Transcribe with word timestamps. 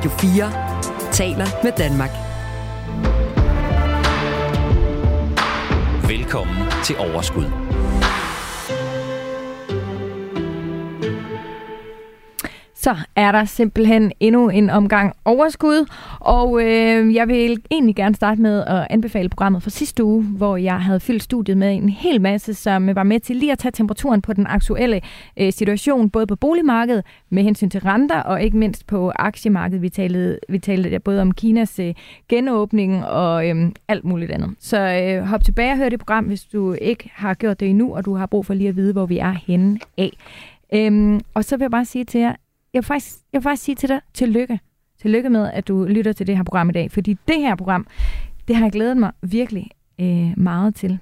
Radio 0.00 0.10
4 0.10 1.12
taler 1.12 1.46
med 1.64 1.72
Danmark. 1.78 2.10
Velkommen 6.08 6.56
til 6.84 6.96
Overskud. 6.98 7.69
Så 12.90 12.96
er 13.16 13.32
der 13.32 13.44
simpelthen 13.44 14.12
endnu 14.20 14.48
en 14.48 14.70
omgang 14.70 15.12
overskud. 15.24 15.90
Og 16.20 16.62
øh, 16.62 17.14
jeg 17.14 17.28
vil 17.28 17.62
egentlig 17.70 17.96
gerne 17.96 18.14
starte 18.14 18.42
med 18.42 18.64
at 18.66 18.86
anbefale 18.90 19.28
programmet 19.28 19.62
fra 19.62 19.70
sidste 19.70 20.04
uge, 20.04 20.24
hvor 20.24 20.56
jeg 20.56 20.80
havde 20.80 21.00
fyldt 21.00 21.22
studiet 21.22 21.56
med 21.56 21.74
en 21.74 21.88
hel 21.88 22.20
masse, 22.20 22.54
som 22.54 22.94
var 22.94 23.02
med 23.02 23.20
til 23.20 23.36
lige 23.36 23.52
at 23.52 23.58
tage 23.58 23.72
temperaturen 23.72 24.22
på 24.22 24.32
den 24.32 24.46
aktuelle 24.46 25.00
øh, 25.36 25.52
situation, 25.52 26.10
både 26.10 26.26
på 26.26 26.36
boligmarkedet 26.36 27.04
med 27.30 27.42
hensyn 27.42 27.70
til 27.70 27.80
renter, 27.80 28.20
og 28.20 28.42
ikke 28.42 28.56
mindst 28.56 28.86
på 28.86 29.12
aktiemarkedet. 29.16 29.82
Vi 29.82 29.88
talte, 29.88 30.38
vi 30.48 30.58
talte 30.58 30.98
både 30.98 31.22
om 31.22 31.32
Kinas 31.32 31.78
øh, 31.78 31.94
genåbning 32.28 33.04
og 33.04 33.48
øh, 33.48 33.56
alt 33.88 34.04
muligt 34.04 34.30
andet. 34.30 34.50
Så 34.58 34.78
øh, 34.78 35.26
hop 35.26 35.44
tilbage 35.44 35.72
og 35.72 35.78
hør 35.78 35.88
det 35.88 35.98
program, 35.98 36.24
hvis 36.24 36.44
du 36.44 36.72
ikke 36.72 37.10
har 37.14 37.34
gjort 37.34 37.60
det 37.60 37.68
endnu, 37.68 37.94
og 37.94 38.04
du 38.04 38.14
har 38.14 38.26
brug 38.26 38.46
for 38.46 38.54
lige 38.54 38.68
at 38.68 38.76
vide, 38.76 38.92
hvor 38.92 39.06
vi 39.06 39.18
er 39.18 39.34
henne 39.46 39.78
af. 39.98 40.10
Øhm, 40.74 41.20
og 41.34 41.44
så 41.44 41.56
vil 41.56 41.64
jeg 41.64 41.70
bare 41.70 41.84
sige 41.84 42.04
til 42.04 42.20
jer, 42.20 42.34
jeg 42.74 42.78
vil 42.78 42.86
faktisk, 42.86 43.16
jeg 43.32 43.38
vil 43.38 43.42
faktisk 43.42 43.64
sige 43.64 43.74
til 43.74 43.88
dig, 43.88 44.00
tillykke. 44.14 44.60
Tillykke 45.02 45.30
med, 45.30 45.50
at 45.52 45.68
du 45.68 45.84
lytter 45.84 46.12
til 46.12 46.26
det 46.26 46.36
her 46.36 46.44
program 46.44 46.68
i 46.68 46.72
dag. 46.72 46.90
Fordi 46.90 47.16
det 47.28 47.38
her 47.40 47.54
program, 47.54 47.86
det 48.48 48.56
har 48.56 48.64
jeg 48.64 48.72
glædet 48.72 48.96
mig 48.96 49.12
virkelig 49.22 49.70
øh, 50.00 50.32
meget 50.36 50.74
til. 50.74 50.98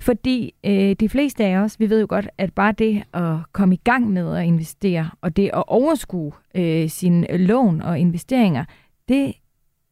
Fordi 0.00 0.54
øh, 0.64 0.96
de 1.00 1.08
fleste 1.08 1.44
af 1.44 1.56
os, 1.56 1.80
vi 1.80 1.90
ved 1.90 2.00
jo 2.00 2.06
godt, 2.08 2.28
at 2.38 2.52
bare 2.52 2.72
det 2.72 3.02
at 3.12 3.36
komme 3.52 3.74
i 3.74 3.80
gang 3.84 4.10
med 4.10 4.36
at 4.36 4.44
investere, 4.44 5.10
og 5.20 5.36
det 5.36 5.50
at 5.54 5.64
overskue 5.66 6.32
øh, 6.54 6.88
sine 6.88 7.36
lån 7.36 7.82
og 7.82 7.98
investeringer, 7.98 8.64
det 9.08 9.34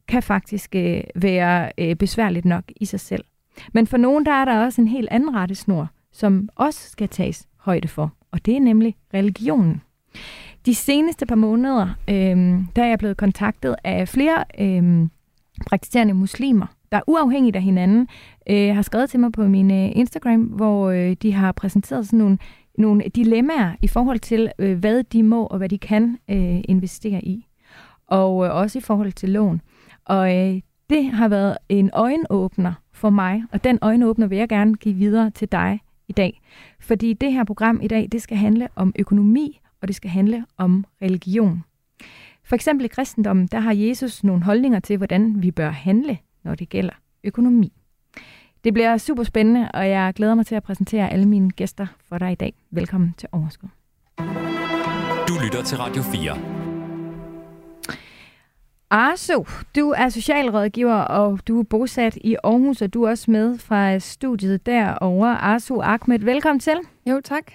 kan 0.07 0.23
faktisk 0.23 0.75
øh, 0.75 1.03
være 1.15 1.71
øh, 1.77 1.95
besværligt 1.95 2.45
nok 2.45 2.63
i 2.75 2.85
sig 2.85 2.99
selv. 2.99 3.23
Men 3.73 3.87
for 3.87 3.97
nogen, 3.97 4.25
der 4.25 4.31
er 4.31 4.45
der 4.45 4.65
også 4.65 4.81
en 4.81 4.87
helt 4.87 5.09
anden 5.11 5.35
rettesnor, 5.35 5.89
som 6.11 6.49
også 6.55 6.89
skal 6.89 7.09
tages 7.09 7.47
højde 7.57 7.87
for, 7.87 8.13
og 8.31 8.45
det 8.45 8.55
er 8.55 8.59
nemlig 8.59 8.95
religionen. 9.13 9.81
De 10.65 10.75
seneste 10.75 11.25
par 11.25 11.35
måneder, 11.35 11.87
øh, 12.09 12.63
der 12.75 12.83
er 12.83 12.87
jeg 12.87 12.99
blevet 12.99 13.17
kontaktet 13.17 13.75
af 13.83 14.07
flere 14.07 14.43
øh, 14.59 15.07
praktiserende 15.65 16.13
muslimer, 16.13 16.65
der 16.91 17.01
uafhængigt 17.07 17.55
af 17.55 17.61
hinanden 17.61 18.07
øh, 18.49 18.75
har 18.75 18.81
skrevet 18.81 19.09
til 19.09 19.19
mig 19.19 19.31
på 19.31 19.43
min 19.43 19.71
øh, 19.71 19.91
Instagram, 19.95 20.41
hvor 20.41 20.89
øh, 20.89 21.15
de 21.21 21.33
har 21.33 21.51
præsenteret 21.51 22.05
sådan 22.05 22.19
nogle, 22.19 22.37
nogle 22.77 23.03
dilemmaer 23.15 23.71
i 23.81 23.87
forhold 23.87 24.19
til, 24.19 24.51
øh, 24.59 24.77
hvad 24.77 25.03
de 25.03 25.23
må 25.23 25.45
og 25.45 25.57
hvad 25.57 25.69
de 25.69 25.77
kan 25.77 26.17
øh, 26.29 26.61
investere 26.63 27.25
i. 27.25 27.47
Og 28.07 28.45
øh, 28.45 28.55
også 28.55 28.77
i 28.77 28.81
forhold 28.81 29.11
til 29.11 29.29
lån. 29.29 29.61
Og 30.05 30.37
øh, 30.37 30.61
det 30.89 31.05
har 31.05 31.27
været 31.27 31.57
en 31.69 31.89
øjenåbner 31.93 32.73
for 32.91 33.09
mig, 33.09 33.43
og 33.51 33.63
den 33.63 33.79
øjenåbner 33.81 34.27
vil 34.27 34.37
jeg 34.37 34.49
gerne 34.49 34.75
give 34.75 34.95
videre 34.95 35.29
til 35.29 35.51
dig 35.51 35.79
i 36.07 36.13
dag. 36.13 36.41
Fordi 36.79 37.13
det 37.13 37.33
her 37.33 37.43
program 37.43 37.79
i 37.83 37.87
dag, 37.87 38.07
det 38.11 38.21
skal 38.21 38.37
handle 38.37 38.67
om 38.75 38.93
økonomi 38.99 39.61
og 39.81 39.87
det 39.87 39.95
skal 39.95 40.09
handle 40.09 40.45
om 40.57 40.85
religion. 41.01 41.63
For 42.43 42.55
eksempel 42.55 42.85
i 42.85 42.87
kristendommen, 42.87 43.47
der 43.47 43.59
har 43.59 43.73
Jesus 43.73 44.23
nogle 44.23 44.43
holdninger 44.43 44.79
til, 44.79 44.97
hvordan 44.97 45.41
vi 45.41 45.51
bør 45.51 45.69
handle, 45.69 46.17
når 46.43 46.55
det 46.55 46.69
gælder 46.69 46.93
økonomi. 47.23 47.73
Det 48.63 48.73
bliver 48.73 48.97
super 48.97 49.23
spændende, 49.23 49.71
og 49.73 49.89
jeg 49.89 50.13
glæder 50.15 50.35
mig 50.35 50.45
til 50.45 50.55
at 50.55 50.63
præsentere 50.63 51.09
alle 51.09 51.25
mine 51.25 51.51
gæster 51.51 51.87
for 52.09 52.17
dig 52.17 52.31
i 52.31 52.35
dag. 52.35 52.53
Velkommen 52.71 53.15
til 53.17 53.29
Overskud. 53.31 53.69
Du 55.27 55.33
lytter 55.43 55.63
til 55.65 55.77
Radio 55.77 56.01
4. 56.01 56.37
Arso, 58.89 59.45
du 59.75 59.89
er 59.89 60.09
socialrådgiver, 60.09 60.95
og 60.95 61.47
du 61.47 61.59
er 61.59 61.63
bosat 61.63 62.17
i 62.23 62.35
Aarhus, 62.43 62.81
og 62.81 62.93
du 62.93 63.03
er 63.03 63.09
også 63.09 63.31
med 63.31 63.57
fra 63.57 63.99
studiet 63.99 64.65
derovre. 64.65 65.37
Arso 65.37 65.81
Ahmed, 65.81 66.19
velkommen 66.19 66.59
til. 66.59 66.77
Jo, 67.05 67.21
tak. 67.23 67.51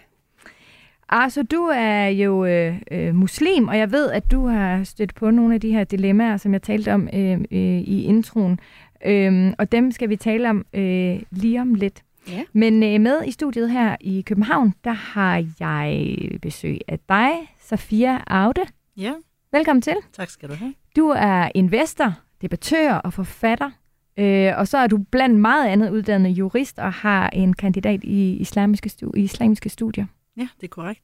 Altså, 1.14 1.42
du 1.42 1.62
er 1.74 2.06
jo 2.06 2.44
øh, 2.44 2.74
øh, 2.90 3.14
muslim, 3.14 3.68
og 3.68 3.78
jeg 3.78 3.92
ved, 3.92 4.10
at 4.10 4.30
du 4.30 4.46
har 4.46 4.84
stødt 4.84 5.14
på 5.14 5.30
nogle 5.30 5.54
af 5.54 5.60
de 5.60 5.72
her 5.72 5.84
dilemmaer, 5.84 6.36
som 6.36 6.52
jeg 6.52 6.62
talte 6.62 6.94
om 6.94 7.08
øh, 7.14 7.32
øh, 7.32 7.80
i 7.80 8.02
introen. 8.02 8.58
Øh, 9.06 9.52
og 9.58 9.72
dem 9.72 9.90
skal 9.92 10.08
vi 10.08 10.16
tale 10.16 10.50
om 10.50 10.66
øh, 10.74 11.22
lige 11.30 11.60
om 11.60 11.74
lidt. 11.74 12.02
Ja. 12.28 12.42
Men 12.52 12.82
øh, 12.82 13.00
med 13.00 13.24
i 13.26 13.30
studiet 13.30 13.70
her 13.70 13.96
i 14.00 14.20
København, 14.26 14.74
der 14.84 14.92
har 14.92 15.46
jeg 15.60 16.16
besøg 16.42 16.78
af 16.88 16.98
dig, 17.08 17.30
Safia 17.60 18.18
Aude. 18.26 18.62
Ja. 18.96 19.12
Velkommen 19.52 19.82
til. 19.82 19.96
Tak 20.12 20.28
skal 20.30 20.48
du 20.48 20.54
have. 20.54 20.74
Du 20.96 21.08
er 21.08 21.48
investor, 21.54 22.14
debattør 22.42 22.94
og 22.94 23.12
forfatter. 23.12 23.70
Øh, 24.18 24.52
og 24.56 24.68
så 24.68 24.78
er 24.78 24.86
du 24.86 24.98
blandt 24.98 25.36
meget 25.40 25.68
andet 25.68 25.90
uddannet 25.90 26.30
jurist 26.30 26.78
og 26.78 26.92
har 26.92 27.28
en 27.28 27.52
kandidat 27.52 28.04
i 28.04 28.36
islamiske, 28.36 28.90
stu- 28.92 29.10
i 29.16 29.20
islamiske 29.22 29.68
studier. 29.68 30.06
Ja, 30.36 30.48
det 30.60 30.66
er 30.66 30.68
korrekt. 30.68 31.00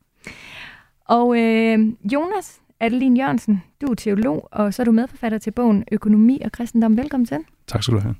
Og 1.04 1.38
øh, 1.38 1.78
Jonas 2.12 2.60
Adeline 2.80 3.20
Jørgensen, 3.20 3.62
du 3.80 3.86
er 3.86 3.94
teolog, 3.94 4.48
og 4.52 4.74
så 4.74 4.82
er 4.82 4.84
du 4.84 4.92
medforfatter 4.92 5.38
til 5.38 5.50
bogen 5.50 5.84
Økonomi 5.92 6.40
og 6.44 6.52
kristendom. 6.52 6.96
Velkommen 6.96 7.26
til. 7.26 7.38
Tak 7.66 7.82
skal 7.82 7.94
du 7.94 8.00
have. 8.00 8.14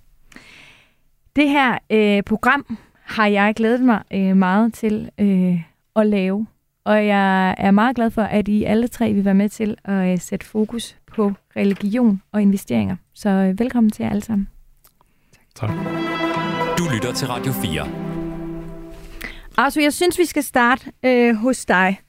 Det 1.37 1.49
her 1.49 1.79
øh, 1.91 2.23
program 2.23 2.79
har 3.03 3.27
jeg 3.27 3.55
glædet 3.55 3.81
mig 3.81 4.03
øh, 4.13 4.37
meget 4.37 4.75
til 4.75 5.11
øh, 5.19 5.63
at 5.97 6.07
lave. 6.07 6.47
Og 6.85 7.07
jeg 7.07 7.55
er 7.59 7.71
meget 7.71 7.97
glad 7.97 8.11
for, 8.11 8.23
at 8.23 8.49
I 8.49 8.65
alle 8.65 8.89
tre 8.89 9.13
vil 9.13 9.25
være 9.25 9.35
med 9.35 9.49
til 9.49 9.77
at 9.85 10.13
øh, 10.13 10.19
sætte 10.19 10.47
fokus 10.47 10.97
på 11.07 11.33
religion 11.57 12.23
og 12.33 12.43
investeringer. 12.43 12.97
Så 13.15 13.29
øh, 13.29 13.59
velkommen 13.59 13.91
til 13.91 14.03
jer 14.03 14.11
alle 14.11 14.23
sammen. 14.23 14.49
Tak. 15.55 15.71
Du 16.79 16.85
lytter 16.95 17.13
til 17.13 17.29
Radio 17.29 17.53
4. 17.53 18.18
Altså, 19.61 19.81
jeg 19.81 19.93
synes, 19.93 20.19
vi 20.19 20.25
skal 20.25 20.43
starte 20.43 20.93
øh, 21.03 21.35
hos 21.35 21.67
dig. 21.67 22.01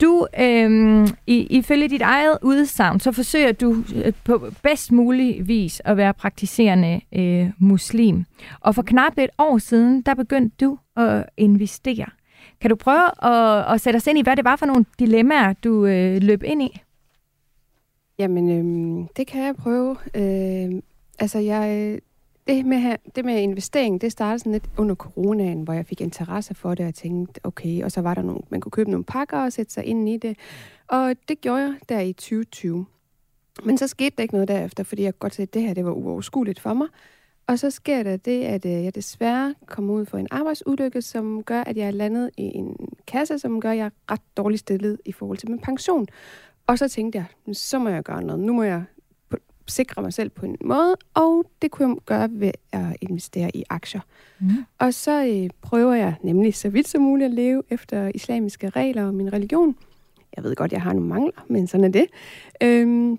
Du, 0.00 0.26
øh, 0.40 1.08
i, 1.26 1.46
ifølge 1.50 1.88
dit 1.88 2.02
eget 2.02 2.38
udsagn, 2.42 3.00
så 3.00 3.12
forsøger 3.12 3.52
du 3.52 3.84
øh, 3.94 4.12
på 4.24 4.50
bedst 4.62 4.92
mulig 4.92 5.48
vis 5.48 5.82
at 5.84 5.96
være 5.96 6.14
praktiserende 6.14 7.00
øh, 7.12 7.50
muslim. 7.58 8.24
Og 8.60 8.74
for 8.74 8.82
knap 8.82 9.18
et 9.18 9.30
år 9.38 9.58
siden, 9.58 10.02
der 10.02 10.14
begyndte 10.14 10.56
du 10.60 10.78
at 10.96 11.24
investere. 11.36 12.06
Kan 12.60 12.70
du 12.70 12.76
prøve 12.76 13.24
at, 13.24 13.74
at 13.74 13.80
sætte 13.80 13.96
os 13.96 14.06
ind 14.06 14.18
i, 14.18 14.22
hvad 14.22 14.36
det 14.36 14.44
var 14.44 14.56
for 14.56 14.66
nogle 14.66 14.84
dilemmaer, 14.98 15.52
du 15.52 15.86
øh, 15.86 16.22
løb 16.22 16.42
ind 16.42 16.62
i? 16.62 16.80
Jamen, 18.18 18.50
øh, 18.50 19.08
det 19.16 19.26
kan 19.26 19.44
jeg 19.44 19.56
prøve. 19.56 19.96
Øh, 20.14 20.82
altså, 21.18 21.38
jeg 21.38 21.98
det 22.46 22.66
med, 22.66 22.78
her, 22.78 22.96
det 23.16 23.24
med 23.24 23.40
investering, 23.40 24.00
det 24.00 24.12
startede 24.12 24.38
sådan 24.38 24.52
lidt 24.52 24.70
under 24.76 24.94
coronaen, 24.94 25.62
hvor 25.62 25.72
jeg 25.72 25.86
fik 25.86 26.00
interesse 26.00 26.54
for 26.54 26.74
det, 26.74 26.86
og 26.86 26.94
tænkte, 26.94 27.40
okay, 27.44 27.84
og 27.84 27.92
så 27.92 28.00
var 28.00 28.14
der 28.14 28.22
nogle, 28.22 28.40
man 28.50 28.60
kunne 28.60 28.72
købe 28.72 28.90
nogle 28.90 29.04
pakker 29.04 29.38
og 29.38 29.52
sætte 29.52 29.72
sig 29.72 29.84
ind 29.84 30.08
i 30.08 30.16
det. 30.16 30.38
Og 30.86 31.14
det 31.28 31.40
gjorde 31.40 31.62
jeg 31.62 31.74
der 31.88 32.00
i 32.00 32.12
2020. 32.12 32.86
Men 33.64 33.78
så 33.78 33.86
skete 33.86 34.16
der 34.16 34.22
ikke 34.22 34.34
noget 34.34 34.48
derefter, 34.48 34.84
fordi 34.84 35.02
jeg 35.02 35.18
godt 35.18 35.34
se, 35.34 35.42
at 35.42 35.54
det 35.54 35.62
her 35.62 35.74
det 35.74 35.84
var 35.84 35.92
uoverskueligt 35.92 36.60
for 36.60 36.74
mig. 36.74 36.88
Og 37.46 37.58
så 37.58 37.70
sker 37.70 38.02
der 38.02 38.16
det, 38.16 38.44
at 38.44 38.64
øh, 38.64 38.84
jeg 38.84 38.94
desværre 38.94 39.54
kommer 39.66 39.94
ud 39.94 40.06
for 40.06 40.18
en 40.18 40.28
arbejdsulykke, 40.30 41.02
som 41.02 41.42
gør, 41.42 41.60
at 41.60 41.76
jeg 41.76 41.86
er 41.86 41.90
landet 41.90 42.30
i 42.36 42.42
en 42.42 42.76
kasse, 43.06 43.38
som 43.38 43.60
gør, 43.60 43.70
at 43.70 43.76
jeg 43.76 43.86
er 43.86 44.12
ret 44.12 44.36
dårligt 44.36 44.60
stillet 44.60 45.00
i 45.04 45.12
forhold 45.12 45.38
til 45.38 45.50
min 45.50 45.58
pension. 45.58 46.06
Og 46.66 46.78
så 46.78 46.88
tænkte 46.88 47.18
jeg, 47.18 47.54
så 47.54 47.78
må 47.78 47.88
jeg 47.88 48.02
gøre 48.02 48.22
noget. 48.22 48.40
Nu 48.40 48.52
må 48.52 48.62
jeg 48.62 48.84
sikre 49.68 50.02
mig 50.02 50.12
selv 50.12 50.30
på 50.30 50.46
en 50.46 50.56
måde, 50.64 50.96
og 51.14 51.44
det 51.62 51.70
kunne 51.70 51.88
jeg 51.88 51.96
gøre 52.06 52.28
ved 52.32 52.50
at 52.72 52.96
investere 53.00 53.56
i 53.56 53.64
aktier. 53.70 54.00
Mm. 54.40 54.48
Og 54.78 54.94
så 54.94 55.26
øh, 55.26 55.50
prøver 55.62 55.94
jeg 55.94 56.14
nemlig 56.22 56.54
så 56.54 56.68
vidt 56.68 56.88
som 56.88 57.02
muligt 57.02 57.28
at 57.28 57.34
leve 57.34 57.62
efter 57.70 58.10
islamiske 58.14 58.70
regler 58.70 59.04
og 59.04 59.14
min 59.14 59.32
religion. 59.32 59.76
Jeg 60.36 60.44
ved 60.44 60.54
godt, 60.54 60.72
jeg 60.72 60.82
har 60.82 60.92
nogle 60.92 61.08
mangler, 61.08 61.46
men 61.48 61.66
sådan 61.66 61.84
er 61.84 61.88
det. 61.88 62.06
Øhm, 62.62 63.18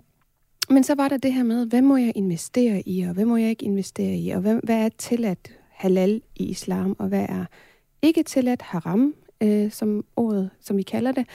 men 0.69 0.83
så 0.83 0.95
var 0.95 1.07
der 1.07 1.17
det 1.17 1.33
her 1.33 1.43
med, 1.43 1.65
hvad 1.65 1.81
må 1.81 1.97
jeg 1.97 2.11
investere 2.15 2.81
i, 2.85 3.01
og 3.01 3.13
hvad 3.13 3.25
må 3.25 3.37
jeg 3.37 3.49
ikke 3.49 3.65
investere 3.65 4.15
i, 4.15 4.29
og 4.29 4.41
hvad, 4.41 4.59
hvad 4.63 4.85
er 4.85 4.89
tilladt 4.97 5.51
halal 5.69 6.21
i 6.35 6.43
islam, 6.43 6.95
og 6.99 7.07
hvad 7.07 7.25
er 7.29 7.45
ikke 8.01 8.23
tilladt 8.23 8.61
haram, 8.61 9.13
øh, 9.43 9.71
som 9.71 10.05
ordet, 10.15 10.49
som 10.59 10.77
vi 10.77 10.83
kalder 10.83 11.11
det. 11.11 11.25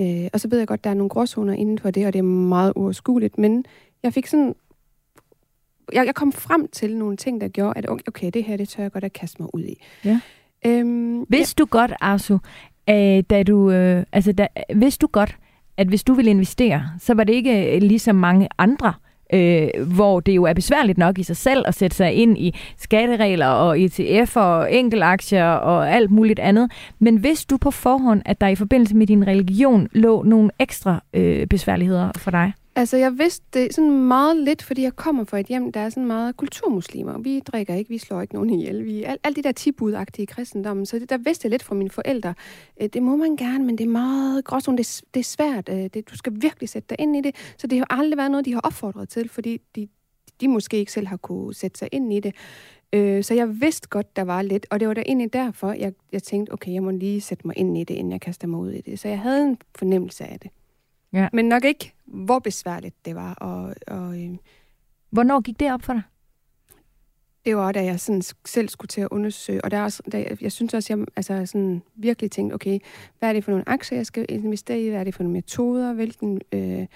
Øh, 0.00 0.28
og 0.32 0.40
så 0.40 0.48
ved 0.48 0.58
jeg 0.58 0.68
godt, 0.68 0.84
der 0.84 0.90
er 0.90 0.94
nogle 0.94 1.08
gråzoner 1.08 1.52
inden 1.52 1.78
for 1.78 1.90
det, 1.90 2.06
og 2.06 2.12
det 2.12 2.18
er 2.18 2.22
meget 2.22 2.72
uoverskueligt, 2.76 3.38
men 3.38 3.64
jeg 4.04 4.12
fik 4.12 4.26
sådan 4.26 4.54
jeg, 5.92 6.06
jeg 6.06 6.14
kom 6.14 6.32
frem 6.32 6.68
til 6.68 6.96
nogle 6.96 7.16
ting, 7.16 7.40
der 7.40 7.48
gjorde, 7.48 7.78
at 7.78 7.90
okay, 7.90 8.30
det 8.34 8.44
her, 8.44 8.56
det 8.56 8.68
tør 8.68 8.82
jeg 8.82 8.92
godt 8.92 9.04
at 9.04 9.12
kaste 9.12 9.42
mig 9.42 9.54
ud 9.54 9.62
i. 9.62 9.82
Ja. 10.04 10.20
Øhm, 10.66 11.26
vidste 11.28 11.60
ja. 11.60 11.62
du 11.62 11.66
godt, 11.70 11.92
Arsu, 12.00 12.38
øh, 12.90 13.22
da 13.30 13.42
du, 13.42 13.70
øh, 13.70 14.04
altså, 14.12 14.32
da, 14.32 14.46
vidste 14.74 15.02
du 15.02 15.06
godt, 15.12 15.36
at 15.76 15.86
hvis 15.86 16.04
du 16.04 16.14
ville 16.14 16.30
investere, 16.30 16.88
så 16.98 17.14
var 17.14 17.24
det 17.24 17.32
ikke 17.32 17.74
øh, 17.76 17.82
ligesom 17.82 18.16
mange 18.16 18.48
andre, 18.58 18.92
øh, 19.32 19.68
hvor 19.94 20.20
det 20.20 20.32
jo 20.32 20.44
er 20.44 20.52
besværligt 20.52 20.98
nok 20.98 21.18
i 21.18 21.22
sig 21.22 21.36
selv 21.36 21.64
at 21.66 21.74
sætte 21.74 21.96
sig 21.96 22.12
ind 22.12 22.38
i 22.38 22.54
skatteregler 22.76 23.46
og 23.46 23.80
ETF 23.80 24.36
og 24.36 24.74
enkelaktier 24.74 25.50
og 25.50 25.90
alt 25.90 26.10
muligt 26.10 26.38
andet. 26.38 26.72
Men 26.98 27.22
vidste 27.22 27.46
du 27.50 27.56
på 27.56 27.70
forhånd, 27.70 28.22
at 28.24 28.40
der 28.40 28.48
i 28.48 28.54
forbindelse 28.54 28.96
med 28.96 29.06
din 29.06 29.26
religion 29.26 29.88
lå 29.92 30.22
nogle 30.22 30.50
ekstra 30.58 31.02
øh, 31.14 31.46
besværligheder 31.46 32.10
for 32.16 32.30
dig? 32.30 32.52
Altså, 32.76 32.96
jeg 32.96 33.18
vidste 33.18 33.46
det 33.52 33.74
sådan 33.74 33.90
meget 33.90 34.36
lidt, 34.36 34.62
fordi 34.62 34.82
jeg 34.82 34.96
kommer 34.96 35.24
fra 35.24 35.38
et 35.38 35.46
hjem, 35.46 35.72
der 35.72 35.80
er 35.80 35.88
sådan 35.88 36.06
meget 36.06 36.36
kulturmuslimer. 36.36 37.18
Vi 37.18 37.40
drikker 37.40 37.74
ikke, 37.74 37.90
vi 37.90 37.98
slår 37.98 38.20
ikke 38.20 38.34
nogen 38.34 38.50
ihjel. 38.50 38.84
Vi, 38.84 39.02
alt, 39.02 39.20
alt 39.24 39.36
det 39.36 39.44
der 39.44 39.52
tibudagtige 39.52 40.26
kristendommen. 40.26 40.86
Så 40.86 40.98
det, 40.98 41.10
der 41.10 41.18
vidste 41.18 41.46
jeg 41.46 41.50
lidt 41.50 41.62
fra 41.62 41.74
mine 41.74 41.90
forældre. 41.90 42.34
Øh, 42.80 42.88
det 42.88 43.02
må 43.02 43.16
man 43.16 43.36
gerne, 43.36 43.64
men 43.64 43.78
det 43.78 43.84
er 43.84 43.88
meget 43.88 44.44
gråzone. 44.44 44.78
Det, 44.78 45.02
det 45.14 45.20
er 45.20 45.24
svært. 45.24 45.68
Øh, 45.68 45.76
det, 45.94 46.10
du 46.10 46.16
skal 46.16 46.32
virkelig 46.40 46.68
sætte 46.68 46.86
dig 46.88 46.96
ind 47.00 47.16
i 47.16 47.20
det. 47.20 47.54
Så 47.58 47.66
det 47.66 47.78
har 47.78 47.86
aldrig 47.90 48.18
været 48.18 48.30
noget, 48.30 48.46
de 48.46 48.52
har 48.52 48.60
opfordret 48.60 49.08
til, 49.08 49.28
fordi 49.28 49.60
de, 49.76 49.88
de 50.40 50.48
måske 50.48 50.76
ikke 50.76 50.92
selv 50.92 51.06
har 51.06 51.16
kunne 51.16 51.54
sætte 51.54 51.78
sig 51.78 51.88
ind 51.92 52.12
i 52.12 52.20
det. 52.20 52.34
Øh, 52.92 53.24
så 53.24 53.34
jeg 53.34 53.60
vidste 53.60 53.88
godt, 53.88 54.16
der 54.16 54.22
var 54.22 54.42
lidt, 54.42 54.66
og 54.70 54.80
det 54.80 54.88
var 54.88 54.94
da 54.94 55.02
egentlig 55.06 55.32
derfor, 55.32 55.72
jeg, 55.72 55.92
jeg 56.12 56.22
tænkte, 56.22 56.52
okay, 56.52 56.72
jeg 56.72 56.82
må 56.82 56.90
lige 56.90 57.20
sætte 57.20 57.46
mig 57.46 57.58
ind 57.58 57.78
i 57.78 57.84
det, 57.84 57.94
inden 57.94 58.12
jeg 58.12 58.20
kaster 58.20 58.48
mig 58.48 58.60
ud 58.60 58.70
i 58.70 58.80
det. 58.80 58.98
Så 58.98 59.08
jeg 59.08 59.18
havde 59.18 59.44
en 59.44 59.58
fornemmelse 59.74 60.24
af 60.24 60.40
det. 60.40 60.50
Ja. 61.14 61.28
Men 61.32 61.44
nok 61.44 61.64
ikke, 61.64 61.92
hvor 62.04 62.38
besværligt 62.38 63.04
det 63.04 63.14
var. 63.14 63.34
Og, 63.34 63.74
og, 63.86 64.22
øh, 64.22 64.36
Hvornår 65.10 65.40
gik 65.40 65.60
det 65.60 65.72
op 65.72 65.82
for 65.82 65.92
dig? 65.92 66.02
det 67.44 67.56
var, 67.56 67.72
da 67.72 67.84
jeg 67.84 68.00
sådan 68.00 68.22
selv 68.44 68.68
skulle 68.68 68.88
til 68.88 69.00
at 69.00 69.08
undersøge, 69.10 69.64
og 69.64 69.70
der 69.70 69.76
er 69.76 69.82
også, 69.82 70.02
der, 70.12 70.36
jeg 70.40 70.52
synes 70.52 70.74
også, 70.74 70.96
jeg 70.96 71.06
altså 71.16 71.46
sådan 71.46 71.82
virkelig 71.94 72.30
tænkte, 72.30 72.54
okay, 72.54 72.78
hvad 73.18 73.28
er 73.28 73.32
det 73.32 73.44
for 73.44 73.50
nogle 73.50 73.68
aktier, 73.68 73.98
jeg 73.98 74.06
skal 74.06 74.26
investere 74.28 74.80
i? 74.80 74.88
Hvad 74.88 75.00
er 75.00 75.04
det 75.04 75.14
for 75.14 75.22
nogle 75.22 75.32
metoder? 75.32 75.92
Hvilken, 75.92 76.40
øh, 76.52 76.86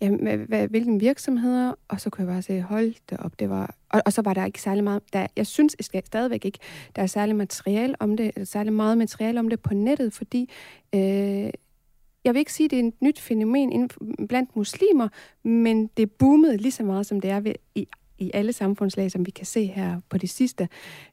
ja, 0.00 0.10
hvad, 0.36 0.68
hvilken 0.68 1.00
virksomheder? 1.00 1.74
Og 1.88 2.00
så 2.00 2.10
kunne 2.10 2.26
jeg 2.26 2.34
bare 2.34 2.42
se, 2.42 2.62
hold 2.62 2.94
det 3.10 3.18
op, 3.18 3.40
det 3.40 3.50
var... 3.50 3.74
Og, 3.88 4.02
og 4.06 4.12
så 4.12 4.22
var 4.22 4.34
der 4.34 4.44
ikke 4.44 4.62
særlig 4.62 4.84
meget... 4.84 5.02
Der, 5.12 5.26
jeg 5.36 5.46
synes 5.46 5.76
jeg 5.94 6.02
stadigvæk 6.06 6.44
ikke, 6.44 6.58
der 6.96 7.02
er 7.02 7.06
særlig 7.06 7.36
materiale 7.36 7.94
om 8.00 8.16
det, 8.16 8.48
særlig 8.48 8.72
meget 8.72 8.98
materiale 8.98 9.40
om 9.40 9.48
det 9.48 9.60
på 9.60 9.74
nettet, 9.74 10.12
fordi... 10.12 10.50
Øh, 10.94 11.50
jeg 12.26 12.34
vil 12.34 12.38
ikke 12.38 12.52
sige, 12.52 12.64
at 12.64 12.70
det 12.70 12.80
er 12.80 12.84
et 12.84 13.02
nyt 13.02 13.20
fænomen 13.20 13.90
blandt 14.28 14.56
muslimer, 14.56 15.08
men 15.42 15.86
det 15.96 16.10
boomede 16.10 16.56
lige 16.56 16.72
så 16.72 16.82
meget, 16.82 17.06
som 17.06 17.20
det 17.20 17.30
er 17.30 17.40
ved, 17.40 17.54
i 17.74 17.88
i 18.18 18.30
alle 18.34 18.52
samfundslag, 18.52 19.10
som 19.10 19.26
vi 19.26 19.30
kan 19.30 19.46
se 19.46 19.66
her 19.66 20.00
på 20.08 20.18
det 20.18 20.30
sidste. 20.30 20.68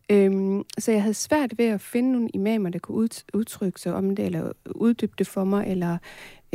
Øhm, 0.09 0.63
så 0.79 0.91
jeg 0.91 1.01
havde 1.01 1.13
svært 1.13 1.57
ved 1.57 1.65
at 1.65 1.81
finde 1.81 2.11
nogle 2.11 2.29
imamer, 2.33 2.69
der 2.69 2.79
kunne 2.79 3.09
udtrykke 3.33 3.79
sig 3.79 3.93
om 3.93 4.15
det, 4.15 4.25
eller 4.25 4.51
uddybe 4.75 5.13
det 5.17 5.27
for 5.27 5.43
mig, 5.43 5.67
eller 5.67 5.97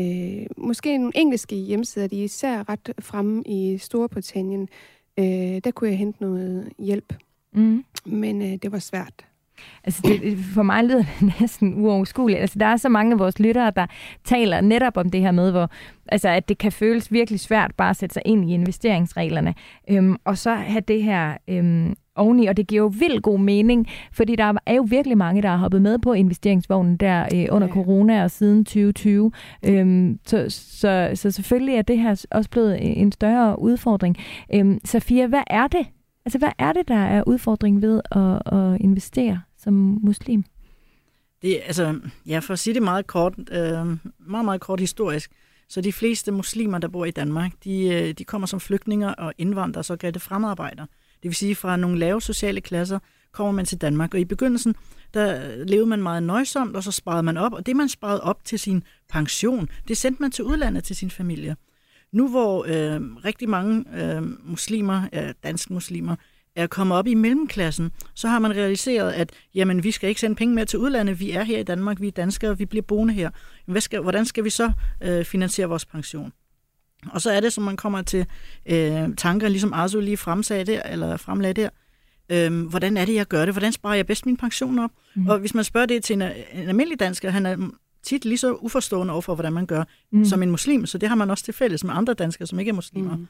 øh, 0.01 0.47
måske 0.57 0.99
nogle 0.99 1.13
engelske 1.15 1.57
hjemmesider, 1.57 2.07
de 2.07 2.21
er 2.21 2.25
især 2.25 2.69
ret 2.69 2.93
fremme 3.01 3.43
i 3.47 3.79
Storbritannien. 3.79 4.69
Øh, 5.19 5.25
der 5.65 5.71
kunne 5.71 5.91
jeg 5.91 5.99
hente 5.99 6.23
noget 6.23 6.73
hjælp. 6.79 7.15
Mm. 7.53 7.85
Men 8.07 8.43
øh, 8.43 8.59
det 8.63 8.73
var 8.73 8.79
svært. 8.79 9.27
Altså 9.85 10.03
det, 10.05 10.39
for 10.55 10.63
mig 10.63 10.85
lyder 10.85 11.05
det 11.21 11.33
næsten 11.41 11.75
uoverskueligt. 11.75 12.41
Altså 12.41 12.59
der 12.59 12.67
er 12.67 12.77
så 12.77 12.89
mange 12.89 13.13
af 13.13 13.19
vores 13.19 13.39
lyttere, 13.39 13.73
der 13.77 13.87
taler 14.25 14.61
netop 14.61 14.97
om 14.97 15.11
det 15.11 15.21
her 15.21 15.31
med, 15.31 15.51
hvor, 15.51 15.71
altså, 16.09 16.29
at 16.29 16.49
det 16.49 16.59
kan 16.59 16.73
føles 16.73 17.13
virkelig 17.13 17.41
svært 17.41 17.75
bare 17.77 17.91
at 17.91 17.97
sætte 17.97 18.13
sig 18.13 18.23
ind 18.27 18.51
i 18.51 18.55
investeringsreglerne. 18.55 19.55
Øhm, 19.91 20.17
og 20.25 20.39
så 20.39 20.55
have 20.55 20.81
det 20.81 21.03
her 21.03 21.37
øhm, 21.49 21.95
oveni, 22.19 22.47
og 22.47 22.57
det 22.57 22.67
giver 22.67 22.83
jo 22.83 22.93
vildt 22.99 23.23
god 23.23 23.39
mening, 23.39 23.87
fordi 24.13 24.37
der 24.37 24.53
er 24.67 24.75
jo 24.75 24.87
virkelig 24.89 25.19
mange, 25.19 25.43
der 25.43 25.49
har 25.49 25.57
hoppet 25.57 25.83
med 25.83 25.99
på 25.99 26.13
investeringsvognen 26.13 26.97
der 26.97 27.27
øh, 27.35 27.47
under 27.51 27.69
ja. 27.69 27.75
corona 27.75 28.25
og 28.25 28.31
siden 28.31 28.65
2020. 28.65 29.33
Øhm, 29.65 30.19
så, 30.27 30.47
så, 30.49 31.11
så 31.15 31.31
selvfølgelig 31.31 31.75
er 31.75 31.83
det 31.83 31.99
her 31.99 32.25
også 32.31 32.51
blevet 32.51 33.01
en 33.01 33.13
større 33.13 33.59
udfordring. 33.59 34.17
Øhm, 34.55 34.79
Safia, 34.85 35.27
hvad 35.27 35.43
er 35.47 35.67
det? 35.67 35.87
Altså, 36.25 36.39
hvad 36.39 36.53
er 36.59 36.73
det, 36.73 36.89
der 36.89 37.05
er 37.05 37.23
udfordring 37.27 37.83
ved 37.83 38.01
at, 38.11 38.55
at 38.59 38.81
investere? 38.81 39.41
Som 39.69 39.99
muslim? 40.03 40.45
Det, 41.43 41.61
altså, 41.67 42.01
ja, 42.27 42.39
for 42.39 42.53
at 42.53 42.59
sige 42.59 42.75
det 42.75 42.83
meget 42.83 43.07
kort, 43.07 43.35
øh, 43.39 43.87
meget, 44.19 44.45
meget 44.45 44.61
kort 44.61 44.81
historisk, 44.81 45.31
så 45.69 45.81
de 45.81 45.93
fleste 45.93 46.33
muslimer, 46.33 46.79
der 46.79 46.89
bor 46.89 47.05
i 47.05 47.11
Danmark, 47.11 47.53
de, 47.65 47.89
øh, 47.89 48.13
de 48.13 48.25
kommer 48.25 48.47
som 48.47 48.61
flygtninger 48.61 49.09
og 49.09 49.33
indvandrere, 49.39 49.85
såkaldte 49.85 50.21
fremarbejdere. 50.21 50.87
Det 51.23 51.29
vil 51.29 51.35
sige, 51.35 51.55
fra 51.55 51.77
nogle 51.77 51.99
lave 51.99 52.23
sociale 52.23 52.61
klasser 52.61 52.99
kommer 53.33 53.53
man 53.53 53.65
til 53.65 53.81
Danmark. 53.81 54.15
Og 54.15 54.21
i 54.21 54.25
begyndelsen, 54.25 54.75
der 55.15 55.57
levede 55.65 55.87
man 55.87 56.03
meget 56.03 56.23
nøjsomt, 56.23 56.77
og 56.77 56.83
så 56.83 56.93
sparede 56.93 57.23
man 57.23 57.37
op. 57.37 57.53
Og 57.53 57.67
det, 57.67 57.77
man 57.77 57.89
sparede 57.89 58.21
op 58.23 58.45
til 58.45 58.59
sin 58.59 58.83
pension, 59.09 59.69
det 59.89 59.97
sendte 59.97 60.23
man 60.23 60.31
til 60.31 60.45
udlandet 60.45 60.85
til 60.85 60.97
sin 60.97 61.11
familie. 61.11 61.57
Nu 62.13 62.29
hvor 62.29 62.65
øh, 62.69 63.01
rigtig 63.25 63.49
mange 63.49 63.85
øh, 64.03 64.23
muslimer, 64.51 65.03
øh, 65.13 65.35
danske 65.45 65.73
muslimer, 65.73 66.17
er 66.59 66.67
kommet 66.67 66.99
op 66.99 67.07
i 67.07 67.15
mellemklassen, 67.15 67.91
så 68.15 68.29
har 68.29 68.39
man 68.39 68.51
realiseret, 68.57 69.13
at 69.13 69.33
jamen, 69.55 69.85
vi 69.85 69.91
skal 69.91 70.09
ikke 70.09 70.21
sende 70.21 70.37
penge 70.37 70.55
mere 70.55 70.65
til 70.65 70.79
udlandet, 70.79 71.21
vi 71.21 71.31
er 71.31 71.43
her 71.43 71.59
i 71.59 71.63
Danmark, 71.63 72.01
vi 72.01 72.07
er 72.07 72.13
danskere, 72.13 72.59
vi 72.59 72.65
bliver 72.65 72.83
boende 72.83 73.15
her. 73.15 73.31
Hvad 73.67 73.81
skal, 73.81 74.01
hvordan 74.01 74.25
skal 74.25 74.45
vi 74.45 74.51
så 74.51 74.73
øh, 75.03 75.25
finansiere 75.25 75.69
vores 75.69 75.85
pension? 75.85 76.33
Og 77.11 77.21
så 77.21 77.31
er 77.31 77.41
det, 77.41 77.53
som 77.53 77.65
man 77.65 77.77
kommer 77.77 78.03
til 78.03 78.27
øh, 78.67 79.17
tanker, 79.17 79.49
ligesom 79.49 79.73
Arzu 79.73 80.01
lige 80.01 80.17
fremsagde 80.17 80.65
der, 80.65 80.83
eller 80.83 81.17
fremlagde 81.17 81.63
der, 81.63 81.69
øh, 82.29 82.67
hvordan 82.67 82.97
er 82.97 83.05
det, 83.05 83.15
jeg 83.15 83.27
gør 83.27 83.45
det? 83.45 83.55
Hvordan 83.55 83.73
sparer 83.73 83.95
jeg 83.95 84.07
bedst 84.07 84.27
min 84.27 84.37
pension 84.37 84.79
op? 84.79 84.91
Mm. 85.15 85.29
Og 85.29 85.39
hvis 85.39 85.55
man 85.55 85.65
spørger 85.65 85.87
det 85.87 86.05
til 86.05 86.15
en, 86.15 86.23
en 86.23 86.69
almindelig 86.69 87.01
dansker, 87.01 87.31
han 87.31 87.47
er 87.47 87.71
tit 88.03 88.25
lige 88.25 88.39
så 88.39 88.55
uforstående 88.55 89.13
overfor, 89.13 89.35
hvordan 89.35 89.53
man 89.53 89.67
gør 89.67 89.85
mm. 90.13 90.25
som 90.25 90.43
en 90.43 90.51
muslim, 90.51 90.87
så 90.87 90.99
det 90.99 91.09
har 91.09 91.17
man 91.17 91.31
også 91.31 91.45
til 91.45 91.55
fælles 91.55 91.85
med 91.85 91.95
andre 91.95 92.15
danskere, 92.15 92.47
som 92.47 92.59
ikke 92.59 92.69
er 92.69 92.75
muslimer. 92.75 93.17
Mm. 93.17 93.29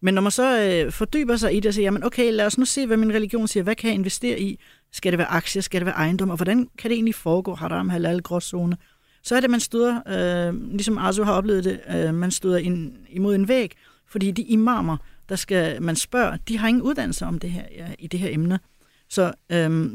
Men 0.00 0.14
når 0.14 0.22
man 0.22 0.32
så 0.32 0.60
øh, 0.60 0.92
fordyber 0.92 1.36
sig 1.36 1.56
i 1.56 1.60
det 1.60 1.66
og 1.66 1.74
siger, 1.74 1.84
jamen 1.84 2.04
okay, 2.04 2.32
lad 2.32 2.46
os 2.46 2.58
nu 2.58 2.64
se, 2.64 2.86
hvad 2.86 2.96
min 2.96 3.14
religion 3.14 3.48
siger. 3.48 3.64
Hvad 3.64 3.74
kan 3.74 3.88
jeg 3.88 3.94
investere 3.94 4.40
i? 4.40 4.58
Skal 4.92 5.12
det 5.12 5.18
være 5.18 5.26
aktier? 5.26 5.62
Skal 5.62 5.80
det 5.80 5.86
være 5.86 5.94
ejendom? 5.94 6.30
Og 6.30 6.36
hvordan 6.36 6.68
kan 6.78 6.90
det 6.90 6.94
egentlig 6.94 7.14
foregå? 7.14 7.54
Har 7.54 7.68
der 7.68 7.84
halal, 7.84 8.22
gråzone? 8.22 8.76
Så 9.22 9.36
er 9.36 9.40
det, 9.40 9.50
man 9.50 9.60
støder, 9.60 10.00
øh, 10.48 10.70
ligesom 10.70 10.98
Arzu 10.98 11.22
har 11.22 11.32
oplevet 11.32 11.64
det, 11.64 11.80
øh, 11.94 12.14
man 12.14 12.30
støder 12.30 12.58
ind, 12.58 12.92
imod 13.10 13.34
en 13.34 13.48
væg, 13.48 13.72
fordi 14.06 14.30
de 14.30 14.42
imamer, 14.42 14.96
der 15.28 15.36
skal 15.36 15.82
man 15.82 15.96
spørger, 15.96 16.36
de 16.48 16.58
har 16.58 16.68
ingen 16.68 16.82
uddannelse 16.82 17.26
om 17.26 17.38
det 17.38 17.50
her, 17.50 17.64
ja, 17.76 17.86
i 17.98 18.06
det 18.06 18.20
her 18.20 18.28
emne. 18.32 18.60
Så 19.08 19.32
øh, 19.52 19.90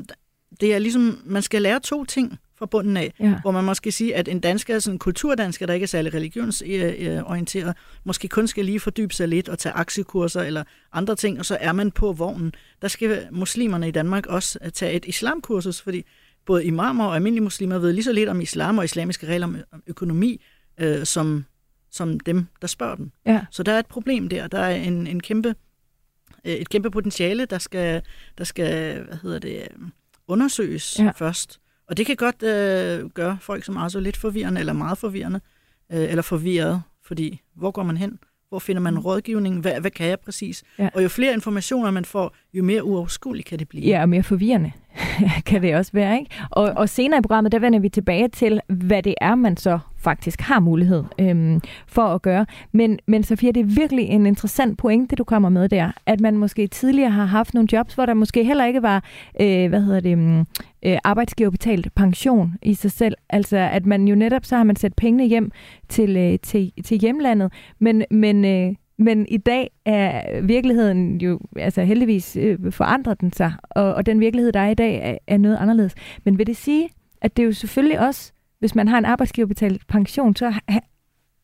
det 0.61 0.73
er 0.73 0.79
ligesom, 0.79 1.21
man 1.25 1.41
skal 1.41 1.61
lære 1.61 1.79
to 1.79 2.05
ting 2.05 2.39
fra 2.63 2.67
bunden 2.67 2.97
af, 2.97 3.13
ja. 3.19 3.39
hvor 3.41 3.51
man 3.51 3.63
måske 3.63 3.91
sige, 3.91 4.15
at 4.15 4.27
en 4.27 4.39
dansker, 4.39 4.79
sådan 4.79 4.95
en 4.95 4.99
kulturdansker, 4.99 5.65
der 5.65 5.73
ikke 5.73 5.83
er 5.83 5.87
særlig 5.87 6.13
religionsorienteret, 6.13 7.75
måske 8.03 8.27
kun 8.27 8.47
skal 8.47 8.65
lige 8.65 8.79
fordybe 8.79 9.13
sig 9.13 9.27
lidt 9.27 9.49
og 9.49 9.59
tage 9.59 9.73
aktiekurser 9.73 10.41
eller 10.41 10.63
andre 10.93 11.15
ting, 11.15 11.39
og 11.39 11.45
så 11.45 11.57
er 11.59 11.71
man 11.71 11.91
på 11.91 12.11
vognen. 12.11 12.53
Der 12.81 12.87
skal 12.87 13.27
muslimerne 13.31 13.87
i 13.87 13.91
Danmark 13.91 14.25
også 14.25 14.59
tage 14.73 14.93
et 14.93 15.05
islamkursus, 15.05 15.81
fordi 15.81 16.05
både 16.45 16.65
imamer 16.65 17.05
og 17.05 17.15
almindelige 17.15 17.43
muslimer 17.43 17.77
ved 17.77 17.93
lige 17.93 18.03
så 18.03 18.11
lidt 18.11 18.29
om 18.29 18.41
islam 18.41 18.77
og 18.77 18.83
islamiske 18.83 19.27
regler 19.27 19.47
om 19.47 19.57
økonomi, 19.87 20.41
øh, 20.77 21.05
som, 21.05 21.45
som 21.91 22.19
dem, 22.19 22.45
der 22.61 22.67
spørger 22.67 22.95
dem. 22.95 23.11
Ja. 23.25 23.45
Så 23.51 23.63
der 23.63 23.71
er 23.71 23.79
et 23.79 23.87
problem 23.87 24.29
der. 24.29 24.47
Der 24.47 24.59
er 24.59 24.75
en, 24.75 25.07
en 25.07 25.19
kæmpe, 25.19 25.55
øh, 26.45 26.53
et 26.53 26.69
kæmpe 26.69 26.91
potentiale, 26.91 27.45
der 27.45 27.57
skal, 27.57 28.01
der 28.37 28.43
skal 28.43 29.03
hvad 29.03 29.17
hedder 29.21 29.39
det, 29.39 29.55
øh, 29.55 29.87
undersøges 30.27 30.99
ja. 30.99 31.11
først. 31.11 31.59
Og 31.87 31.97
det 31.97 32.05
kan 32.05 32.15
godt 32.15 32.43
øh, 32.43 33.09
gøre 33.09 33.37
folk 33.41 33.63
som 33.63 33.77
Arzo 33.77 33.99
lidt 33.99 34.17
forvirrende, 34.17 34.59
eller 34.59 34.73
meget 34.73 34.97
forvirrende, 34.97 35.41
øh, 35.91 36.09
eller 36.09 36.21
forvirret, 36.21 36.81
fordi 37.05 37.41
hvor 37.55 37.71
går 37.71 37.83
man 37.83 37.97
hen? 37.97 38.19
Hvor 38.49 38.59
finder 38.59 38.81
man 38.81 38.99
rådgivning? 38.99 39.61
Hvad, 39.61 39.81
hvad 39.81 39.91
kan 39.91 40.07
jeg 40.07 40.19
præcis? 40.19 40.63
Ja. 40.79 40.89
Og 40.93 41.03
jo 41.03 41.09
flere 41.09 41.33
informationer 41.33 41.91
man 41.91 42.05
får, 42.05 42.35
jo 42.53 42.63
mere 42.63 42.83
uoverskueligt 42.83 43.47
kan 43.47 43.59
det 43.59 43.69
blive. 43.69 43.85
Ja, 43.85 44.01
og 44.01 44.09
mere 44.09 44.23
forvirrende 44.23 44.71
kan 45.45 45.61
det 45.61 45.75
også 45.75 45.91
være. 45.91 46.19
ikke? 46.19 46.31
Og, 46.49 46.63
og 46.63 46.89
senere 46.89 47.19
i 47.19 47.21
programmet, 47.21 47.51
der 47.51 47.59
vender 47.59 47.79
vi 47.79 47.89
tilbage 47.89 48.27
til, 48.27 48.59
hvad 48.67 49.03
det 49.03 49.15
er, 49.21 49.35
man 49.35 49.57
så 49.57 49.79
faktisk 49.97 50.41
har 50.41 50.59
mulighed 50.59 51.03
øhm, 51.19 51.61
for 51.87 52.01
at 52.01 52.21
gøre. 52.21 52.45
Men, 52.71 52.99
men 53.07 53.23
Sofia, 53.23 53.51
det 53.51 53.61
er 53.61 53.75
virkelig 53.75 54.05
en 54.05 54.25
interessant 54.25 54.77
pointe, 54.77 55.09
det 55.09 55.17
du 55.17 55.23
kommer 55.23 55.49
med 55.49 55.69
der, 55.69 55.91
at 56.05 56.19
man 56.19 56.37
måske 56.37 56.67
tidligere 56.67 57.11
har 57.11 57.25
haft 57.25 57.53
nogle 57.53 57.69
jobs, 57.73 57.93
hvor 57.93 58.05
der 58.05 58.13
måske 58.13 58.43
heller 58.43 58.65
ikke 58.65 58.81
var, 58.81 59.03
øh, 59.41 59.69
hvad 59.69 59.81
hedder 59.81 59.99
det, 59.99 60.17
mm, 60.17 60.39
øh, 60.85 60.97
arbejdsgiverbetalt 61.03 61.87
pension 61.95 62.53
i 62.61 62.73
sig 62.73 62.91
selv. 62.91 63.15
Altså, 63.29 63.57
at 63.57 63.85
man 63.85 64.07
jo 64.07 64.15
netop, 64.15 64.45
så 64.45 64.55
har 64.55 64.63
man 64.63 64.75
sat 64.75 64.93
pengene 64.93 65.25
hjem 65.25 65.51
til, 65.89 66.17
øh, 66.17 66.39
til, 66.39 66.71
til 66.83 66.97
hjemlandet, 66.97 67.53
men, 67.79 68.03
men 68.11 68.45
øh, 68.45 68.75
men 68.97 69.25
i 69.27 69.37
dag 69.37 69.71
er 69.85 70.41
virkeligheden 70.41 71.21
jo, 71.21 71.39
altså 71.57 71.81
heldigvis 71.83 72.35
øh, 72.35 72.71
forandret 72.71 73.21
den 73.21 73.33
sig, 73.33 73.53
og, 73.69 73.93
og 73.93 74.05
den 74.05 74.19
virkelighed, 74.19 74.51
der 74.51 74.59
er 74.59 74.69
i 74.69 74.73
dag, 74.73 75.01
er, 75.03 75.17
er 75.33 75.37
noget 75.37 75.57
anderledes. 75.57 75.93
Men 76.23 76.37
vil 76.37 76.47
det 76.47 76.57
sige, 76.57 76.89
at 77.21 77.37
det 77.37 77.43
er 77.43 77.47
jo 77.47 77.53
selvfølgelig 77.53 77.99
også, 77.99 78.31
hvis 78.59 78.75
man 78.75 78.87
har 78.87 78.97
en 78.97 79.05
arbejdsgiverbetalt 79.05 79.87
pension, 79.87 80.35
så 80.35 80.49
ha, 80.49 80.79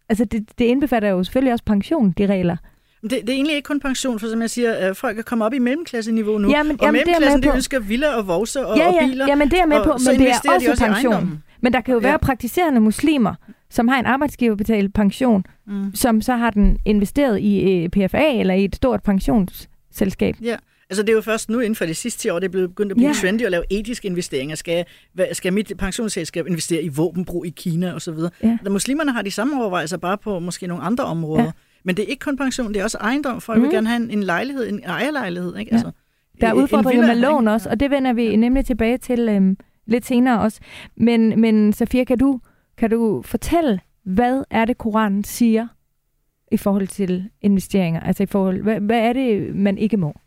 altså 0.09 0.25
det, 0.25 0.59
det 0.59 0.65
indbefatter 0.65 1.09
jo 1.09 1.23
selvfølgelig 1.23 1.53
også 1.53 1.65
pension, 1.65 2.11
de 2.11 2.25
regler. 2.25 2.57
Det, 3.01 3.11
det 3.11 3.29
er 3.29 3.33
egentlig 3.33 3.55
ikke 3.55 3.67
kun 3.67 3.79
pension, 3.79 4.19
for 4.19 4.27
som 4.27 4.41
jeg 4.41 4.49
siger, 4.49 4.89
øh, 4.89 4.95
folk 4.95 5.19
er 5.19 5.21
kommet 5.21 5.45
op 5.45 5.53
i 5.53 5.59
mellemklasseniveau 5.59 6.37
nu. 6.37 6.49
Jamen, 6.49 6.71
og 6.71 6.85
jamen, 6.85 7.01
mellemklassen, 7.07 7.41
det, 7.41 7.49
det 7.49 7.55
ønsker 7.55 7.79
villa 7.79 8.15
og 8.15 8.27
vovse 8.27 8.65
og, 8.65 8.77
ja, 8.77 8.83
ja, 8.83 9.03
og 9.03 9.09
biler. 9.09 9.27
Jamen, 9.27 9.51
det 9.51 9.59
er 9.59 9.65
med 9.65 9.83
på, 9.83 9.97
men 10.07 10.19
det 10.19 10.29
er 10.29 10.35
også, 10.35 10.71
også 10.71 10.85
pension. 10.85 11.43
Men 11.61 11.73
der 11.73 11.81
kan 11.81 11.93
jo 11.93 11.99
være 11.99 12.11
ja. 12.11 12.17
praktiserende 12.17 12.79
muslimer, 12.79 13.35
som 13.69 13.87
har 13.87 13.99
en 13.99 14.05
arbejdsgiverbetalt 14.05 14.93
pension, 14.93 15.43
mm. 15.67 15.95
som 15.95 16.21
så 16.21 16.35
har 16.35 16.49
den 16.49 16.77
investeret 16.85 17.39
i 17.39 17.71
øh, 17.71 17.89
PFA 17.89 18.31
eller 18.39 18.53
i 18.53 18.65
et 18.65 18.75
stort 18.75 19.03
pensionsselskab. 19.03 20.35
Ja. 20.41 20.55
Altså 20.89 21.03
det 21.03 21.09
er 21.09 21.13
jo 21.13 21.21
først 21.21 21.49
nu 21.49 21.59
inden 21.59 21.75
for 21.75 21.85
de 21.85 21.93
sidste 21.93 22.19
10 22.21 22.29
år, 22.29 22.39
det 22.39 22.45
er 22.45 22.51
blevet 22.51 22.69
begyndt 22.69 22.91
at 22.91 22.95
blive 22.97 23.07
ja. 23.07 23.13
trendy 23.13 23.41
at 23.41 23.51
lave 23.51 23.63
etiske 23.71 24.07
investeringer. 24.07 24.55
Skal, 24.55 24.85
skal 25.31 25.53
mit 25.53 25.71
pensionsselskab 25.77 26.47
investere 26.47 26.83
i 26.83 26.87
våbenbrug 26.87 27.45
i 27.45 27.49
Kina 27.49 27.93
osv.? 27.93 28.13
Ja. 28.43 28.57
muslimerne 28.69 29.11
har 29.11 29.21
de 29.21 29.31
samme 29.31 29.61
overvejelser, 29.61 29.97
bare 29.97 30.17
på 30.17 30.39
måske 30.39 30.67
nogle 30.67 30.83
andre 30.83 31.03
områder. 31.03 31.43
Ja. 31.43 31.51
Men 31.83 31.97
det 31.97 32.03
er 32.03 32.07
ikke 32.07 32.19
kun 32.23 32.37
pension, 32.37 32.73
det 32.73 32.79
er 32.79 32.83
også 32.83 32.97
ejendom, 32.97 33.41
for 33.41 33.53
jeg 33.53 33.61
vil 33.61 33.67
Mm. 33.67 33.73
gerne 33.73 33.87
have 33.87 34.03
en, 34.03 34.09
en 34.11 34.23
lejlighed, 34.23 34.69
en 34.69 34.83
ejerlejlighed. 34.85 35.57
Ikke? 35.57 35.69
Ja. 35.71 35.75
Altså, 35.75 35.91
Der 36.41 36.47
er 36.47 36.53
udfordringer 36.53 37.07
med 37.07 37.15
lån 37.15 37.47
også, 37.47 37.69
og 37.69 37.79
det 37.79 37.91
vender 37.91 38.13
vi 38.13 38.35
nemlig 38.35 38.65
tilbage 38.65 38.97
til 38.97 39.29
øhm, 39.29 39.57
lidt 39.87 40.05
senere 40.05 40.41
også. 40.41 40.59
Men, 40.97 41.41
men 41.41 41.73
Safia, 41.73 42.03
kan 42.03 42.17
du, 42.17 42.39
kan 42.79 42.89
du 42.89 43.21
fortælle, 43.21 43.79
hvad 44.03 44.43
er 44.49 44.65
det, 44.65 44.77
Koranen 44.77 45.23
siger 45.23 45.67
i 46.51 46.57
forhold 46.57 46.87
til 46.87 47.29
investeringer? 47.41 47.99
Altså 47.99 48.23
i 48.23 48.25
forhold, 48.25 48.61
hvad, 48.61 48.79
hvad 48.79 48.99
er 48.99 49.13
det, 49.13 49.55
man 49.55 49.77
ikke 49.77 49.97
må? 49.97 50.19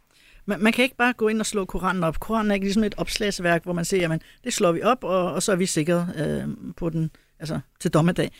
Man, 0.46 0.60
man 0.60 0.72
kan 0.72 0.82
ikke 0.82 0.96
bare 0.96 1.12
gå 1.12 1.28
ind 1.28 1.40
og 1.40 1.46
slå 1.46 1.64
Koranen 1.64 2.04
op. 2.04 2.20
Koranen 2.20 2.50
er 2.50 2.54
ikke 2.54 2.66
ligesom 2.66 2.84
et 2.84 2.94
opslagsværk, 2.96 3.64
hvor 3.64 3.72
man 3.72 3.84
siger, 3.84 4.00
jamen, 4.00 4.20
det 4.44 4.52
slår 4.52 4.72
vi 4.72 4.82
op, 4.82 5.04
og, 5.04 5.32
og 5.32 5.42
så 5.42 5.52
er 5.52 5.56
vi 5.56 5.66
sikre 5.66 6.08
øh, 6.16 6.48
på 6.76 6.90
den, 6.90 7.10
altså 7.38 7.60
til 7.80 7.90
dommedag. 7.90 8.30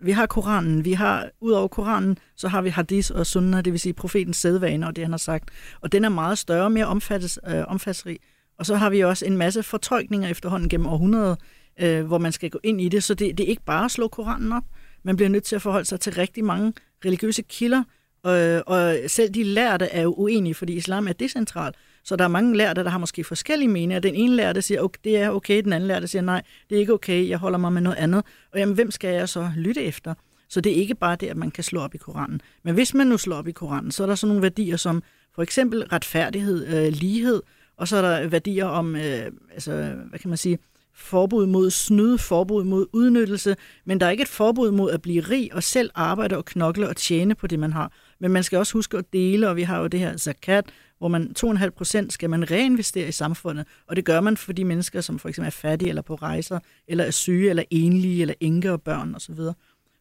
Vi 0.00 0.10
har 0.10 0.26
Koranen, 0.26 0.84
vi 0.84 0.92
har, 0.92 1.30
udover 1.40 1.68
Koranen, 1.68 2.18
så 2.36 2.48
har 2.48 2.62
vi 2.62 2.68
hadis 2.68 3.10
og 3.10 3.26
sunnah, 3.26 3.64
det 3.64 3.72
vil 3.72 3.80
sige 3.80 3.92
profetens 3.92 4.36
sædvaner 4.36 4.86
og 4.86 4.96
det, 4.96 5.04
han 5.04 5.12
har 5.12 5.18
sagt. 5.18 5.50
Og 5.80 5.92
den 5.92 6.04
er 6.04 6.08
meget 6.08 6.38
større 6.38 6.70
mere 6.70 6.86
omfattes, 6.86 7.38
øh, 7.48 7.64
omfattesrig. 7.68 8.18
Og 8.58 8.66
så 8.66 8.76
har 8.76 8.90
vi 8.90 9.00
også 9.00 9.26
en 9.26 9.36
masse 9.36 9.62
fortolkninger 9.62 10.28
efterhånden 10.28 10.68
gennem 10.68 10.86
århundreder, 10.86 11.36
øh, 11.80 12.06
hvor 12.06 12.18
man 12.18 12.32
skal 12.32 12.50
gå 12.50 12.60
ind 12.62 12.80
i 12.80 12.88
det. 12.88 13.02
Så 13.02 13.14
det, 13.14 13.38
det 13.38 13.44
er 13.44 13.48
ikke 13.48 13.64
bare 13.64 13.84
at 13.84 13.90
slå 13.90 14.08
Koranen 14.08 14.52
op. 14.52 14.64
Man 15.02 15.16
bliver 15.16 15.28
nødt 15.28 15.44
til 15.44 15.56
at 15.56 15.62
forholde 15.62 15.84
sig 15.84 16.00
til 16.00 16.12
rigtig 16.12 16.44
mange 16.44 16.72
religiøse 17.04 17.42
kilder, 17.42 17.82
og, 18.22 18.62
og 18.66 18.96
selv 19.06 19.30
de 19.30 19.42
lærte 19.42 19.84
er 19.84 20.02
jo 20.02 20.14
uenige, 20.16 20.54
fordi 20.54 20.72
islam 20.72 21.08
er 21.08 21.12
decentral. 21.12 21.72
Så 22.04 22.16
der 22.16 22.24
er 22.24 22.28
mange 22.28 22.56
lærte, 22.56 22.84
der 22.84 22.90
har 22.90 22.98
måske 22.98 23.24
forskellige 23.24 23.68
meninger. 23.68 24.00
Den 24.00 24.14
ene 24.14 24.36
lærte 24.36 24.62
siger, 24.62 24.80
okay, 24.80 25.00
det 25.04 25.16
er 25.18 25.30
okay, 25.30 25.62
den 25.62 25.72
anden 25.72 25.88
lærte 25.88 26.08
siger, 26.08 26.22
nej, 26.22 26.42
det 26.70 26.76
er 26.76 26.80
ikke 26.80 26.92
okay, 26.92 27.28
jeg 27.28 27.38
holder 27.38 27.58
mig 27.58 27.72
med 27.72 27.82
noget 27.82 27.96
andet. 27.96 28.24
Og 28.52 28.58
jamen, 28.58 28.74
hvem 28.74 28.90
skal 28.90 29.14
jeg 29.14 29.28
så 29.28 29.50
lytte 29.56 29.82
efter? 29.82 30.14
Så 30.48 30.60
det 30.60 30.72
er 30.72 30.76
ikke 30.76 30.94
bare 30.94 31.16
det, 31.16 31.26
at 31.26 31.36
man 31.36 31.50
kan 31.50 31.64
slå 31.64 31.80
op 31.80 31.94
i 31.94 31.98
Koranen. 31.98 32.40
Men 32.62 32.74
hvis 32.74 32.94
man 32.94 33.06
nu 33.06 33.18
slår 33.18 33.36
op 33.36 33.48
i 33.48 33.52
Koranen, 33.52 33.90
så 33.90 34.02
er 34.02 34.06
der 34.06 34.14
sådan 34.14 34.28
nogle 34.28 34.42
værdier 34.42 34.76
som 34.76 35.02
for 35.34 35.42
eksempel 35.42 35.84
retfærdighed, 35.84 36.66
øh, 36.66 36.92
lighed, 36.92 37.42
og 37.76 37.88
så 37.88 37.96
er 37.96 38.02
der 38.02 38.28
værdier 38.28 38.64
om, 38.64 38.96
øh, 38.96 39.32
altså, 39.52 39.72
hvad 40.08 40.18
kan 40.18 40.28
man 40.28 40.38
sige, 40.38 40.58
forbud 40.94 41.46
mod 41.46 41.70
snyd, 41.70 42.18
forbud 42.18 42.64
mod 42.64 42.86
udnyttelse, 42.92 43.56
men 43.84 44.00
der 44.00 44.06
er 44.06 44.10
ikke 44.10 44.22
et 44.22 44.28
forbud 44.28 44.70
mod 44.70 44.90
at 44.90 45.02
blive 45.02 45.20
rig 45.20 45.54
og 45.54 45.62
selv 45.62 45.90
arbejde 45.94 46.36
og 46.36 46.44
knokle 46.44 46.88
og 46.88 46.96
tjene 46.96 47.34
på 47.34 47.46
det, 47.46 47.58
man 47.58 47.72
har. 47.72 47.92
Men 48.20 48.30
man 48.30 48.42
skal 48.42 48.58
også 48.58 48.72
huske 48.72 48.96
at 48.96 49.12
dele, 49.12 49.48
og 49.48 49.56
vi 49.56 49.62
har 49.62 49.80
jo 49.80 49.86
det 49.86 50.00
her 50.00 50.16
zakat, 50.16 50.64
hvor 50.98 51.08
man 51.08 51.32
2,5 51.44 51.68
procent 51.68 52.12
skal 52.12 52.30
man 52.30 52.50
reinvestere 52.50 53.08
i 53.08 53.12
samfundet, 53.12 53.66
og 53.86 53.96
det 53.96 54.04
gør 54.04 54.20
man 54.20 54.36
for 54.36 54.52
de 54.52 54.64
mennesker, 54.64 55.00
som 55.00 55.18
for 55.18 55.28
eksempel 55.28 55.46
er 55.46 55.50
fattige 55.50 55.88
eller 55.88 56.02
på 56.02 56.14
rejser, 56.14 56.58
eller 56.88 57.04
er 57.04 57.10
syge, 57.10 57.50
eller 57.50 57.62
enlige, 57.70 58.20
eller 58.20 58.34
enke 58.40 58.72
og 58.72 58.82
børn 58.82 59.14
osv. 59.14 59.38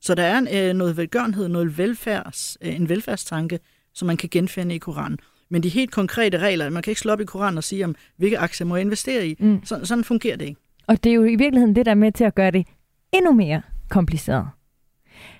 Så 0.01 0.15
der 0.15 0.23
er 0.23 0.37
en, 0.37 0.47
øh, 0.47 0.73
noget 0.73 0.97
velgørenhed, 0.97 1.47
noget 1.47 1.77
velfærds, 1.77 2.57
øh, 2.61 2.75
en 2.75 2.89
velfærdstanke, 2.89 3.59
som 3.93 4.05
man 4.05 4.17
kan 4.17 4.29
genfinde 4.29 4.75
i 4.75 4.77
Koranen. 4.77 5.19
Men 5.49 5.63
de 5.63 5.69
helt 5.69 5.91
konkrete 5.91 6.37
regler, 6.37 6.69
man 6.69 6.83
kan 6.83 6.91
ikke 6.91 7.01
slå 7.01 7.11
op 7.11 7.21
i 7.21 7.25
Koranen 7.25 7.57
og 7.57 7.63
sige, 7.63 7.85
om 7.85 7.95
hvilke 8.17 8.39
aktier 8.39 8.67
må 8.67 8.75
jeg 8.75 8.81
investere 8.81 9.27
i. 9.27 9.35
Mm. 9.39 9.65
Så, 9.65 9.79
sådan 9.83 10.03
fungerer 10.03 10.37
det 10.37 10.45
ikke. 10.45 10.61
Og 10.87 11.03
det 11.03 11.09
er 11.09 11.13
jo 11.13 11.23
i 11.23 11.35
virkeligheden 11.35 11.75
det, 11.75 11.85
der 11.85 11.91
er 11.91 11.95
med 11.95 12.11
til 12.11 12.23
at 12.23 12.35
gøre 12.35 12.51
det 12.51 12.67
endnu 13.13 13.33
mere 13.33 13.61
kompliceret. 13.89 14.47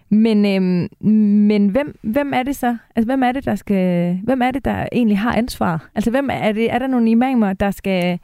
Men, 0.09 0.45
øhm, 0.45 1.11
men 1.47 1.67
hvem, 1.67 1.99
hvem 2.01 2.33
er 2.33 2.43
det 2.43 2.55
så? 2.55 2.77
Altså, 2.95 3.05
hvem 3.05 3.23
er 3.23 3.31
det, 3.31 3.45
der 3.45 3.55
skal, 3.55 4.19
hvem 4.23 4.41
er 4.41 4.51
det, 4.51 4.65
der 4.65 4.87
egentlig 4.91 5.19
har 5.19 5.35
ansvar? 5.35 5.89
Altså, 5.95 6.11
hvem 6.11 6.29
er 6.31 6.51
det? 6.51 6.71
Er 6.73 6.79
der 6.79 6.87
nogle 6.87 7.09
imamer, 7.09 7.53
der 7.53 7.71
skal 7.71 8.19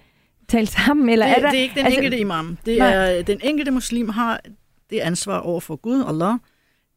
tale 0.47 0.67
sammen? 0.67 1.09
Eller 1.09 1.25
det, 1.25 1.37
er 1.37 1.41
der, 1.41 1.49
det 1.49 1.59
er 1.59 1.63
ikke 1.63 1.75
den 1.75 1.85
altså- 1.85 1.99
enkelte 1.99 2.19
imam. 2.19 2.57
Det 2.65 2.77
Nej. 2.77 2.93
er, 2.93 3.21
den 3.23 3.39
enkelte 3.43 3.71
muslim 3.71 4.09
har 4.09 4.39
det 4.89 4.99
ansvar 4.99 5.39
over 5.39 5.59
for 5.59 5.75
Gud, 5.75 6.03
Allah. 6.07 6.33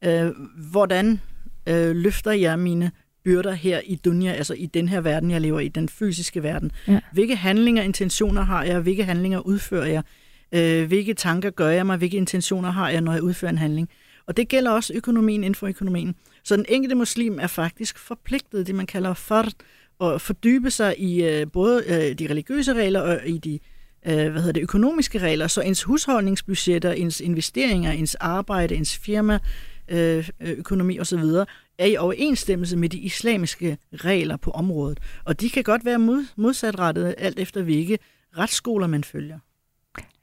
Øh, 0.05 0.33
hvordan 0.71 1.21
øh, 1.69 1.97
løfter 1.97 2.31
jeg 2.33 2.59
mine 2.59 2.91
byrder 3.25 3.53
her 3.53 3.81
i 3.85 3.95
dunya, 3.95 4.33
altså 4.33 4.55
i 4.55 4.67
den 4.67 4.89
her 4.89 5.01
verden, 5.01 5.31
jeg 5.31 5.41
lever 5.41 5.61
i, 5.61 5.69
den 5.69 5.89
fysiske 5.89 6.43
verden. 6.43 6.73
Ja. 6.89 7.01
Hvilke 7.13 7.37
handlinger, 7.37 7.83
intentioner 7.83 8.43
har 8.43 8.65
jeg? 8.65 8.81
Hvilke 8.81 9.05
handlinger 9.05 9.39
udfører 9.39 9.87
jeg? 9.87 10.03
Øh, 10.53 10.87
hvilke 10.87 11.15
tanker 11.15 11.51
gør 11.51 11.69
jeg 11.69 11.87
mig? 11.87 11.97
Hvilke 11.97 12.17
intentioner 12.17 12.71
har 12.71 12.91
jeg, 12.91 13.01
når 13.01 13.13
jeg 13.13 13.23
udfører 13.23 13.51
en 13.51 13.59
handling? 13.59 13.89
Og 14.27 14.37
det 14.37 14.49
gælder 14.49 14.71
også 14.71 14.93
økonomien 14.95 15.45
inden 15.45 15.55
for 15.55 15.67
økonomien. 15.67 16.15
Så 16.45 16.57
den 16.57 16.65
enkelte 16.69 16.95
muslim 16.95 17.39
er 17.41 17.47
faktisk 17.47 17.99
forpligtet, 17.99 18.67
det 18.67 18.75
man 18.75 18.87
kalder 18.87 19.15
fard, 19.15 19.53
at 20.01 20.21
fordybe 20.21 20.71
sig 20.71 20.95
i 20.99 21.25
øh, 21.25 21.47
både 21.53 21.83
øh, 21.87 22.19
de 22.19 22.31
religiøse 22.31 22.73
regler 22.73 23.01
og 23.01 23.21
i 23.27 23.39
de 23.39 23.59
øh, 24.07 24.31
hvad 24.31 24.41
hedder 24.41 24.53
det, 24.53 24.63
økonomiske 24.63 25.19
regler, 25.19 25.47
så 25.47 25.61
ens 25.61 25.83
husholdningsbudgetter, 25.83 26.93
ens 26.93 27.21
investeringer, 27.21 27.93
ens 27.93 28.15
arbejde, 28.15 28.75
ens 28.75 28.97
firma, 28.97 29.39
øh, 29.89 30.29
økonomi 30.41 31.01
osv., 31.01 31.23
er 31.79 31.87
i 31.87 31.97
overensstemmelse 31.97 32.77
med 32.77 32.89
de 32.89 32.99
islamiske 32.99 33.79
regler 33.93 34.37
på 34.37 34.51
området. 34.51 35.01
Og 35.25 35.41
de 35.41 35.51
kan 35.51 35.63
godt 35.63 35.85
være 35.85 35.99
mod, 35.99 36.25
modsatrettede, 36.37 37.15
alt 37.19 37.39
efter 37.39 37.63
hvilke 37.63 37.99
retsskoler 38.39 38.87
man 38.87 39.05
følger. 39.05 39.39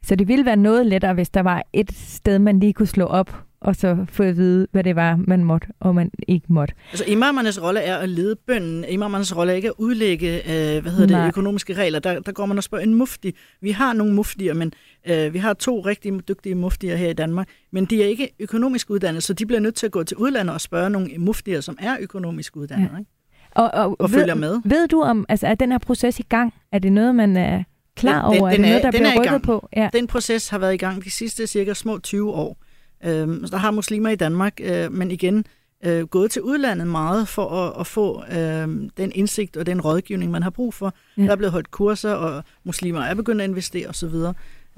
Så 0.03 0.15
det 0.15 0.27
ville 0.27 0.45
være 0.45 0.55
noget 0.55 0.85
lettere, 0.85 1.13
hvis 1.13 1.29
der 1.29 1.41
var 1.41 1.63
et 1.73 1.91
sted, 1.91 2.39
man 2.39 2.59
lige 2.59 2.73
kunne 2.73 2.87
slå 2.87 3.05
op, 3.05 3.48
og 3.61 3.75
så 3.75 4.05
få 4.11 4.23
at 4.23 4.37
vide, 4.37 4.67
hvad 4.71 4.83
det 4.83 4.95
var, 4.95 5.15
man 5.27 5.43
måtte, 5.43 5.67
og 5.79 5.95
man 5.95 6.11
ikke 6.27 6.45
måtte. 6.49 6.73
Altså 6.91 7.05
imamernes 7.07 7.61
rolle 7.61 7.79
er 7.79 7.97
at 7.97 8.09
lede 8.09 8.35
bønden. 8.47 8.85
Imamernes 8.89 9.35
rolle 9.37 9.51
er 9.51 9.55
ikke 9.55 9.67
at 9.67 9.73
udlægge 9.77 10.35
øh, 10.37 10.81
hvad 10.81 10.91
hedder 10.91 11.07
Nej. 11.15 11.21
det, 11.21 11.27
økonomiske 11.27 11.73
regler. 11.73 11.99
Der, 11.99 12.19
der 12.19 12.31
går 12.31 12.45
man 12.45 12.57
og 12.57 12.63
spørger 12.63 12.83
en 12.83 12.93
mufti. 12.93 13.35
Vi 13.61 13.71
har 13.71 13.93
nogle 13.93 14.13
muftier, 14.13 14.53
men 14.53 14.73
øh, 15.09 15.33
vi 15.33 15.39
har 15.39 15.53
to 15.53 15.79
rigtig 15.81 16.27
dygtige 16.27 16.55
muftier 16.55 16.95
her 16.95 17.09
i 17.09 17.13
Danmark, 17.13 17.47
men 17.71 17.85
de 17.85 18.03
er 18.03 18.07
ikke 18.07 18.29
økonomisk 18.39 18.89
uddannede, 18.89 19.21
så 19.21 19.33
de 19.33 19.45
bliver 19.45 19.59
nødt 19.59 19.75
til 19.75 19.85
at 19.85 19.91
gå 19.91 20.03
til 20.03 20.17
udlandet 20.17 20.53
og 20.53 20.61
spørge 20.61 20.89
nogle 20.89 21.09
muftier, 21.17 21.61
som 21.61 21.77
er 21.81 21.97
økonomisk 21.99 22.55
uddannede, 22.57 22.89
Ja. 22.93 22.99
ikke? 22.99 23.11
Og, 23.55 23.71
og, 23.73 23.95
og 24.01 24.11
ved, 24.11 24.19
følger 24.19 24.35
med. 24.35 24.61
Ved 24.65 24.87
du 24.87 25.01
om, 25.01 25.25
altså 25.29 25.47
er 25.47 25.55
den 25.55 25.71
her 25.71 25.79
proces 25.79 26.19
i 26.19 26.23
gang? 26.29 26.53
Er 26.71 26.79
det 26.79 26.91
noget, 26.91 27.15
man 27.15 27.37
er 27.37 27.63
klar 27.95 28.21
Den- 28.25 28.31
den- 28.33 28.41
over? 28.41 28.49
er 28.49 28.55
den 28.55 28.63
det 28.63 28.67
er- 28.69 28.71
noget, 28.71 28.83
der 28.83 28.91
den 28.91 29.05
er 29.05 29.11
bliver 29.11 29.33
rykket 29.33 29.41
på? 29.45 29.69
Ja. 29.75 29.89
Den 29.93 30.07
proces 30.07 30.49
har 30.49 30.57
været 30.57 30.73
i 30.73 30.77
gang 30.77 31.03
de 31.03 31.11
sidste 31.11 31.47
cirka 31.47 31.73
små 31.73 31.97
20 31.99 32.31
år. 32.31 32.57
Øhm, 33.05 33.45
så 33.45 33.51
der 33.51 33.57
har 33.57 33.71
muslimer 33.71 34.09
i 34.09 34.15
Danmark, 34.15 34.59
øh, 34.63 34.91
men 34.91 35.11
igen, 35.11 35.45
øh, 35.85 36.07
gået 36.07 36.31
til 36.31 36.41
udlandet 36.41 36.87
meget 36.87 37.27
for 37.27 37.49
at, 37.49 37.79
at 37.79 37.87
få 37.87 38.23
øh, 38.25 38.89
den 38.97 39.11
indsigt 39.15 39.57
og 39.57 39.65
den 39.65 39.81
rådgivning, 39.81 40.31
man 40.31 40.43
har 40.43 40.49
brug 40.49 40.73
for. 40.73 40.93
Ja. 41.17 41.23
Der 41.23 41.31
er 41.31 41.35
blevet 41.35 41.51
holdt 41.51 41.71
kurser, 41.71 42.13
og 42.13 42.43
muslimer 42.63 43.01
er 43.01 43.13
begyndt 43.13 43.41
at 43.41 43.49
investere 43.49 43.87
osv. 43.87 44.15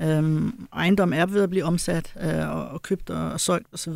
Øhm, 0.01 0.67
ejendom 0.73 1.13
er 1.13 1.25
ved 1.25 1.43
at 1.43 1.49
blive 1.49 1.65
omsat 1.65 2.15
øh, 2.23 2.49
og, 2.55 2.67
og 2.67 2.81
købt 2.81 3.09
og, 3.09 3.31
og 3.31 3.39
solgt 3.39 3.67
osv. 3.73 3.93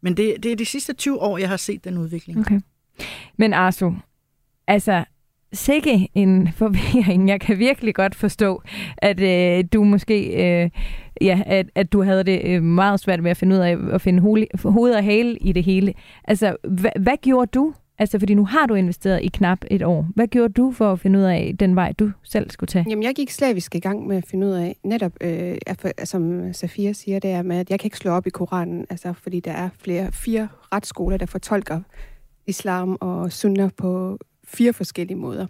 Men 0.00 0.16
det, 0.16 0.34
det 0.42 0.52
er 0.52 0.56
de 0.56 0.66
sidste 0.66 0.92
20 0.92 1.20
år, 1.20 1.38
jeg 1.38 1.48
har 1.48 1.56
set 1.56 1.84
den 1.84 1.98
udvikling. 1.98 2.38
Okay. 2.38 2.60
Men 3.36 3.52
Arsu, 3.52 3.92
altså, 4.66 5.04
sikke 5.52 6.08
en 6.14 6.48
forvirring. 6.58 7.28
Jeg 7.28 7.40
kan 7.40 7.58
virkelig 7.58 7.94
godt 7.94 8.14
forstå, 8.14 8.62
at 8.96 9.20
øh, 9.20 9.64
du 9.72 9.84
måske, 9.84 10.26
øh, 10.26 10.70
ja, 11.20 11.40
at, 11.46 11.66
at 11.74 11.92
du 11.92 12.02
havde 12.02 12.24
det 12.24 12.40
øh, 12.44 12.62
meget 12.62 13.00
svært 13.00 13.22
med 13.22 13.30
at 13.30 13.36
finde 13.36 13.56
ud 13.56 13.60
af 13.60 13.76
at 13.92 14.00
finde 14.00 14.20
hoved, 14.64 14.94
og 14.94 15.04
hale 15.04 15.36
i 15.36 15.52
det 15.52 15.64
hele. 15.64 15.94
Altså, 16.24 16.56
hvad, 16.68 16.90
hvad 17.00 17.16
gjorde 17.22 17.50
du? 17.54 17.74
Altså, 17.98 18.18
fordi 18.18 18.34
nu 18.34 18.44
har 18.44 18.66
du 18.66 18.74
investeret 18.74 19.22
i 19.22 19.28
knap 19.28 19.58
et 19.70 19.82
år. 19.82 20.06
Hvad 20.14 20.26
gjorde 20.28 20.52
du 20.52 20.72
for 20.72 20.92
at 20.92 21.00
finde 21.00 21.18
ud 21.18 21.24
af 21.24 21.54
den 21.60 21.76
vej, 21.76 21.92
du 21.92 22.10
selv 22.22 22.50
skulle 22.50 22.68
tage? 22.68 22.84
Jamen, 22.88 23.02
jeg 23.02 23.14
gik 23.14 23.30
slavisk 23.30 23.74
i 23.74 23.78
gang 23.78 24.06
med 24.06 24.16
at 24.16 24.24
finde 24.30 24.46
ud 24.46 24.52
af, 24.52 24.76
netop, 24.84 25.12
øh, 25.20 25.56
at 25.66 25.80
for- 25.80 26.04
som 26.04 26.52
Safia 26.52 26.92
siger, 26.92 27.18
det 27.18 27.30
er 27.30 27.42
med, 27.42 27.56
at 27.56 27.70
jeg 27.70 27.80
kan 27.80 27.86
ikke 27.86 27.96
slå 27.96 28.10
op 28.10 28.26
i 28.26 28.30
Koranen, 28.30 28.86
altså, 28.90 29.12
fordi 29.12 29.40
der 29.40 29.52
er 29.52 29.68
flere, 29.78 30.12
fire 30.12 30.48
retsskoler, 30.74 31.16
der 31.16 31.26
fortolker 31.26 31.80
islam 32.46 32.96
og 33.00 33.32
sunna 33.32 33.68
på 33.76 34.18
fire 34.46 34.72
forskellige 34.72 35.16
måder. 35.16 35.46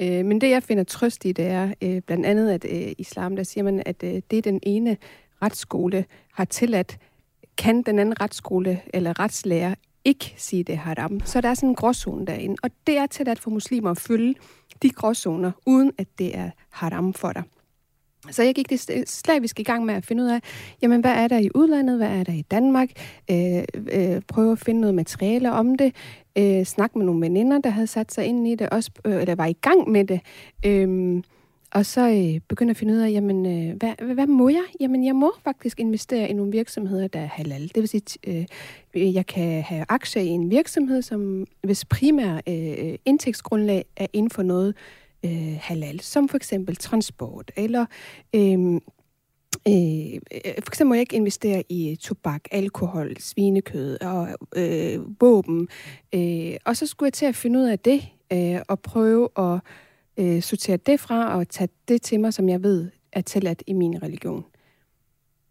Øh, 0.00 0.24
men 0.24 0.40
det, 0.40 0.50
jeg 0.50 0.62
finder 0.62 0.84
trøst 0.84 1.24
i, 1.24 1.32
det 1.32 1.46
er 1.46 1.74
øh, 1.82 2.02
blandt 2.02 2.26
andet, 2.26 2.50
at 2.50 2.64
øh, 2.64 2.92
islam, 2.98 3.36
der 3.36 3.42
siger 3.42 3.64
man, 3.64 3.82
at 3.86 4.02
øh, 4.02 4.22
det 4.30 4.44
den 4.44 4.60
ene 4.62 4.96
retsskole 5.42 6.04
har 6.32 6.44
tilladt, 6.44 6.98
kan 7.58 7.82
den 7.82 7.98
anden 7.98 8.20
retsskole 8.20 8.80
eller 8.94 9.20
retslærer 9.20 9.74
ikke 10.04 10.34
sige, 10.36 10.64
det 10.64 10.72
er 10.72 10.76
haram. 10.76 11.20
Så 11.24 11.40
der 11.40 11.48
er 11.48 11.54
sådan 11.54 11.68
en 11.68 11.74
gråzone 11.74 12.26
derinde. 12.26 12.56
Og 12.62 12.70
det 12.86 12.98
er 12.98 13.06
tilladt 13.06 13.38
for 13.38 13.50
muslimer 13.50 13.90
at 13.90 13.98
følge 13.98 14.34
de 14.82 14.90
gråzoner, 14.90 15.52
uden 15.66 15.92
at 15.98 16.06
det 16.18 16.36
er 16.38 16.50
haram 16.70 17.14
for 17.14 17.32
dig. 17.32 17.42
Så 18.30 18.42
jeg 18.42 18.54
gik 18.54 18.70
det 18.70 19.08
slavisk 19.08 19.60
i 19.60 19.62
gang 19.62 19.84
med 19.84 19.94
at 19.94 20.06
finde 20.06 20.22
ud 20.22 20.28
af, 20.28 20.40
jamen 20.82 21.00
hvad 21.00 21.10
er 21.10 21.28
der 21.28 21.38
i 21.38 21.48
udlandet, 21.54 21.96
hvad 21.96 22.08
er 22.08 22.24
der 22.24 22.32
i 22.32 22.42
Danmark, 22.42 22.88
øh, 23.30 23.64
øh, 23.92 24.22
prøve 24.28 24.52
at 24.52 24.58
finde 24.58 24.80
noget 24.80 24.94
materiale 24.94 25.52
om 25.52 25.76
det, 25.76 25.94
øh, 26.38 26.64
snakke 26.64 26.98
med 26.98 27.06
nogle 27.06 27.20
veninder, 27.20 27.58
der 27.58 27.70
havde 27.70 27.86
sat 27.86 28.12
sig 28.12 28.24
ind 28.24 28.48
i 28.48 28.54
det, 28.54 28.68
også, 28.68 28.90
øh, 29.04 29.20
eller 29.20 29.34
var 29.34 29.46
i 29.46 29.56
gang 29.60 29.90
med 29.90 30.04
det, 30.04 30.20
øh, 30.66 31.22
og 31.74 31.86
så 31.86 32.08
øh, 32.08 32.40
begynde 32.48 32.70
at 32.70 32.76
finde 32.76 32.94
ud 32.94 32.98
af, 32.98 33.10
jamen 33.10 33.46
øh, 33.46 33.76
hvad, 33.76 33.92
hvad, 34.04 34.14
hvad 34.14 34.26
må 34.26 34.48
jeg? 34.48 34.64
Jamen 34.80 35.04
jeg 35.04 35.16
må 35.16 35.32
faktisk 35.44 35.80
investere 35.80 36.28
i 36.28 36.32
nogle 36.32 36.52
virksomheder, 36.52 37.08
der 37.08 37.20
er 37.20 37.26
halal. 37.26 37.70
Det 37.74 37.76
vil 37.76 37.88
sige, 37.88 38.02
øh, 38.94 39.14
jeg 39.14 39.26
kan 39.26 39.62
have 39.62 39.84
aktier 39.88 40.22
i 40.22 40.26
en 40.26 40.50
virksomhed, 40.50 41.02
som 41.02 41.46
hvis 41.62 41.84
primære 41.84 42.42
øh, 42.48 42.86
øh 42.88 42.98
indtægtsgrundlag 43.04 43.84
er 43.96 44.06
inden 44.12 44.30
for 44.30 44.42
noget, 44.42 44.68
øh, 44.68 45.01
halal, 45.60 46.00
som 46.00 46.28
for 46.28 46.36
eksempel 46.36 46.76
transport 46.76 47.50
eller 47.56 47.86
øh, 48.34 48.80
Øh, 49.68 50.20
for 50.34 50.70
eksempel 50.70 50.86
må 50.86 50.94
jeg 50.94 51.00
ikke 51.00 51.16
investere 51.16 51.64
i 51.68 51.96
tobak, 52.00 52.44
alkohol, 52.50 53.16
svinekød 53.20 54.02
og 54.02 54.28
øh, 54.56 55.20
våben. 55.20 55.68
Øh, 56.14 56.56
og 56.64 56.76
så 56.76 56.86
skulle 56.86 57.06
jeg 57.06 57.12
til 57.12 57.26
at 57.26 57.34
finde 57.34 57.58
ud 57.58 57.64
af 57.64 57.78
det 57.78 58.02
øh, 58.32 58.60
og 58.68 58.80
prøve 58.80 59.28
at 59.38 59.60
øh, 60.16 60.42
sortere 60.42 60.76
det 60.76 61.00
fra 61.00 61.38
og 61.38 61.48
tage 61.48 61.68
det 61.88 62.02
til 62.02 62.20
mig, 62.20 62.34
som 62.34 62.48
jeg 62.48 62.62
ved 62.62 62.90
er 63.12 63.20
tilladt 63.20 63.62
i 63.66 63.72
min 63.72 64.02
religion. 64.02 64.44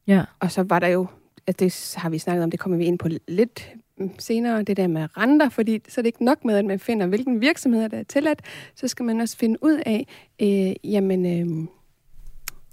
Ja. 0.08 0.24
Og 0.40 0.52
så 0.52 0.64
var 0.64 0.80
der 0.80 0.88
jo, 0.88 1.08
at 1.48 1.60
det 1.60 1.94
har 1.98 2.10
vi 2.10 2.18
snakket 2.18 2.44
om, 2.44 2.52
det 2.52 2.60
kommer 2.60 2.78
vi 2.78 2.86
ind 2.86 3.00
på 3.00 3.08
lidt 3.28 3.70
Mm, 4.02 4.12
senere, 4.20 4.64
det 4.64 4.78
der 4.78 4.88
med 4.88 5.18
renter, 5.18 5.50
fordi 5.50 5.82
så 5.90 6.02
er 6.02 6.04
det 6.04 6.08
ikke 6.08 6.26
nok 6.26 6.46
med, 6.46 6.58
at 6.58 6.66
man 6.66 6.80
finder, 6.80 7.08
hvilken 7.08 7.42
virksomheder 7.42 7.88
der 7.88 7.98
er 7.98 8.04
tilladt, 8.04 8.42
så 8.76 8.88
skal 8.88 9.06
man 9.06 9.20
også 9.20 9.38
finde 9.38 9.64
ud 9.64 9.82
af, 9.86 10.08
øh, 10.42 10.92
jamen, 10.92 11.26
øh, 11.26 11.68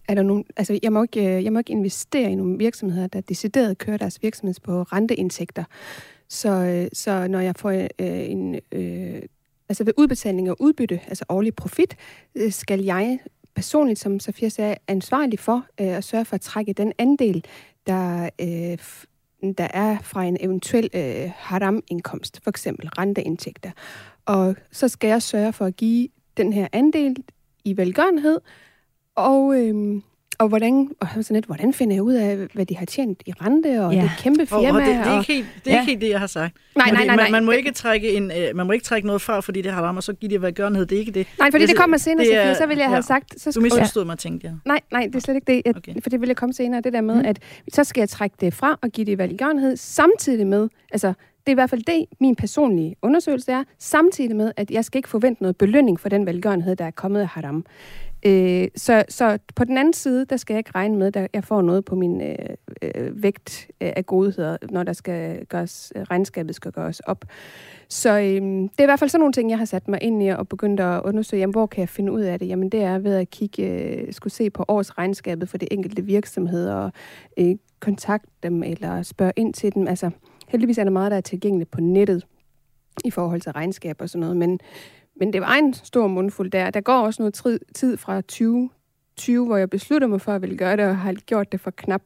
er 0.09 0.15
der 0.15 0.23
nogen, 0.23 0.45
altså 0.57 0.79
jeg 0.83 0.93
må, 0.93 1.03
ikke, 1.03 1.37
øh, 1.37 1.45
jeg 1.45 1.53
må 1.53 1.59
ikke 1.59 1.71
investere 1.71 2.33
i 2.33 2.35
nogle 2.35 2.59
virksomheder, 2.59 3.07
der 3.07 3.21
decideret 3.21 3.79
kører 3.79 3.97
deres 3.97 4.23
virksomhed 4.23 4.55
på 4.63 4.83
renteindtægter. 4.83 5.65
Så, 6.29 6.49
øh, 6.49 6.89
så 6.93 7.29
når 7.29 7.41
jeg 7.41 7.57
får 7.57 7.71
øh, 7.71 7.89
en, 7.99 8.61
øh, 8.73 9.23
altså 9.69 9.85
ved 9.85 9.93
udbetaling 9.97 10.51
og 10.51 10.57
udbytte, 10.61 11.01
altså 11.07 11.25
årlig 11.29 11.55
profit, 11.55 11.97
øh, 12.35 12.53
skal 12.53 12.85
jeg 12.85 13.19
personligt, 13.55 13.99
som 13.99 14.21
Sofia 14.21 14.49
sagde, 14.49 14.75
ansvarlig 14.89 15.39
for 15.39 15.67
øh, 15.81 15.87
at 15.87 16.05
sørge 16.05 16.25
for 16.25 16.35
at 16.35 16.41
trække 16.41 16.73
den 16.73 16.93
andel, 16.99 17.45
der, 17.87 18.31
øh, 18.41 18.79
der 19.59 19.69
er 19.75 19.99
fra 19.99 20.25
en 20.25 20.37
eventuel 20.41 20.91
øh, 20.95 21.31
haram-indkomst, 21.37 22.41
for 22.45 22.51
eksempel 22.51 22.89
renteindtægter. 22.89 23.71
Og 24.27 24.57
så 24.73 24.89
skal 24.89 25.09
jeg 25.09 25.23
sørge 25.23 25.53
for 25.53 25.65
at 25.65 25.77
give 25.77 26.09
den 26.37 26.53
her 26.53 26.69
andel 26.73 27.17
i 27.65 27.77
velgørenhed, 27.77 28.41
og, 29.15 29.55
øh, 29.57 30.03
og 30.39 30.49
hvordan, 30.49 30.89
og 31.01 31.09
sådan 31.13 31.35
lidt, 31.35 31.47
hvordan 31.47 31.73
finder 31.73 31.95
jeg 31.97 32.03
ud 32.03 32.13
af, 32.15 32.37
hvad 32.55 32.67
de 32.67 32.77
har 32.77 32.87
tjent 32.87 33.23
i 33.27 33.33
rente, 33.33 33.85
og 33.85 33.93
Ja. 33.93 33.99
ja. 33.99 34.03
det 34.03 34.11
kæmpe 34.19 34.43
Og, 34.43 34.49
firma. 34.49 34.69
og 34.69 34.81
det, 34.81 34.87
det 34.87 34.95
er 35.07 35.11
og, 35.13 35.21
ikke 35.21 35.33
helt 35.33 35.47
det, 35.65 35.71
er 35.71 35.75
Ja. 35.75 35.81
ikke 35.81 35.91
helt 35.91 36.01
det 36.01 36.09
jeg 36.11 36.21
har 36.21 36.27
sagt. 36.27 36.57
Nej, 36.77 36.91
nej, 36.91 37.07
nej, 37.07 37.17
nej. 37.17 37.25
Man, 37.25 37.33
man, 37.33 37.45
må 37.45 37.51
ikke 37.51 37.73
trække 37.73 38.13
en, 38.13 38.25
øh, 38.25 38.57
man 38.57 38.67
må 38.67 38.73
ikke 38.73 38.85
trække 38.85 39.07
noget 39.07 39.23
fra, 39.23 39.41
fordi 39.41 39.63
det 39.63 39.73
har 39.73 39.93
og 39.93 40.03
så 40.03 40.13
give 40.13 40.31
det 40.31 40.43
velgørenhed. 40.43 40.87
Det 40.87 40.97
er 40.97 41.01
ikke 41.01 41.13
det. 41.13 41.27
nej, 41.39 41.51
fordi 41.51 41.63
det- 41.63 41.69
det 41.69 41.77
kommer 41.79 41.97
senere, 41.97 42.27
det 42.27 42.37
er- 42.37 42.55
så 42.55 42.67
vil 42.67 42.77
jeg 42.79 42.87
have 42.87 42.97
ja. 42.97 43.01
sagt... 43.01 43.41
Så 43.41 43.53
Du 43.53 43.61
misforstod 43.61 44.05
mig, 44.05 44.19
tænkte 44.19 44.47
jeg. 44.47 44.55
Nej, 44.65 44.81
nej, 44.93 45.03
det 45.07 45.15
er 45.15 45.21
slet 45.21 45.35
ikke 45.35 45.53
det. 45.55 45.63
Jeg, 45.67 45.77
Okay. 45.77 45.95
For 46.03 46.11
det 46.11 46.21
vil 46.21 46.27
jeg 46.27 46.37
komme 46.37 46.53
senere. 46.53 46.81
Det 46.81 46.93
der 46.93 47.01
med, 47.01 47.15
Mm. 47.15 47.23
at 47.25 47.39
så 47.73 47.85
skal 47.85 48.01
jeg 48.01 48.09
trække 48.09 48.37
det 48.41 48.55
fra 48.55 48.79
og 48.83 48.91
give 48.91 49.05
det 49.05 49.13
i 49.13 49.19
velgørenhed, 49.19 49.77
samtidig 49.77 50.47
med, 50.47 50.69
altså 50.93 51.09
det 51.09 51.15
er 51.47 51.51
i 51.51 51.55
hvert 51.55 51.71
fald 51.71 51.83
det, 51.83 52.05
min 52.21 52.37
personlige 52.37 52.97
undersøgelse 53.03 53.53
er, 53.53 53.65
samtidig 53.79 54.37
med, 54.37 54.53
at 54.57 54.71
jeg 54.71 54.85
skal 54.85 54.99
ikke 54.99 55.09
forvente 55.09 55.43
noget 55.43 55.57
belønning 55.57 56.01
for 56.01 56.09
den 56.09 56.27
velgørenhed, 56.27 56.77
der 56.77 56.85
er 56.85 56.91
kommet 56.91 57.21
af 57.21 57.27
haram. 57.27 57.65
Øh, 58.27 58.69
så, 58.77 59.05
så 59.09 59.39
på 59.57 59.65
den 59.65 59.79
anden 59.79 59.93
side, 59.93 60.25
der 60.25 60.37
skal 60.37 60.55
jeg 60.55 60.59
ikke 60.59 60.71
regne 60.75 60.97
med, 60.97 61.17
at 61.17 61.29
jeg 61.33 61.45
får 61.45 61.63
noget 61.63 61.85
på 61.85 61.95
min 61.95 62.21
øh, 62.21 62.37
øh, 62.83 63.23
vægt 63.23 63.71
øh, 63.81 63.93
af 63.97 64.07
godheder, 64.07 64.57
når 64.71 64.83
der 64.83 64.93
skal 64.93 65.47
gøres, 65.47 65.93
øh, 65.97 66.03
regnskabet 66.03 66.55
skal 66.55 66.73
gøres 66.73 67.01
op. 67.01 67.25
Så 67.89 68.19
øh, 68.19 68.43
det 68.43 68.79
er 68.79 68.83
i 68.83 68.85
hvert 68.85 68.99
fald 68.99 69.11
sådan 69.11 69.21
nogle 69.21 69.33
ting, 69.33 69.51
jeg 69.51 69.59
har 69.59 69.65
sat 69.65 69.89
mig 69.89 70.03
ind 70.03 70.23
i 70.23 70.29
og 70.29 70.49
begyndt 70.49 70.81
at 70.81 71.03
undersøge, 71.05 71.41
jamen, 71.41 71.53
hvor 71.53 71.67
kan 71.67 71.81
jeg 71.81 71.89
finde 71.89 72.13
ud 72.13 72.21
af 72.21 72.39
det? 72.39 72.49
Jamen 72.49 72.69
det 72.69 72.83
er 72.83 72.99
ved 72.99 73.15
at 73.15 73.31
kigge, 73.31 73.63
øh, 73.63 74.13
skulle 74.13 74.33
se 74.33 74.51
på 74.51 74.65
årsregnskabet 74.69 75.49
for 75.49 75.59
det 75.59 75.69
enkelte 75.71 76.05
virksomhed 76.05 76.69
og 76.69 76.93
øh, 77.37 77.57
kontakte 77.81 78.31
dem 78.43 78.63
eller 78.63 79.03
spørge 79.03 79.33
ind 79.37 79.55
til 79.55 79.75
dem. 79.75 79.89
Altså 79.89 80.11
heldigvis 80.49 80.79
er 80.79 80.85
der 80.85 80.91
meget, 80.91 81.11
der 81.11 81.17
er 81.17 81.21
tilgængeligt 81.21 81.71
på 81.71 81.81
nettet 81.81 82.27
i 83.05 83.11
forhold 83.11 83.41
til 83.41 83.53
regnskab 83.53 84.01
og 84.01 84.09
sådan 84.09 84.21
noget, 84.21 84.37
men, 84.37 84.61
men 85.19 85.33
det 85.33 85.41
var 85.41 85.55
en 85.55 85.75
stor 85.75 86.07
mundfuld 86.07 86.51
der. 86.51 86.71
Der 86.71 86.81
går 86.81 86.99
også 86.99 87.23
noget 87.23 87.61
tid, 87.75 87.97
fra 87.97 88.21
2020, 88.21 89.47
hvor 89.47 89.57
jeg 89.57 89.71
besluttede 89.71 90.11
mig 90.11 90.21
for 90.21 90.33
at 90.33 90.43
ville 90.43 90.57
gøre 90.57 90.77
det, 90.77 90.85
og 90.85 90.97
har 90.97 91.13
gjort 91.13 91.53
det 91.53 91.61
for 91.61 91.71
knap 91.71 92.03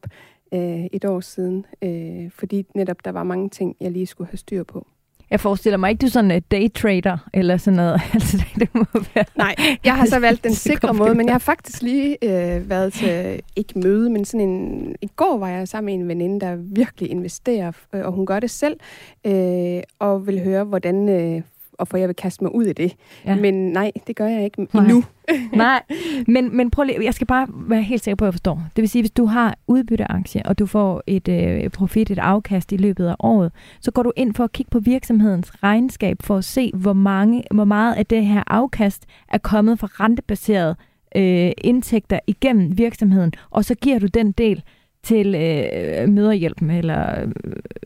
øh, 0.53 0.85
et 0.91 1.05
år 1.05 1.19
siden, 1.19 1.65
øh, 1.81 2.31
fordi 2.31 2.65
netop 2.75 3.05
der 3.05 3.11
var 3.11 3.23
mange 3.23 3.49
ting, 3.49 3.75
jeg 3.81 3.91
lige 3.91 4.07
skulle 4.07 4.29
have 4.29 4.37
styr 4.37 4.63
på. 4.63 4.87
Jeg 5.29 5.39
forestiller 5.39 5.77
mig 5.77 5.89
ikke, 5.89 6.01
du 6.01 6.05
er 6.05 6.09
sådan 6.09 6.31
en 6.31 6.41
daytrader 6.51 7.17
eller 7.33 7.57
sådan 7.57 7.77
noget. 7.77 8.01
Altså, 8.13 8.45
det 8.59 8.75
må 8.75 8.85
være... 9.15 9.25
Nej, 9.35 9.55
jeg 9.85 9.95
har 9.95 10.05
så 10.05 10.19
valgt 10.19 10.43
den 10.43 10.53
sikre 10.69 10.93
måde, 10.93 11.15
men 11.15 11.25
jeg 11.25 11.33
har 11.33 11.39
faktisk 11.39 11.81
lige 11.81 12.17
øh, 12.23 12.69
været 12.69 12.93
til, 12.93 13.41
ikke 13.55 13.79
møde, 13.79 14.09
men 14.09 14.25
sådan 14.25 14.49
en, 14.49 14.95
i 15.01 15.07
går 15.15 15.37
var 15.37 15.49
jeg 15.49 15.67
sammen 15.67 15.85
med 15.85 15.93
en 15.93 16.07
veninde, 16.07 16.39
der 16.39 16.55
virkelig 16.55 17.11
investerer, 17.11 17.71
øh, 17.93 18.05
og 18.05 18.11
hun 18.11 18.25
gør 18.25 18.39
det 18.39 18.49
selv, 18.49 18.79
øh, 19.25 19.81
og 19.99 20.27
vil 20.27 20.43
høre, 20.43 20.63
hvordan, 20.63 21.09
øh, 21.09 21.41
og 21.79 21.87
for 21.87 21.97
jeg 21.97 22.07
vil 22.07 22.15
kaste 22.15 22.43
mig 22.43 22.55
ud 22.55 22.65
i 22.65 22.73
det. 22.73 22.95
Ja. 23.25 23.35
Men 23.35 23.53
nej, 23.53 23.91
det 24.07 24.15
gør 24.15 24.27
jeg 24.27 24.43
ikke 24.43 24.67
Nej. 24.73 24.83
endnu. 24.83 25.03
Nej, 25.53 25.81
men, 26.27 26.57
men 26.57 26.71
prøv 26.71 26.83
lige, 26.83 27.05
jeg 27.05 27.13
skal 27.13 27.27
bare 27.27 27.47
være 27.49 27.81
helt 27.81 28.03
sikker 28.03 28.15
på, 28.15 28.25
at 28.25 28.27
jeg 28.27 28.33
forstår. 28.33 28.61
Det 28.75 28.81
vil 28.81 28.89
sige, 28.89 29.01
hvis 29.01 29.11
du 29.11 29.25
har 29.25 29.57
udbytteaktie, 29.67 30.41
og 30.45 30.59
du 30.59 30.65
får 30.65 31.03
et 31.07 31.27
øh, 31.27 31.69
profit, 31.69 32.11
et 32.11 32.19
afkast 32.19 32.71
i 32.71 32.77
løbet 32.77 33.07
af 33.07 33.15
året, 33.19 33.51
så 33.81 33.91
går 33.91 34.03
du 34.03 34.11
ind 34.15 34.33
for 34.33 34.43
at 34.43 34.51
kigge 34.51 34.69
på 34.69 34.79
virksomhedens 34.79 35.63
regnskab 35.63 36.17
for 36.21 36.37
at 36.37 36.45
se, 36.45 36.71
hvor, 36.73 36.93
mange, 36.93 37.43
hvor 37.51 37.65
meget 37.65 37.95
af 37.95 38.05
det 38.05 38.25
her 38.25 38.43
afkast 38.47 39.05
er 39.29 39.37
kommet 39.37 39.79
fra 39.79 39.87
rentebaserede 39.87 40.75
øh, 41.15 41.51
indtægter 41.57 42.19
igennem 42.27 42.77
virksomheden, 42.77 43.31
og 43.49 43.65
så 43.65 43.75
giver 43.75 43.99
du 43.99 44.07
den 44.07 44.31
del 44.31 44.63
til 45.03 45.35
øh, 45.35 46.09
møderhjælpen 46.09 46.69
eller 46.69 47.21
øh, 47.21 47.27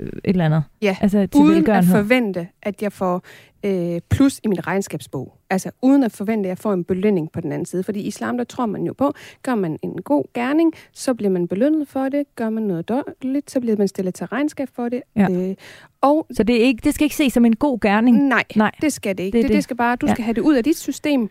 et 0.06 0.12
eller 0.24 0.46
andet. 0.46 0.64
Ja, 0.82 0.98
Altså 1.02 1.28
til 1.28 1.42
uden 1.42 1.70
at 1.70 1.86
forvente, 1.86 2.48
at 2.64 2.82
jeg 2.82 2.92
får 2.94 3.22
øh, 3.66 4.00
plus 4.10 4.40
i 4.44 4.48
min 4.48 4.68
regnskabsbog. 4.68 5.34
Altså 5.50 5.72
uden 5.82 6.04
at 6.04 6.12
forvente, 6.12 6.48
at 6.48 6.50
jeg 6.50 6.58
får 6.58 6.74
en 6.74 6.84
belønning 6.84 7.32
på 7.32 7.42
den 7.42 7.52
anden 7.52 7.66
side. 7.66 7.84
Fordi 7.84 8.00
i 8.00 8.08
islam, 8.08 8.38
der 8.38 8.44
tror 8.44 8.66
man 8.66 8.84
jo 8.84 8.94
på, 8.94 9.14
gør 9.44 9.56
man 9.56 9.78
en 9.84 10.02
god 10.02 10.24
gerning, 10.34 10.74
så 10.94 11.14
bliver 11.14 11.30
man 11.30 11.48
belønnet 11.48 11.88
for 11.88 12.10
det. 12.10 12.24
Gør 12.36 12.50
man 12.50 12.64
noget 12.64 12.90
dårligt, 12.90 13.52
så 13.52 13.60
bliver 13.60 13.78
man 13.78 13.88
stillet 13.88 14.14
til 14.14 14.26
regnskab 14.28 14.68
for 14.74 14.90
det. 14.90 15.02
Ja. 15.16 15.28
Øh, 15.32 15.56
og 16.02 16.28
Så 16.34 16.44
det, 16.44 16.56
er 16.62 16.66
ikke, 16.66 16.82
det 16.84 16.94
skal 16.94 17.06
ikke 17.06 17.16
ses 17.16 17.34
som 17.34 17.46
en 17.46 17.56
god 17.56 17.80
gerning. 17.80 18.18
nej, 18.28 18.44
Nej. 18.56 18.72
det 18.82 18.94
skal 18.94 19.18
det 19.18 19.24
ikke. 19.24 19.38
Det 19.38 19.44
Det, 19.44 19.50
det, 19.50 19.56
det. 19.56 19.64
skal 19.64 19.76
bare, 19.78 19.96
du 19.96 20.06
Ja. 20.08 20.14
skal 20.14 20.24
have 20.24 20.34
det 20.34 20.42
ud 20.42 20.56
af 20.56 20.64
dit 20.64 20.78
system. 20.78 21.30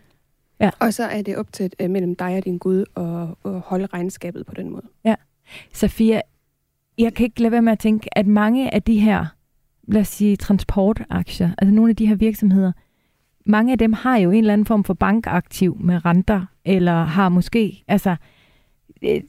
Ja. 0.59 0.69
Og 0.79 0.93
så 0.93 1.03
er 1.03 1.21
det 1.21 1.37
op 1.37 1.53
til 1.53 1.71
øh, 1.79 1.89
mellem 1.89 2.15
dig 2.15 2.37
og 2.37 2.45
din 2.45 2.57
Gud 2.57 2.85
at, 2.97 3.51
at 3.53 3.59
holde 3.59 3.85
regnskabet 3.85 4.45
på 4.45 4.53
den 4.53 4.69
måde. 4.69 4.85
Safia, 5.73 6.21
jeg 6.97 7.13
kan 7.13 7.23
ikke 7.23 7.41
lade 7.41 7.51
være 7.51 7.61
med 7.61 7.71
at 7.71 7.79
tænke, 7.79 8.17
at 8.17 8.27
mange 8.27 8.73
af 8.73 8.83
de 8.83 8.99
her, 8.99 9.25
lad 9.87 10.01
os 10.01 10.07
sige, 10.07 10.35
transportaktier, 10.35 11.49
altså 11.57 11.73
nogle 11.73 11.89
af 11.89 11.95
de 11.95 12.05
her 12.05 12.15
virksomheder, 12.15 12.71
mange 13.45 13.71
af 13.71 13.77
dem 13.77 13.93
har 13.93 14.17
jo 14.17 14.31
en 14.31 14.37
eller 14.37 14.53
anden 14.53 14.65
form 14.65 14.83
for 14.83 14.93
bankaktiv 14.93 15.77
med 15.79 16.05
renter, 16.05 16.45
eller 16.65 17.03
har 17.03 17.29
måske, 17.29 17.83
altså, 17.87 18.15
øh, 19.01 19.21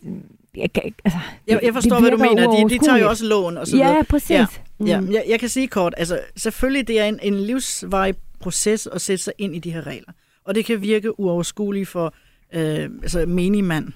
jeg, 0.56 0.72
kan, 0.72 0.82
altså 1.04 1.18
Jeg, 1.46 1.60
jeg 1.62 1.74
forstår, 1.74 2.00
hvad 2.00 2.10
du 2.10 2.16
mener. 2.16 2.50
De, 2.50 2.74
de 2.74 2.78
tager 2.78 2.98
jo 2.98 3.08
også 3.08 3.26
lån 3.26 3.56
og 3.56 3.66
så 3.66 3.76
videre. 3.76 3.90
Ja, 3.90 4.02
præcis. 4.02 4.30
Ja. 4.30 4.46
Ja. 4.80 4.86
Ja, 4.86 5.00
jeg, 5.12 5.24
jeg 5.28 5.40
kan 5.40 5.48
sige 5.48 5.68
kort, 5.68 5.94
altså 5.96 6.20
selvfølgelig 6.36 6.88
det 6.88 7.00
er 7.00 7.04
en, 7.04 7.18
en 7.22 7.34
livsvarig 7.34 8.14
proces 8.40 8.86
at 8.86 9.00
sætte 9.00 9.24
sig 9.24 9.32
ind 9.38 9.56
i 9.56 9.58
de 9.58 9.72
her 9.72 9.86
regler. 9.86 10.12
Og 10.44 10.54
det 10.54 10.64
kan 10.64 10.82
virke 10.82 11.20
uoverskueligt 11.20 11.88
for 11.88 12.14
øh, 12.54 12.90
altså 13.02 13.26
menigmand. 13.26 13.88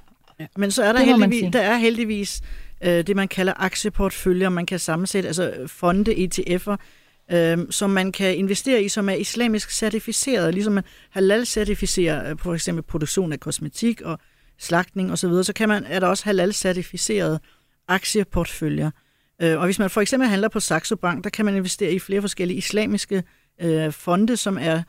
Ja. 0.43 0.47
Men 0.57 0.71
så 0.71 0.83
er 0.83 0.93
der 0.93 1.01
heldigvis, 1.01 1.53
der 1.53 1.61
er 1.61 1.77
heldigvis 1.77 2.41
øh, 2.85 3.07
det, 3.07 3.17
man 3.17 3.29
kalder 3.29 3.53
aktieportføljer, 3.57 4.49
man 4.49 4.67
kan 4.67 4.79
sammensætte, 4.79 5.27
altså 5.27 5.55
fonde, 5.67 6.13
ETF'er, 6.13 6.77
øh, 7.33 7.59
som 7.71 7.91
man 7.91 8.13
kan 8.13 8.37
investere 8.37 8.83
i, 8.83 8.89
som 8.89 9.09
er 9.09 9.15
islamisk 9.15 9.71
certificeret, 9.71 10.55
ligesom 10.55 10.73
man 10.73 10.85
halal-certificerer 11.11 12.31
øh, 12.31 12.39
for 12.39 12.55
eksempel 12.55 12.83
produktion 12.83 13.33
af 13.33 13.41
kosmetik 13.41 14.01
og 14.01 14.19
slagtning 14.59 15.13
osv., 15.13 15.17
så, 15.17 15.29
videre, 15.29 15.45
så 15.45 15.53
kan 15.53 15.69
man, 15.69 15.85
er 15.85 16.01
der 16.01 16.07
også 16.07 16.25
halal-certificerede 16.25 17.39
aktieportføljer. 17.89 18.91
Øh, 19.43 19.59
og 19.59 19.65
hvis 19.65 19.79
man 19.79 19.91
for 19.91 20.01
eksempel 20.01 20.29
handler 20.29 20.49
på 20.49 20.61
Saxo 20.61 20.97
Bank, 20.97 21.25
der 21.25 21.31
kan 21.31 21.45
man 21.45 21.57
investere 21.57 21.93
i 21.93 21.99
flere 21.99 22.21
forskellige 22.21 22.59
islamiske 22.59 23.23
øh, 23.61 23.93
fonde, 23.93 24.37
som 24.37 24.59
er 24.61 24.83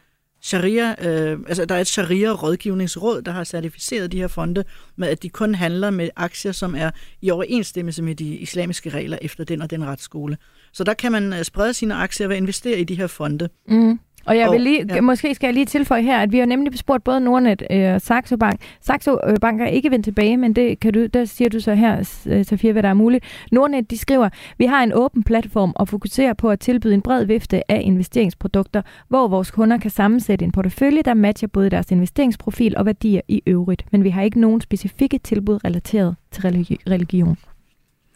sharia, 0.44 1.08
øh, 1.08 1.40
altså 1.48 1.66
der 1.66 1.76
er 1.76 1.80
et 1.80 1.88
sharia-rådgivningsråd, 1.88 3.22
der 3.22 3.32
har 3.32 3.44
certificeret 3.44 4.12
de 4.12 4.18
her 4.18 4.28
fonde 4.28 4.64
med, 4.96 5.08
at 5.08 5.24
de 5.24 5.30
kun 5.30 5.56
handler 5.56 5.90
med 5.90 6.10
aktier, 6.16 6.52
som 6.52 6.76
er 6.76 6.92
i 7.22 7.32
overensstemmelse 7.32 8.04
med 8.04 8.16
de 8.16 8.36
islamiske 8.36 8.90
regler 8.90 9.18
efter 9.22 9.44
den 9.44 9.62
og 9.62 9.70
den 9.70 9.86
retsskole. 9.86 10.38
Så 10.74 10.84
der 10.84 10.94
kan 10.94 11.12
man 11.12 11.34
øh, 11.34 11.44
sprede 11.44 11.74
sine 11.74 11.96
aktier 11.96 12.28
ved 12.28 12.36
at 12.36 12.42
investere 12.42 12.80
i 12.80 12.84
de 12.84 12.96
her 12.96 13.08
fonde. 13.08 13.50
Mm. 13.68 14.00
Og 14.26 14.38
jeg 14.38 14.52
vil 14.52 14.62
lige, 14.62 14.86
ja. 14.96 15.02
måske 15.02 15.36
skal 15.36 15.48
jeg 15.48 15.54
lige 15.54 15.66
tilføje 15.66 16.02
her, 16.02 16.20
at 16.20 16.32
vi 16.32 16.40
har 16.40 16.46
nemlig 16.46 16.78
spurgt 16.80 17.04
både 17.04 17.22
Nordnet 17.22 17.64
øh, 17.72 17.94
og 17.94 18.02
Saxo 18.02 18.38
Bank. 18.38 18.62
Saxo 18.82 19.20
øh, 19.28 19.38
Bank 19.42 19.62
er 19.62 19.66
ikke 19.66 19.92
vendt 19.92 20.04
tilbage, 20.06 20.38
men 20.38 20.54
det 20.54 20.80
kan 20.80 20.94
du, 20.94 21.06
der 21.06 21.26
siger 21.26 21.50
du 21.50 21.60
så 21.60 21.74
her, 21.74 22.22
øh, 22.26 22.46
Safia, 22.46 22.72
hvad 22.72 22.84
der 22.84 22.90
er 22.90 22.94
muligt. 22.94 23.26
Nordnet, 23.52 23.92
de 23.92 23.98
skriver, 23.98 24.30
vi 24.58 24.66
har 24.66 24.84
en 24.84 24.92
åben 24.94 25.24
platform 25.24 25.74
og 25.76 25.88
fokuserer 25.88 26.34
på 26.34 26.50
at 26.50 26.60
tilbyde 26.60 26.94
en 26.94 27.02
bred 27.02 27.26
vifte 27.26 27.72
af 27.72 27.82
investeringsprodukter, 27.84 28.82
hvor 29.08 29.28
vores 29.28 29.52
kunder 29.52 29.78
kan 29.78 29.92
sammensætte 29.92 30.46
en 30.46 30.52
portefølje, 30.52 31.02
der 31.02 31.14
matcher 31.14 31.48
både 31.48 31.70
deres 31.70 31.92
investeringsprofil 31.92 32.78
og 32.78 32.86
værdier 32.86 33.22
i 33.28 33.42
øvrigt. 33.48 33.86
Men 33.92 34.04
vi 34.04 34.10
har 34.10 34.22
ikke 34.22 34.40
nogen 34.40 34.62
specifikke 34.62 35.18
tilbud 35.18 35.60
relateret 35.66 36.16
til 36.32 36.42
religi- 36.42 36.90
religion. 36.92 37.38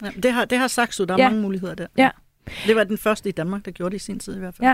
Ja, 0.04 0.08
det, 0.24 0.32
har, 0.34 0.46
det 0.46 0.58
har 0.58 0.68
Saxo, 0.68 1.06
der 1.06 1.14
er 1.14 1.18
Ja. 1.18 1.30
mange 1.30 1.42
muligheder 1.42 1.76
der. 1.76 1.88
Ja. 1.98 2.10
Det 2.68 2.76
var 2.76 2.84
den 2.84 2.98
første 2.98 3.30
i 3.30 3.32
Danmark, 3.32 3.66
der 3.66 3.72
gjorde 3.72 3.92
det 3.92 4.02
i 4.02 4.04
sin 4.06 4.20
tid 4.20 4.36
i 4.36 4.40
hvert 4.40 4.56
fald. 4.56 4.68
Ja. 4.68 4.74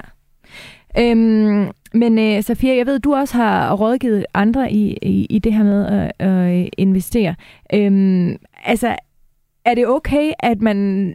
Øhm, 0.97 1.71
men 1.93 2.19
øh, 2.19 2.43
Safia, 2.43 2.75
jeg 2.75 2.86
ved, 2.86 2.99
du 2.99 3.15
også 3.15 3.38
har 3.38 3.75
rådgivet 3.75 4.25
andre 4.34 4.71
i, 4.71 4.97
i, 5.01 5.25
i 5.29 5.39
det 5.39 5.53
her 5.53 5.63
med 5.63 5.86
at, 5.86 6.27
at 6.27 6.69
investere. 6.77 7.36
Øhm, 7.73 8.36
altså, 8.65 8.95
er 9.65 9.76
det 9.76 9.88
okay, 9.88 10.32
at 10.39 10.62
man 10.62 11.13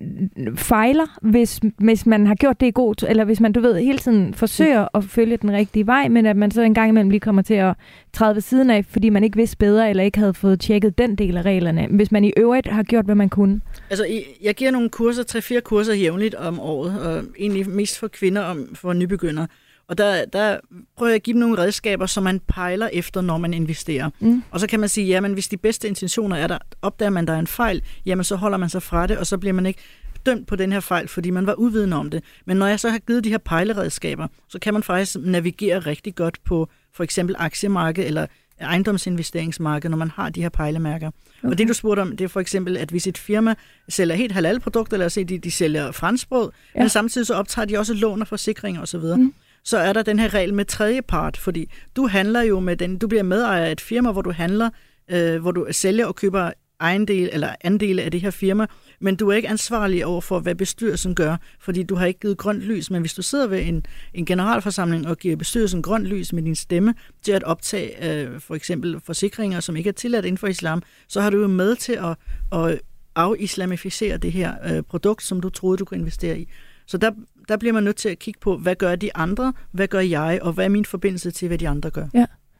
fejler, 0.57 1.19
hvis, 1.23 1.61
hvis 1.79 2.07
man 2.07 2.27
har 2.27 2.35
gjort 2.35 2.61
det 2.61 2.67
i 2.67 2.71
god, 2.75 3.05
eller 3.09 3.25
hvis 3.25 3.41
man, 3.41 3.53
du 3.53 3.61
ved, 3.61 3.79
hele 3.81 3.99
tiden 3.99 4.35
forsøger 4.35 4.97
at 4.97 5.05
følge 5.05 5.37
den 5.37 5.53
rigtige 5.53 5.87
vej, 5.87 6.09
men 6.09 6.27
at 6.27 6.37
man 6.37 6.51
så 6.51 6.63
en 6.63 6.75
gang 6.75 6.89
imellem 6.89 7.11
lige 7.11 7.21
kommer 7.21 7.43
til 7.43 7.55
at 7.55 7.75
træde 8.13 8.35
ved 8.35 8.43
siden 8.43 8.71
af, 8.71 8.85
fordi 8.85 9.09
man 9.09 9.25
ikke 9.25 9.37
vidste 9.37 9.57
bedre, 9.57 9.91
eller 9.91 10.03
ikke 10.03 10.19
havde 10.19 10.35
fået 10.35 10.61
tjekket 10.61 10.99
den 10.99 11.17
del 11.17 11.37
af 11.37 11.43
reglerne, 11.43 11.87
hvis 11.91 12.13
man 12.13 12.25
i 12.25 12.33
øvrigt 12.37 12.67
har 12.67 12.83
gjort, 12.83 13.05
hvad 13.05 13.15
man 13.15 13.29
kunne? 13.29 13.61
Altså, 13.91 14.07
jeg 14.43 14.55
giver 14.55 14.71
nogle 14.71 14.89
kurser, 14.89 15.23
tre-fire 15.23 15.61
kurser 15.61 15.95
jævnligt 15.95 16.35
om 16.35 16.61
året, 16.61 17.01
og 17.01 17.25
egentlig 17.39 17.69
mest 17.69 17.99
for 17.99 18.09
kvinder 18.09 18.43
og 18.43 18.57
for 18.75 18.93
nybegyndere. 18.93 19.47
Og 19.89 19.99
der, 19.99 20.25
der 20.25 20.59
prøver 20.97 21.11
jeg 21.11 21.17
at 21.17 21.23
give 21.23 21.35
dem 21.35 21.41
nogle 21.41 21.59
redskaber, 21.59 22.07
som 22.07 22.25
man 22.25 22.41
pejler 22.49 22.89
efter, 22.93 23.21
når 23.21 23.39
man 23.39 23.55
investerer. 23.55 24.11
Mm. 24.21 24.43
Og 24.51 24.61
så 24.61 24.67
kan 24.67 24.81
man 24.81 24.89
sige, 24.89 25.07
jamen 25.07 25.33
hvis 25.33 25.49
de 25.49 25.57
bedste 25.57 25.89
intentioner 25.89 26.37
er 26.37 26.47
der, 26.47 26.59
opdager 26.83 27.11
man, 27.11 27.27
der 27.27 27.33
er 27.33 27.39
en 27.39 27.47
fejl, 27.47 27.83
jamen 28.07 28.25
så 28.25 28.37
holder 28.37 28.59
man 28.59 28.69
sig 28.69 28.83
fra 28.83 29.07
det, 29.07 29.19
og 29.19 29.27
så 29.27 29.39
bliver 29.39 29.53
man 29.53 29.67
ikke 29.67 29.81
dømt 30.27 30.47
på 30.47 30.57
den 30.57 30.73
her 30.73 30.81
fejl, 30.81 31.09
fordi 31.09 31.31
man 31.31 31.47
var 31.47 31.55
uvidende 31.55 31.97
om 31.97 32.11
det. 32.11 32.25
Men 32.47 32.57
når 32.57 32.67
jeg 32.67 32.81
så 32.81 32.91
har 32.91 32.99
givet 32.99 33.25
de 33.25 33.31
her 33.31 33.39
pejleredskaber, 33.39 34.27
så 34.49 34.59
kan 34.59 34.75
man 34.75 34.83
faktisk 34.83 35.17
navigere 35.21 35.79
rigtig 35.79 36.15
godt 36.15 36.39
på 36.45 36.69
for 36.95 37.05
eksempel 37.05 37.37
aktiemarkedet 37.39 38.07
eller 38.09 38.27
ejendomsinvesteringsmarkedet, 38.61 39.91
når 39.91 39.99
man 39.99 40.11
har 40.11 40.29
de 40.31 40.43
her 40.43 40.49
pejlemærker. 40.49 41.11
Okay. 41.39 41.51
Og 41.51 41.59
det 41.59 41.69
du 41.69 41.73
spurgte 41.73 42.01
om, 42.01 42.17
det 42.17 42.25
er 42.25 42.29
for 42.29 42.41
eksempel, 42.41 42.77
at 42.77 42.91
hvis 42.91 43.07
et 43.07 43.19
firma 43.19 43.55
sælger 43.89 44.15
helt 44.15 44.33
halal-produkter, 44.33 44.97
lad 44.97 45.07
os 45.07 45.13
se, 45.13 45.25
de, 45.25 45.39
de 45.39 45.51
sælger 45.51 45.93
franskbrød. 45.93 46.51
Ja. 46.75 46.81
men 46.81 46.89
samtidig 46.89 47.27
så 47.27 47.35
optager 47.35 47.67
de 47.67 47.79
også 47.79 47.95
lån 47.95 48.21
og 48.21 48.29
forsikringer 48.29 48.83
osv., 48.83 49.01
Mm 49.01 49.35
så 49.69 49.79
er 49.79 49.93
der 49.93 50.03
den 50.03 50.19
her 50.19 50.35
regel 50.35 50.55
med 50.55 50.65
tredjepart, 50.65 51.37
fordi 51.37 51.71
du 51.97 52.07
handler 52.07 52.43
jo 52.43 52.61
med 52.61 52.77
den, 52.77 52.99
du 52.99 53.09
bliver 53.09 53.23
medejer 53.23 53.65
af 53.65 53.73
et 53.73 53.81
firma, 53.81 54.13
hvor 54.13 54.23
du 54.23 54.33
handler, 54.33 54.71
øh, 55.11 55.41
hvor 55.41 55.51
du 55.51 55.67
sælger 55.71 56.07
og 56.07 56.17
køber 56.17 56.51
ejendel 56.81 57.31
eller 57.33 57.55
andele 57.61 58.03
af 58.03 58.11
det 58.11 58.21
her 58.21 58.31
firma, 58.31 58.67
men 59.01 59.17
du 59.17 59.29
er 59.29 59.37
ikke 59.37 59.49
ansvarlig 59.49 60.07
over 60.07 60.21
for, 60.21 60.41
hvad 60.41 60.55
bestyrelsen 60.55 61.15
gør, 61.15 61.37
fordi 61.61 61.83
du 61.83 61.95
har 61.95 62.07
ikke 62.07 62.21
givet 62.21 62.39
grønt 62.39 62.63
lys. 62.63 62.91
Men 62.91 63.01
hvis 63.01 63.15
du 63.15 63.23
sidder 63.23 63.47
ved 63.47 63.63
en, 63.63 63.87
en 64.15 64.27
generalforsamling 64.27 65.09
og 65.09 65.17
giver 65.17 65.37
bestyrelsen 65.37 65.83
grønt 65.83 66.05
lys 66.07 66.33
med 66.33 66.43
din 66.43 66.57
stemme 66.57 66.95
til 67.23 67.33
at 67.33 67.43
optage 67.43 68.11
øh, 68.11 68.41
for 68.41 68.55
eksempel 68.55 69.01
forsikringer, 69.05 69.61
som 69.61 69.77
ikke 69.77 69.89
er 69.89 69.93
tilladt 69.93 70.25
inden 70.25 70.39
for 70.39 70.47
islam, 70.47 70.83
så 71.09 71.21
har 71.21 71.31
du 71.31 71.41
jo 71.41 71.47
med 71.47 71.77
til 71.77 71.93
at, 71.93 72.17
at 72.53 72.81
afislamificere 73.15 74.17
det 74.17 74.33
her 74.33 74.55
øh, 74.71 74.83
produkt, 74.83 75.23
som 75.23 75.41
du 75.41 75.51
troede, 75.51 75.77
du 75.77 75.85
kunne 75.85 76.01
investere 76.01 76.39
i. 76.39 76.49
Så 76.87 76.99
der, 76.99 77.11
der 77.49 77.57
bliver 77.57 77.73
man 77.73 77.83
nødt 77.83 77.97
til 77.97 78.09
at 78.09 78.19
kigge 78.19 78.41
på, 78.41 78.57
hvad 78.57 78.75
gør 78.75 78.97
de 78.97 79.17
andre, 79.17 79.53
hvad 79.73 79.89
gør 79.89 80.01
jeg, 80.01 80.39
og 80.43 80.53
hvad 80.53 80.65
er 80.65 80.69
min 80.69 80.85
forbindelse 80.85 81.31
til, 81.31 81.49
hvad 81.49 81.59
de 81.59 81.69
andre 81.69 81.91
gør. 81.91 82.07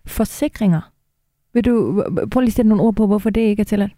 Forsikringer. 0.07 0.93
Vil 1.53 1.65
du 1.65 2.05
prøve 2.31 2.43
lige 2.45 2.51
at 2.51 2.53
sætte 2.53 2.69
nogle 2.69 2.83
ord 2.83 2.95
på, 2.95 3.07
hvorfor 3.07 3.31
det 3.31 3.41
ikke 3.41 3.61
er 3.61 3.65
tilladt? 3.65 3.93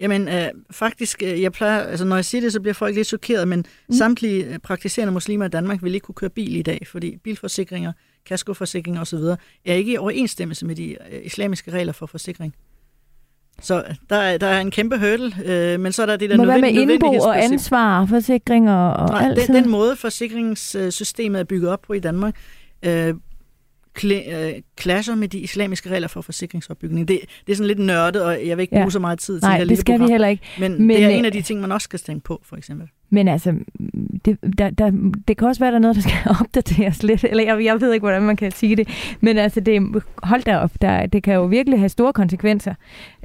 Jamen, 0.00 0.28
øh, 0.28 0.48
faktisk, 0.70 1.22
øh, 1.22 1.42
jeg 1.42 1.52
plejer, 1.52 1.80
altså 1.80 2.04
når 2.04 2.16
jeg 2.16 2.24
siger 2.24 2.40
det, 2.40 2.52
så 2.52 2.60
bliver 2.60 2.74
folk 2.74 2.94
lidt 2.94 3.06
chokeret, 3.06 3.48
men 3.48 3.64
mm. 3.88 3.94
samtlige 3.94 4.44
øh, 4.44 4.58
praktiserende 4.58 5.12
muslimer 5.12 5.44
i 5.44 5.48
Danmark 5.48 5.82
vil 5.82 5.94
ikke 5.94 6.04
kunne 6.04 6.14
køre 6.14 6.30
bil 6.30 6.56
i 6.56 6.62
dag, 6.62 6.86
fordi 6.86 7.16
bilforsikringer, 7.16 7.92
kaskoforsikringer 8.26 9.00
osv. 9.00 9.18
er 9.64 9.74
ikke 9.74 9.92
i 9.92 9.96
overensstemmelse 9.96 10.66
med 10.66 10.74
de 10.76 10.96
øh, 11.12 11.20
islamiske 11.26 11.70
regler 11.70 11.92
for 11.92 12.06
forsikring. 12.06 12.54
Så 13.60 13.84
der 14.10 14.16
er, 14.16 14.38
der 14.38 14.46
er 14.46 14.60
en 14.60 14.70
kæmpe 14.70 14.98
hurdle, 14.98 15.32
øh, 15.44 15.80
men 15.80 15.92
så 15.92 16.02
er 16.02 16.06
der 16.06 16.16
det 16.16 16.30
der 16.30 16.36
Må 16.36 16.44
være 16.44 16.60
med 16.60 16.70
indbo 16.70 17.06
og 17.06 17.44
ansvar, 17.44 18.06
forsikringer 18.06 18.76
og 18.76 19.08
Nej, 19.08 19.24
alt 19.24 19.36
den, 19.36 19.46
sådan 19.46 19.62
den 19.62 19.70
måde 19.70 19.96
forsikringssystemet 19.96 21.40
er 21.40 21.44
bygget 21.44 21.70
op 21.70 21.82
på 21.82 21.92
i 21.92 21.98
Danmark, 21.98 22.34
øh, 22.82 23.14
øh, 24.04 24.52
clasher 24.80 25.14
med 25.14 25.28
de 25.28 25.38
islamiske 25.38 25.90
regler 25.90 26.08
for 26.08 26.20
forsikringsopbygning. 26.20 27.08
Det, 27.08 27.20
det 27.46 27.52
er 27.52 27.56
sådan 27.56 27.66
lidt 27.68 27.78
nørdet, 27.78 28.22
og 28.24 28.46
jeg 28.46 28.56
vil 28.56 28.62
ikke 28.62 28.76
Ja. 28.76 28.80
bruge 28.82 28.92
så 28.92 28.98
meget 28.98 29.18
tid 29.18 29.40
til 29.40 29.46
Nej, 29.46 29.58
det 29.58 29.66
her 29.66 29.68
det 29.68 29.78
skal 29.78 29.92
program. 29.92 30.08
vi 30.08 30.12
heller 30.12 30.28
ikke. 30.28 30.42
Men, 30.58 30.72
Men, 30.72 30.86
men 30.86 30.96
det 30.96 31.04
er 31.04 31.10
øh, 31.10 31.16
en 31.18 31.24
af 31.24 31.32
de 31.32 31.42
ting, 31.42 31.60
man 31.60 31.72
også 31.72 31.84
skal 31.84 31.98
tænke 31.98 32.24
på, 32.24 32.40
for 32.44 32.56
eksempel. 32.56 32.88
Men 33.10 33.28
altså, 33.28 33.54
det, 34.24 34.38
der, 34.58 34.70
der, 34.70 34.90
det 35.28 35.36
kan 35.36 35.48
også 35.48 35.60
være, 35.60 35.70
der 35.70 35.76
er 35.76 35.80
noget, 35.80 35.96
der 35.96 36.02
skal 36.02 36.18
opdateres 36.40 37.02
lidt. 37.02 37.24
Eller 37.24 37.44
jeg, 37.44 37.64
jeg 37.64 37.80
ved 37.80 37.92
ikke, 37.92 38.04
hvordan 38.04 38.22
man 38.22 38.36
kan 38.36 38.52
sige 38.52 38.76
det. 38.76 38.88
Men 39.20 39.38
altså, 39.38 39.60
det, 39.60 40.02
hold 40.22 40.42
da 40.42 40.58
op, 40.58 40.70
der, 40.80 41.06
det 41.06 41.22
kan 41.22 41.34
jo 41.34 41.44
virkelig 41.44 41.78
have 41.78 41.88
store 41.88 42.12
konsekvenser. 42.12 42.74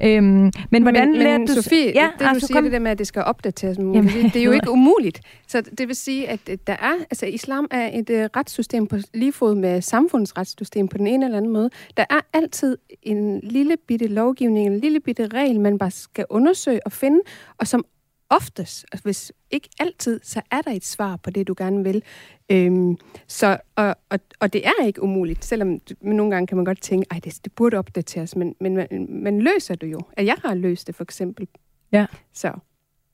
Øhm, 0.02 0.52
men 0.70 0.82
hvordan 0.82 1.10
men, 1.10 1.18
lærte 1.18 1.38
men, 1.38 1.46
du... 1.46 1.62
Sofie, 1.62 1.92
ja, 1.94 2.02
det, 2.02 2.12
det 2.12 2.20
du 2.20 2.24
altså, 2.24 2.46
siger, 2.46 2.56
kom. 2.56 2.64
det 2.64 2.72
der 2.72 2.78
med, 2.78 2.90
at 2.90 2.98
det 2.98 3.06
skal 3.06 3.22
opdateres, 3.22 3.78
men 3.78 3.94
Jamen, 3.94 4.10
det 4.10 4.36
er 4.36 4.44
jo 4.44 4.52
ikke 4.58 4.70
umuligt. 4.70 5.20
Så 5.46 5.62
det 5.78 5.88
vil 5.88 5.96
sige, 5.96 6.28
at 6.28 6.40
der 6.66 6.72
er, 6.72 6.92
altså 7.10 7.26
islam 7.26 7.68
er 7.70 7.90
et 7.92 8.10
uh, 8.10 8.16
retssystem 8.16 8.86
på 8.86 8.96
lige 9.14 9.32
fod 9.32 9.54
med 9.54 9.82
samfundets 9.82 10.38
retssystem 10.38 10.88
på 10.88 10.98
den 10.98 11.06
ene 11.06 11.24
eller 11.24 11.38
anden 11.38 11.52
måde. 11.52 11.70
Der 11.96 12.04
er 12.10 12.20
altid 12.32 12.76
en 13.02 13.40
lille 13.42 13.76
bitte 13.88 14.06
lovgivning, 14.06 14.66
en 14.66 14.80
lille 14.80 15.00
bitte 15.00 15.26
regel, 15.26 15.60
man 15.60 15.78
bare 15.78 15.90
skal 15.90 16.24
undersøge 16.30 16.80
og 16.86 16.92
finde, 16.92 17.20
og 17.58 17.66
som 17.66 17.84
oftest, 18.30 18.86
hvis 19.02 19.32
ikke 19.50 19.68
altid, 19.78 20.20
så 20.22 20.42
er 20.50 20.62
der 20.62 20.70
et 20.70 20.84
svar 20.84 21.16
på 21.16 21.30
det, 21.30 21.48
du 21.48 21.54
gerne 21.58 21.84
vil. 21.84 22.02
Øhm, 22.50 22.96
så, 23.26 23.58
og, 23.76 23.96
og, 24.10 24.18
og 24.40 24.52
det 24.52 24.66
er 24.66 24.84
ikke 24.86 25.02
umuligt, 25.02 25.44
selvom 25.44 25.80
men 26.00 26.16
nogle 26.16 26.34
gange 26.34 26.46
kan 26.46 26.56
man 26.56 26.64
godt 26.64 26.80
tænke, 26.80 27.06
at 27.10 27.24
det, 27.24 27.40
det 27.44 27.52
burde 27.52 27.76
opdateres, 27.76 28.36
men, 28.36 28.54
men 28.60 28.74
man, 28.76 29.06
man 29.08 29.40
løser 29.40 29.74
det 29.74 29.92
jo. 29.92 30.00
At 30.12 30.26
jeg 30.26 30.36
har 30.44 30.54
løst 30.54 30.86
det, 30.86 30.94
for 30.94 31.04
eksempel. 31.04 31.48
Ja. 31.92 32.06
Så. 32.32 32.52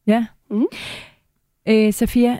Ja. 0.07 0.27
Mhm. 0.51 0.67
Øh, 1.69 1.93
Safia, 1.93 2.39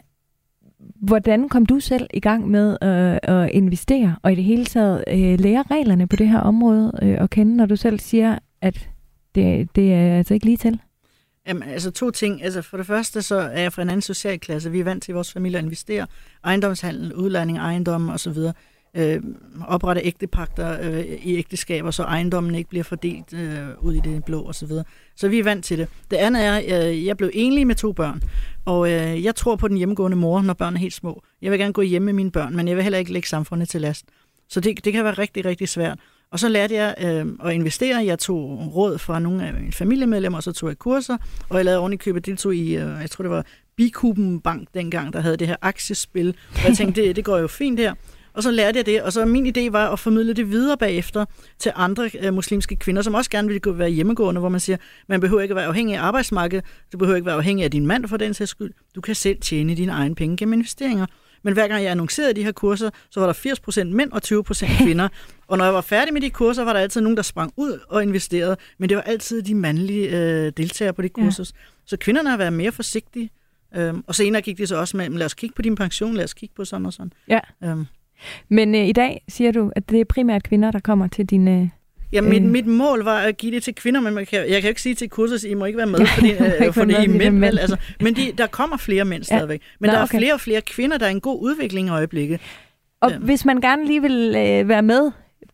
hvordan 0.79 1.49
kom 1.49 1.65
du 1.65 1.79
selv 1.79 2.07
i 2.13 2.19
gang 2.19 2.47
med 2.47 2.77
øh, 2.83 3.17
at 3.23 3.51
investere, 3.51 4.15
og 4.23 4.31
i 4.31 4.35
det 4.35 4.43
hele 4.43 4.65
taget 4.65 5.03
øh, 5.07 5.39
lære 5.39 5.63
reglerne 5.71 6.07
på 6.07 6.15
det 6.15 6.27
her 6.27 6.39
område 6.39 6.91
øh, 7.01 7.23
at 7.23 7.29
kende, 7.29 7.55
når 7.55 7.65
du 7.65 7.75
selv 7.75 7.99
siger, 7.99 8.39
at 8.61 8.89
det, 9.35 9.75
det 9.75 9.93
er 9.93 10.17
altså 10.17 10.33
ikke 10.33 10.45
lige 10.45 10.57
til? 10.57 10.79
Jamen, 11.47 11.69
altså 11.69 11.91
to 11.91 12.11
ting. 12.11 12.43
Altså 12.43 12.61
for 12.61 12.77
det 12.77 12.85
første, 12.85 13.21
så 13.21 13.35
er 13.35 13.61
jeg 13.61 13.73
fra 13.73 13.81
en 13.81 13.89
anden 13.89 14.01
social 14.01 14.39
klasse. 14.39 14.71
Vi 14.71 14.79
er 14.79 14.83
vant 14.83 15.03
til 15.03 15.11
i 15.11 15.13
vores 15.13 15.33
familie 15.33 15.57
at 15.57 15.63
investere. 15.63 16.07
Ejendomshandel, 16.43 17.13
udlejning 17.13 17.57
af 17.57 17.63
ejendomme 17.63 18.13
osv. 18.13 18.37
Øh, 18.95 19.21
oprette 19.67 20.01
ægtepagter 20.01 20.77
øh, 20.81 20.99
i 20.99 21.37
ægteskaber, 21.37 21.91
så 21.91 22.03
ejendommen 22.03 22.55
ikke 22.55 22.69
bliver 22.69 22.83
fordelt 22.83 23.33
øh, 23.33 23.67
ud 23.81 23.93
i 23.93 23.99
det 23.99 24.25
blå 24.25 24.47
osv. 24.47 24.67
Så, 24.67 24.83
så 25.15 25.27
vi 25.27 25.39
er 25.39 25.43
vant 25.43 25.65
til 25.65 25.77
det. 25.77 25.87
Det 26.11 26.17
andet 26.17 26.45
er, 26.45 26.55
at 26.55 26.89
øh, 26.89 27.05
jeg 27.05 27.17
blev 27.17 27.29
enlig 27.33 27.67
med 27.67 27.75
to 27.75 27.91
børn. 27.91 28.23
Og 28.65 28.91
øh, 28.91 29.23
jeg 29.23 29.35
tror 29.35 29.55
på 29.55 29.67
den 29.67 29.77
hjemmegående 29.77 30.17
mor, 30.17 30.41
når 30.41 30.53
børn 30.53 30.75
er 30.75 30.79
helt 30.79 30.93
små. 30.93 31.23
Jeg 31.41 31.51
vil 31.51 31.59
gerne 31.59 31.73
gå 31.73 31.81
hjem 31.81 32.01
med 32.01 32.13
mine 32.13 32.31
børn, 32.31 32.55
men 32.55 32.67
jeg 32.67 32.75
vil 32.75 32.83
heller 32.83 32.99
ikke 32.99 33.13
lægge 33.13 33.27
samfundet 33.27 33.69
til 33.69 33.81
last. 33.81 34.05
Så 34.49 34.59
det, 34.59 34.85
det 34.85 34.93
kan 34.93 35.03
være 35.03 35.13
rigtig, 35.13 35.45
rigtig 35.45 35.69
svært. 35.69 35.99
Og 36.33 36.39
så 36.39 36.49
lærte 36.49 36.75
jeg 36.75 36.95
øh, 37.01 37.25
at 37.45 37.53
investere. 37.53 38.05
Jeg 38.05 38.19
tog 38.19 38.71
råd 38.75 38.97
fra 38.97 39.19
nogle 39.19 39.47
af 39.47 39.53
mine 39.53 39.71
familiemedlemmer, 39.71 40.37
og 40.37 40.43
så 40.43 40.51
tog 40.51 40.69
jeg 40.69 40.77
kurser. 40.79 41.17
Og 41.49 41.57
jeg 41.57 41.65
lavede 41.65 41.79
ordentligt 41.79 42.01
køb 42.01 42.15
og 42.15 42.25
deltog 42.25 42.55
i, 42.55 42.75
øh, 42.75 43.01
jeg 43.01 43.09
tror 43.09 43.23
det 43.23 43.31
var 43.31 43.45
Bikuben 43.77 44.39
Bank 44.39 44.67
dengang, 44.73 45.13
der 45.13 45.19
havde 45.19 45.37
det 45.37 45.47
her 45.47 45.55
aktiespil. 45.61 46.35
Og 46.55 46.67
jeg 46.67 46.77
tænkte, 46.77 47.01
det, 47.01 47.15
det 47.15 47.25
går 47.25 47.37
jo 47.37 47.47
fint 47.47 47.79
her. 47.79 47.93
Og 48.33 48.43
så 48.43 48.51
lærte 48.51 48.77
jeg 48.77 48.85
det, 48.85 49.01
og 49.01 49.13
så 49.13 49.25
min 49.25 49.57
idé 49.57 49.71
var 49.71 49.89
at 49.89 49.99
formidle 49.99 50.33
det 50.33 50.49
videre 50.51 50.77
bagefter 50.77 51.25
til 51.59 51.71
andre 51.75 52.09
øh, 52.21 52.33
muslimske 52.33 52.75
kvinder, 52.75 53.01
som 53.01 53.13
også 53.13 53.29
gerne 53.29 53.47
ville 53.47 53.59
gå- 53.59 53.71
være 53.71 53.89
hjemmegående, 53.89 54.39
hvor 54.39 54.49
man 54.49 54.59
siger, 54.59 54.77
man 55.07 55.19
behøver 55.19 55.41
ikke 55.41 55.51
at 55.51 55.55
være 55.55 55.65
afhængig 55.65 55.95
af 55.95 56.01
arbejdsmarkedet, 56.01 56.65
du 56.93 56.97
behøver 56.97 57.15
ikke 57.15 57.25
være 57.25 57.35
afhængig 57.35 57.63
af 57.63 57.71
din 57.71 57.87
mand 57.87 58.07
for 58.07 58.17
den 58.17 58.33
sags 58.33 58.51
skyld, 58.51 58.71
du 58.95 59.01
kan 59.01 59.15
selv 59.15 59.41
tjene 59.41 59.75
dine 59.75 59.91
egne 59.91 60.15
penge 60.15 60.37
gennem 60.37 60.53
investeringer. 60.53 61.05
Men 61.43 61.53
hver 61.53 61.67
gang 61.67 61.83
jeg 61.83 61.91
annoncerede 61.91 62.33
de 62.33 62.43
her 62.43 62.51
kurser, 62.51 62.89
så 63.09 63.19
var 63.19 63.27
der 63.27 63.33
80% 63.33 63.83
mænd 63.83 64.11
og 64.11 64.21
20% 64.25 64.83
kvinder. 64.83 65.07
Og 65.47 65.57
når 65.57 65.65
jeg 65.65 65.73
var 65.73 65.81
færdig 65.81 66.13
med 66.13 66.21
de 66.21 66.29
kurser, 66.29 66.63
var 66.63 66.73
der 66.73 66.79
altid 66.79 67.01
nogen, 67.01 67.17
der 67.17 67.23
sprang 67.23 67.53
ud 67.57 67.79
og 67.89 68.03
investerede. 68.03 68.57
Men 68.77 68.89
det 68.89 68.97
var 68.97 69.03
altid 69.03 69.41
de 69.41 69.55
mandlige 69.55 70.09
øh, 70.09 70.51
deltagere 70.57 70.93
på 70.93 71.01
de 71.01 71.09
Ja. 71.17 71.23
kurser. 71.23 71.51
Så 71.85 71.97
kvinderne 71.97 72.29
har 72.29 72.37
været 72.37 72.53
mere 72.53 72.71
forsigtige. 72.71 73.29
Øhm, 73.75 74.03
og 74.07 74.15
senere 74.15 74.41
gik 74.41 74.57
de 74.57 74.67
så 74.67 74.75
også 74.75 74.97
med, 74.97 75.09
lad 75.09 75.25
os 75.25 75.33
kigge 75.33 75.53
på 75.55 75.61
din 75.61 75.75
pension, 75.75 76.13
lad 76.13 76.23
os 76.23 76.33
kigge 76.33 76.55
på 76.55 76.65
sådan 76.65 76.85
og 76.85 76.93
sådan. 76.93 77.13
Ja. 77.27 77.39
Øhm, 77.63 77.85
Men 78.49 78.75
øh, 78.75 78.87
i 78.87 78.91
dag 78.91 79.23
siger 79.29 79.51
du, 79.51 79.71
at 79.75 79.89
det 79.89 80.01
er 80.01 80.05
primært 80.05 80.43
kvinder, 80.43 80.71
der 80.71 80.79
kommer 80.79 81.07
til 81.07 81.25
dine... 81.25 81.71
Ja, 82.13 82.21
mit, 82.21 82.43
Øh. 82.43 82.49
mit 82.49 82.65
mål 82.67 83.03
var 83.03 83.17
at 83.19 83.37
give 83.37 83.51
det 83.55 83.63
til 83.63 83.75
kvinder, 83.75 84.01
men 84.01 84.13
man 84.13 84.25
kan, 84.25 84.39
jeg 84.39 84.47
kan 84.49 84.61
jo 84.63 84.67
ikke 84.67 84.81
sige 84.81 84.95
til 84.95 85.09
kurset, 85.09 85.35
at 85.45 85.51
I 85.51 85.53
må 85.53 85.65
ikke 85.65 85.77
være 85.77 85.87
med, 85.87 86.05
fordi, 86.05 86.31
øh, 86.31 86.73
fordi 86.79 86.91
I 86.91 86.95
er 86.95 87.07
mænd. 87.09 87.37
mænd. 87.37 87.59
Altså, 87.59 87.77
men 88.01 88.15
de, 88.15 88.31
der 88.37 88.47
kommer 88.47 88.77
flere 88.77 89.05
mænd 89.05 89.23
stadigvæk. 89.23 89.61
Men 89.79 89.87
Nå, 89.87 89.91
der 89.93 89.99
er 89.99 90.03
okay. 90.03 90.17
flere 90.17 90.33
og 90.33 90.39
flere 90.41 90.61
kvinder, 90.61 90.97
der 90.97 91.05
er 91.05 91.09
en 91.09 91.21
god 91.21 91.41
udvikling 91.41 91.87
i 91.87 91.91
øjeblikket. 91.91 92.39
Og 93.01 93.11
Ja. 93.11 93.17
hvis 93.17 93.45
man 93.45 93.61
gerne 93.61 93.85
lige 93.85 94.01
vil 94.01 94.35
øh, 94.37 94.69
være 94.69 94.81
med 94.81 95.11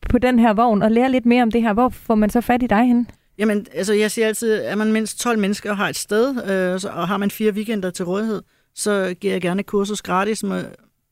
på 0.10 0.18
den 0.18 0.40
her 0.40 0.54
vogn 0.54 0.82
og 0.82 0.92
lære 0.92 1.12
lidt 1.12 1.26
mere 1.26 1.44
om 1.44 1.52
det 1.52 1.62
her, 1.62 1.74
hvor 1.74 1.90
får 1.90 2.16
man 2.16 2.30
så 2.30 2.42
fat 2.42 2.64
i 2.64 2.68
dig 2.68 2.84
hen? 2.88 3.08
Jamen, 3.38 3.66
altså 3.74 3.94
jeg 3.94 4.12
siger 4.12 4.28
altid, 4.28 4.54
er 4.64 4.76
man 4.76 4.92
mindst 4.92 5.20
12 5.20 5.40
mennesker 5.40 5.72
og 5.72 5.78
har 5.78 5.90
et 5.90 5.96
sted, 5.96 6.30
øh, 6.52 6.92
og 6.98 7.08
har 7.08 7.18
man 7.18 7.32
fire 7.32 7.52
weekender 7.52 7.90
til 7.90 8.06
rådighed, 8.06 8.42
så 8.76 9.16
giver 9.20 9.34
jeg 9.34 9.42
gerne 9.42 9.64
kursus 9.64 10.02
gratis 10.02 10.44
med, 10.44 10.66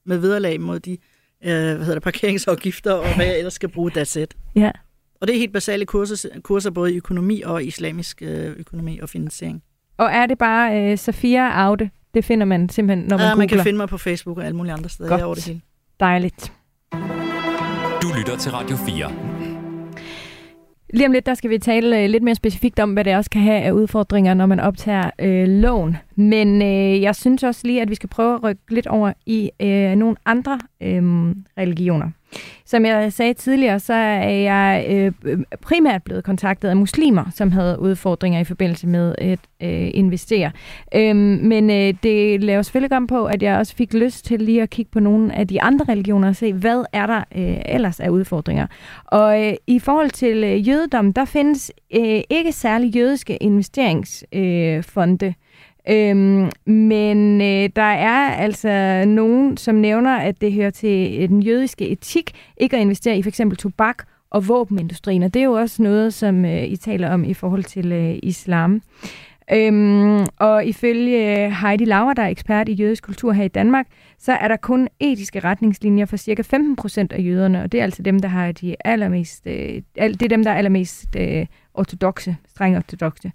med 0.06 0.18
vederlag 0.18 0.62
mod 0.62 0.80
de 0.80 0.92
øh, 0.92 1.50
hvad 1.52 1.78
hedder 1.78 1.94
det, 1.94 2.04
parkeringsafgifter, 2.04 2.94
og 2.94 3.16
hvad 3.16 3.26
jeg 3.26 3.38
ellers 3.38 3.54
skal 3.54 3.70
bruge 3.70 3.92
dat 3.92 4.08
sæt. 4.08 4.34
Ja. 4.56 4.72
Og 5.22 5.28
det 5.28 5.36
er 5.36 5.40
helt 5.40 5.54
basale 5.54 5.86
kurser, 5.86 6.30
kurser 6.44 6.72
både 6.72 6.94
i 6.94 6.98
økonomi 6.98 7.42
og 7.42 7.64
islamisk 7.64 8.22
øh, 8.22 8.54
økonomi 8.58 9.00
og 9.00 9.10
finansiering. 9.10 9.64
Og 9.98 10.06
er 10.12 10.26
det 10.26 10.38
bare 10.38 10.92
øh, 10.92 10.98
Safia 10.98 11.50
Aude? 11.66 11.90
Det 12.14 12.26
finder 12.26 12.46
man 12.46 12.70
simpelthen, 12.70 13.08
når 13.08 13.18
man 13.18 13.24
Ja, 13.24 13.30
googler. 13.30 13.38
man 13.38 13.48
kan 13.48 13.60
finde 13.64 13.78
mig 13.78 13.88
på 13.90 13.98
Facebook 13.98 14.38
og 14.38 14.46
alle 14.46 14.56
mulige 14.58 14.74
andre 14.74 14.90
steder. 14.90 15.10
Godt. 15.10 15.22
Er 15.22 15.26
over 15.26 15.36
det 15.36 15.46
hele. 15.46 15.62
Dejligt. 16.00 16.54
Du 18.02 18.08
lytter 18.18 18.38
til 18.40 18.52
Radio 18.52 18.76
4. 18.78 19.12
Lige 20.94 21.06
om 21.06 21.12
lidt, 21.12 21.26
der 21.26 21.34
skal 21.34 21.50
vi 21.50 21.58
tale 21.60 22.04
øh, 22.04 22.10
lidt 22.10 22.24
mere 22.24 22.36
specifikt 22.36 22.80
om, 22.80 22.94
hvad 22.94 23.04
det 23.04 23.16
også 23.16 23.30
kan 23.30 23.42
have 23.42 23.62
af 23.62 23.72
udfordringer, 23.72 24.34
når 24.34 24.46
man 24.46 24.60
optager 24.60 25.10
øh, 25.20 25.48
lån. 25.48 25.98
Men 26.16 26.62
øh, 26.62 27.02
jeg 27.02 27.16
synes 27.16 27.44
også 27.44 27.62
lige, 27.68 27.82
at 27.82 27.90
vi 27.90 27.96
skal 27.96 28.10
prøve 28.10 28.36
at 28.36 28.44
rykke 28.44 28.62
lidt 28.70 28.88
over 28.88 29.14
i 29.26 29.52
øh, 29.62 29.96
nogle 29.96 30.16
andre 30.26 30.60
øh, 30.82 31.04
religioner. 31.58 32.12
Som 32.66 32.86
jeg 32.86 33.14
sagde 33.14 33.34
tidligere, 33.34 33.80
så 33.80 33.94
er 33.94 34.30
jeg 34.30 34.86
øh, 34.90 35.12
primært 35.62 36.04
blevet 36.04 36.24
kontaktet 36.24 36.70
af 36.70 36.78
muslimer, 36.78 37.26
som 37.36 37.52
havde 37.52 37.80
udfordringer 37.80 38.40
i 38.40 38.44
forbindelse 38.44 38.88
med 38.88 39.16
at 39.18 39.40
øh, 39.64 39.92
investere. 39.94 40.52
Øhm, 40.96 41.18
men 41.44 41.70
øh, 41.70 41.94
det 42.04 42.44
laver 42.44 42.62
selvfølgelig 42.62 42.98
om 42.98 43.08
på, 43.08 43.26
at 43.26 43.44
jeg 43.44 43.58
også 43.58 43.76
fik 43.76 43.94
lyst 43.94 44.26
til 44.26 44.42
lige 44.42 44.62
at 44.62 44.70
kigge 44.70 44.92
på 44.92 45.00
nogle 45.00 45.36
af 45.36 45.48
de 45.48 45.62
andre 45.62 45.86
religioner 45.90 46.28
og 46.28 46.36
se, 46.36 46.54
hvad 46.54 46.84
er 46.94 47.06
der 47.06 47.24
øh, 47.36 47.58
ellers 47.66 48.00
af 48.00 48.10
udfordringer. 48.10 48.68
Og 49.06 49.46
øh, 49.46 49.54
i 49.68 49.80
forhold 49.80 50.10
til 50.10 50.44
øh, 50.44 50.68
jødedom, 50.68 51.14
der 51.14 51.26
findes 51.26 51.72
øh, 51.96 52.22
ikke 52.30 52.52
særlig 52.52 52.96
jødiske 52.96 53.38
investeringsfonde. 53.38 55.26
Øh, 55.26 55.34
Øhm, 55.90 56.50
men 56.66 57.42
øh, 57.42 57.70
der 57.76 57.82
er 57.82 58.36
altså 58.36 59.04
nogen, 59.08 59.58
som 59.58 59.76
nævner, 59.76 60.18
at 60.18 60.42
det 60.42 60.54
hører 60.54 60.70
til 60.70 61.30
den 61.30 61.44
jødiske 61.44 61.90
etik 61.90 62.32
ikke 62.58 62.76
at 62.76 62.82
investere 62.82 63.18
i 63.18 63.24
f.eks. 63.24 63.42
tobak 63.60 64.04
og 64.30 64.48
våbenindustrien, 64.48 65.24
og 65.24 65.34
det 65.34 65.40
er 65.40 65.44
jo 65.44 65.54
også 65.54 65.84
noget, 65.84 66.14
som 66.14 66.46
øh, 66.46 66.64
I 66.64 66.76
taler 66.76 67.10
om 67.10 67.24
i 67.24 67.34
forhold 67.34 67.64
til 67.64 67.92
øh, 67.92 68.20
islam. 68.24 68.82
Øhm, 69.54 70.26
og 70.40 70.66
ifølge 70.66 71.46
øh, 71.46 71.52
Heidi 71.52 71.86
Lauer, 71.86 72.14
der 72.14 72.24
er 72.24 72.28
ekspert 72.28 72.70
i 72.70 72.74
jødisk 72.74 73.04
kultur 73.04 73.32
her 73.32 73.44
i 73.44 73.48
Danmark, 73.48 73.86
så 74.20 74.32
er 74.32 74.48
der 74.48 74.58
kun 74.58 74.88
etiske 75.00 75.40
retningslinjer 75.40 76.06
for 76.06 76.18
cirka 76.18 76.42
15 76.42 76.76
procent 76.76 77.14
af 77.14 77.24
jøderne, 77.24 77.64
og 77.64 77.72
det 77.72 77.80
er 77.80 77.84
altså 77.84 78.02
dem, 78.02 78.20
der 78.20 78.28
har 78.28 78.52
de 78.52 78.76
allermest, 78.86 79.48
øh, 79.48 79.82
det 79.96 80.22
er 80.22 80.28
dem, 80.28 80.44
der 80.44 80.52
er 80.52 80.56
allermest 80.56 81.16
øh, 81.18 81.46
ortodoxe, 81.74 82.38
strenge 82.50 82.78
ortodoxe. 82.78 83.32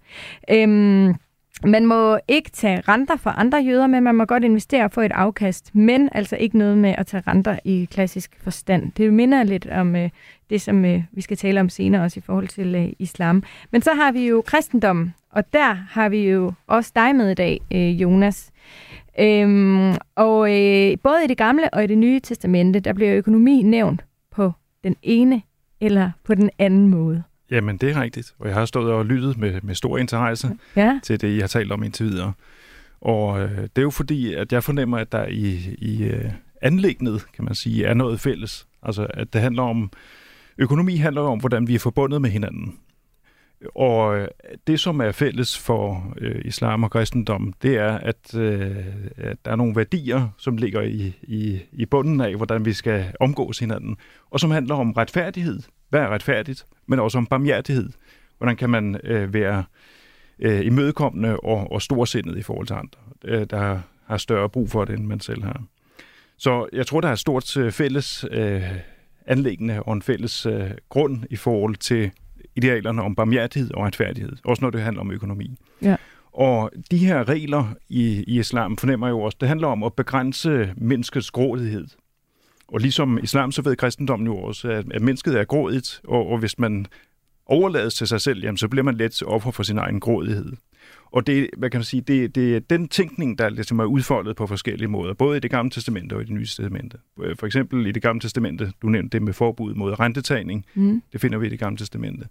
Øhm, 0.50 1.14
man 1.64 1.86
må 1.86 2.18
ikke 2.28 2.50
tage 2.50 2.80
renter 2.80 3.16
fra 3.16 3.34
andre 3.36 3.58
jøder, 3.58 3.86
men 3.86 4.02
man 4.02 4.14
må 4.14 4.24
godt 4.24 4.44
investere 4.44 4.84
og 4.84 4.92
få 4.92 5.00
et 5.00 5.12
afkast, 5.12 5.74
men 5.74 6.08
altså 6.12 6.36
ikke 6.36 6.58
noget 6.58 6.78
med 6.78 6.94
at 6.98 7.06
tage 7.06 7.22
renter 7.26 7.58
i 7.64 7.88
klassisk 7.90 8.38
forstand. 8.42 8.92
Det 8.92 9.12
minder 9.12 9.42
lidt 9.42 9.66
om 9.66 9.96
øh, 9.96 10.10
det, 10.50 10.60
som 10.60 10.84
øh, 10.84 11.02
vi 11.12 11.20
skal 11.20 11.36
tale 11.36 11.60
om 11.60 11.68
senere, 11.68 12.02
også 12.02 12.20
i 12.20 12.22
forhold 12.26 12.48
til 12.48 12.74
øh, 12.74 12.88
islam. 12.98 13.42
Men 13.70 13.82
så 13.82 13.94
har 13.94 14.12
vi 14.12 14.28
jo 14.28 14.42
kristendommen, 14.46 15.14
og 15.30 15.52
der 15.52 15.72
har 15.72 16.08
vi 16.08 16.30
jo 16.30 16.52
også 16.66 16.92
dig 16.94 17.16
med 17.16 17.30
i 17.30 17.34
dag, 17.34 17.60
øh, 17.72 18.02
Jonas. 18.02 18.50
Øhm, 19.20 19.94
og 20.14 20.60
øh, 20.60 20.96
både 21.02 21.24
i 21.24 21.26
det 21.26 21.36
gamle 21.36 21.74
og 21.74 21.84
i 21.84 21.86
det 21.86 21.98
nye 21.98 22.20
testamente, 22.20 22.80
der 22.80 22.92
bliver 22.92 23.14
økonomi 23.16 23.62
nævnt 23.62 24.04
på 24.30 24.52
den 24.84 24.96
ene 25.02 25.42
eller 25.80 26.10
på 26.24 26.34
den 26.34 26.50
anden 26.58 26.88
måde. 26.88 27.22
Jamen, 27.52 27.76
det 27.76 27.90
er 27.90 28.00
rigtigt. 28.00 28.34
Og 28.38 28.48
jeg 28.48 28.54
har 28.54 28.64
stået 28.64 28.92
og 28.92 29.06
lyttet 29.06 29.38
med, 29.38 29.60
med 29.62 29.74
stor 29.74 29.98
interesse 29.98 30.50
ja. 30.76 31.00
til 31.02 31.20
det, 31.20 31.36
I 31.36 31.40
har 31.40 31.46
talt 31.46 31.72
om 31.72 31.82
indtil 31.82 32.06
videre. 32.06 32.32
Og 33.00 33.40
øh, 33.40 33.58
det 33.58 33.78
er 33.78 33.82
jo 33.82 33.90
fordi, 33.90 34.34
at 34.34 34.52
jeg 34.52 34.64
fornemmer, 34.64 34.98
at 34.98 35.12
der 35.12 35.26
i, 35.26 35.76
i 35.78 36.04
øh, 36.04 36.30
anlægnet, 36.62 37.26
kan 37.34 37.44
man 37.44 37.54
sige, 37.54 37.84
er 37.84 37.94
noget 37.94 38.20
fælles. 38.20 38.66
Altså, 38.82 39.06
at 39.10 39.32
det 39.32 39.40
handler 39.40 39.62
om... 39.62 39.90
Økonomi 40.58 40.96
handler 40.96 41.22
om, 41.22 41.38
hvordan 41.38 41.68
vi 41.68 41.74
er 41.74 41.78
forbundet 41.78 42.22
med 42.22 42.30
hinanden. 42.30 42.76
Og 43.74 44.18
øh, 44.18 44.28
det, 44.66 44.80
som 44.80 45.00
er 45.00 45.12
fælles 45.12 45.58
for 45.58 46.14
øh, 46.18 46.42
islam 46.44 46.82
og 46.82 46.90
kristendom, 46.90 47.52
det 47.62 47.76
er, 47.76 47.98
at, 47.98 48.34
øh, 48.34 48.76
at 49.16 49.36
der 49.44 49.50
er 49.50 49.56
nogle 49.56 49.76
værdier, 49.76 50.28
som 50.38 50.56
ligger 50.56 50.80
i, 50.80 51.12
i, 51.22 51.60
i 51.72 51.86
bunden 51.86 52.20
af, 52.20 52.36
hvordan 52.36 52.64
vi 52.64 52.72
skal 52.72 53.04
omgås 53.20 53.58
hinanden, 53.58 53.96
og 54.30 54.40
som 54.40 54.50
handler 54.50 54.74
om 54.74 54.92
retfærdighed, 54.92 55.60
hvad 55.88 56.00
er 56.00 56.08
retfærdigt, 56.08 56.66
men 56.86 56.98
også 56.98 57.18
om 57.18 57.26
barmhjertighed. 57.26 57.90
Hvordan 58.38 58.56
kan 58.56 58.70
man 58.70 59.00
øh, 59.04 59.34
være 59.34 59.64
øh, 60.38 60.66
imødekommende 60.66 61.36
og, 61.36 61.72
og 61.72 61.82
storsindet 61.82 62.38
i 62.38 62.42
forhold 62.42 62.66
til 62.66 62.74
andre, 62.74 63.00
øh, 63.24 63.46
der 63.50 63.80
har 64.06 64.16
større 64.16 64.48
brug 64.48 64.70
for 64.70 64.84
det, 64.84 64.98
end 64.98 65.06
man 65.06 65.20
selv 65.20 65.42
har. 65.42 65.62
Så 66.36 66.68
jeg 66.72 66.86
tror, 66.86 67.00
der 67.00 67.08
er 67.08 67.12
et 67.12 67.18
stort 67.18 67.56
øh, 67.56 67.72
fælles 67.72 68.24
øh, 68.30 68.62
anlæggende 69.26 69.82
og 69.82 69.92
en 69.92 70.02
fælles 70.02 70.46
øh, 70.46 70.70
grund 70.88 71.24
i 71.30 71.36
forhold 71.36 71.76
til 71.76 72.10
idealerne 72.56 73.02
om 73.02 73.14
barmhjertighed 73.14 73.74
og 73.74 73.84
retfærdighed, 73.84 74.32
også 74.44 74.64
når 74.64 74.70
det 74.70 74.80
handler 74.80 75.00
om 75.00 75.10
økonomi. 75.10 75.56
Ja. 75.82 75.96
Og 76.32 76.70
de 76.90 76.98
her 76.98 77.28
regler 77.28 77.74
i, 77.88 78.24
i 78.26 78.38
islam 78.38 78.76
fornemmer 78.76 79.06
jeg 79.06 79.12
jo 79.12 79.20
også, 79.20 79.38
det 79.40 79.48
handler 79.48 79.68
om 79.68 79.82
at 79.82 79.94
begrænse 79.94 80.74
menneskets 80.76 81.30
grådighed. 81.30 81.86
Og 82.68 82.80
ligesom 82.80 83.18
islam, 83.22 83.52
så 83.52 83.62
ved 83.62 83.76
kristendommen 83.76 84.26
jo 84.26 84.36
også, 84.36 84.68
at, 84.68 84.84
at 84.92 85.02
mennesket 85.02 85.40
er 85.40 85.44
grådigt, 85.44 86.00
og, 86.04 86.26
og 86.26 86.38
hvis 86.38 86.58
man 86.58 86.86
overlades 87.46 87.94
til 87.94 88.06
sig 88.06 88.20
selv, 88.20 88.42
jamen, 88.42 88.56
så 88.56 88.68
bliver 88.68 88.84
man 88.84 88.94
let 88.94 89.22
offer 89.26 89.50
for 89.50 89.62
sin 89.62 89.78
egen 89.78 90.00
grådighed. 90.00 90.52
Og 91.12 91.26
det, 91.26 91.50
hvad 91.56 91.70
kan 91.70 91.78
man 91.78 91.84
sige, 91.84 92.00
det, 92.00 92.34
det 92.34 92.56
er 92.56 92.60
den 92.60 92.88
tænkning, 92.88 93.38
der 93.38 93.48
ligesom 93.48 93.78
er 93.78 93.84
udfoldet 93.84 94.36
på 94.36 94.46
forskellige 94.46 94.88
måder, 94.88 95.14
både 95.14 95.36
i 95.36 95.40
det 95.40 95.50
gamle 95.50 95.70
testamente 95.70 96.14
og 96.14 96.22
i 96.22 96.24
det 96.24 96.32
nye 96.32 96.44
testamente. 96.44 96.98
For 97.16 97.46
eksempel 97.46 97.86
i 97.86 97.92
det 97.92 98.02
gamle 98.02 98.20
testamente, 98.20 98.72
du 98.82 98.88
nævnte 98.88 99.18
det 99.18 99.22
med 99.22 99.32
forbud 99.32 99.74
mod 99.74 100.00
rentetagning, 100.00 100.66
mm. 100.74 101.02
det 101.12 101.20
finder 101.20 101.38
vi 101.38 101.46
i 101.46 101.50
det 101.50 101.58
gamle 101.58 101.78
testamente. 101.78 102.26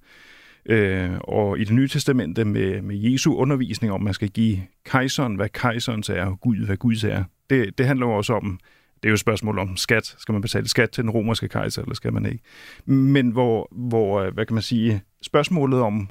Øh, 0.65 1.11
og 1.19 1.59
i 1.59 1.63
det 1.63 1.73
nye 1.73 1.87
testamente 1.87 2.45
med, 2.45 2.81
med 2.81 2.95
Jesu 2.95 3.35
undervisning 3.35 3.93
om, 3.93 4.01
at 4.01 4.05
man 4.05 4.13
skal 4.13 4.29
give 4.29 4.61
kejseren, 4.85 5.35
hvad 5.35 5.49
kejserens 5.49 6.09
er, 6.09 6.25
og 6.25 6.39
Gud, 6.39 6.65
hvad 6.65 6.77
Guds 6.77 7.03
er. 7.03 7.23
Det, 7.49 7.77
det 7.77 7.85
handler 7.85 8.05
jo 8.05 8.13
også 8.13 8.33
om, 8.33 8.59
det 8.95 9.07
er 9.07 9.09
jo 9.09 9.13
et 9.13 9.19
spørgsmål 9.19 9.59
om 9.59 9.77
skat. 9.77 10.15
Skal 10.17 10.33
man 10.33 10.41
betale 10.41 10.67
skat 10.67 10.91
til 10.91 11.03
den 11.03 11.11
romerske 11.11 11.47
kejser, 11.47 11.81
eller 11.81 11.95
skal 11.95 12.13
man 12.13 12.25
ikke? 12.25 12.43
Men 12.85 13.29
hvor, 13.29 13.67
hvor 13.71 14.29
hvad 14.29 14.45
kan 14.45 14.53
man 14.53 14.63
sige, 14.63 15.01
spørgsmålet 15.21 15.79
om 15.79 16.09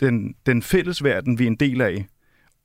den, 0.00 0.34
den 0.46 0.62
fælles 0.62 1.04
verden, 1.04 1.38
vi 1.38 1.44
er 1.44 1.48
en 1.48 1.56
del 1.56 1.80
af, 1.80 2.06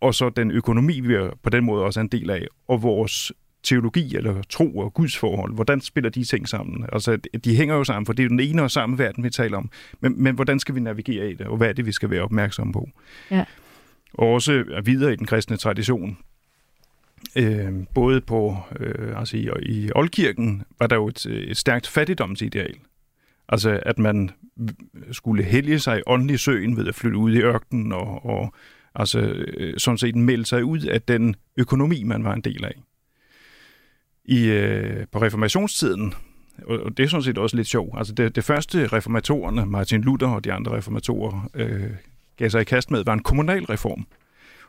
og 0.02 0.16
så 0.16 0.30
den 0.30 0.52
økonomi, 0.52 1.00
vi 1.00 1.14
er 1.14 1.30
på 1.44 1.50
den 1.50 1.66
måde 1.66 1.84
også 1.84 2.00
er 2.00 2.02
en 2.02 2.08
del 2.08 2.30
af, 2.30 2.48
og 2.68 2.84
vores 2.84 3.32
teologi 3.64 4.16
eller 4.16 4.42
tro 4.50 4.78
og 4.78 4.94
Guds 4.94 5.18
forhold, 5.18 5.54
hvordan 5.54 5.82
spiller 5.82 6.10
de 6.10 6.24
ting 6.24 6.50
sammen? 6.50 6.86
Altså, 6.94 7.18
de 7.44 7.56
hænger 7.56 7.76
jo 7.76 7.84
sammen, 7.84 8.06
for 8.06 8.14
det 8.14 8.24
er 8.24 8.26
jo 8.26 8.30
den 8.30 8.40
ene 8.40 8.64
og 8.64 8.72
samme 8.72 8.98
verden, 8.98 9.24
vi 9.24 9.30
taler 9.30 9.58
om. 9.58 9.70
Men, 10.02 10.24
men 10.24 10.36
hvordan 10.36 10.60
skal 10.60 10.76
vi 10.76 10.80
navigere 10.80 11.32
i 11.32 11.34
det, 11.34 11.48
og 11.48 11.58
hvad 11.58 11.70
er 11.70 11.74
det, 11.74 11.86
vi 11.86 11.92
skal 11.92 12.10
være 12.10 12.22
opmærksomme 12.22 12.74
på? 12.74 12.90
Ja. 13.32 13.46
Og 14.14 14.34
også 14.34 14.82
videre 14.84 15.14
i 15.14 15.16
den 15.16 15.26
kristne 15.26 15.58
tradition, 15.58 16.18
øh, 17.36 17.74
både 17.94 18.22
på, 18.22 18.58
øh, 18.80 19.20
altså 19.20 19.38
i, 19.38 19.50
i 19.62 19.92
Oldkirken 19.96 20.64
var 20.80 20.88
der 20.88 20.96
jo 20.96 21.08
et, 21.08 21.26
et 21.26 21.58
stærkt 21.58 21.88
fattigdomsideal. 21.88 22.76
Altså, 23.50 23.80
at 23.86 24.00
man 24.00 24.32
skulle 25.12 25.44
hellige 25.44 25.80
sig 25.80 26.00
i 26.00 26.02
åndelig 26.08 26.40
søen 26.40 26.78
ved 26.78 26.88
at 26.88 26.96
flytte 26.96 27.18
ud 27.18 27.34
i 27.34 27.42
ørkenen 27.42 27.92
og, 27.92 28.26
og 28.26 28.54
altså, 28.96 29.20
øh, 29.20 29.74
sådan 29.78 29.98
set 29.98 30.16
melde 30.16 30.46
sig 30.46 30.66
ud 30.66 30.80
af 30.80 31.02
den 31.02 31.36
økonomi, 31.58 32.04
man 32.04 32.24
var 32.24 32.34
en 32.34 32.42
del 32.42 32.66
af. 32.66 32.82
I, 34.26 34.46
øh, 34.46 35.06
på 35.12 35.22
reformationstiden, 35.22 36.14
og 36.66 36.98
det 36.98 37.04
er 37.04 37.08
sådan 37.08 37.24
set 37.24 37.38
også 37.38 37.56
lidt 37.56 37.68
sjovt, 37.68 37.98
altså 37.98 38.14
det, 38.14 38.36
det 38.36 38.44
første 38.44 38.88
reformatorerne, 38.88 39.66
Martin 39.66 40.02
Luther 40.02 40.28
og 40.28 40.44
de 40.44 40.54
andre 40.54 40.78
reformatorer, 40.78 41.50
øh, 41.54 41.90
gav 42.38 42.50
sig 42.50 42.62
i 42.62 42.64
kast 42.64 42.92
med, 42.92 43.04
var 43.04 43.14
en 43.14 43.24
kommunalreform. 43.24 44.08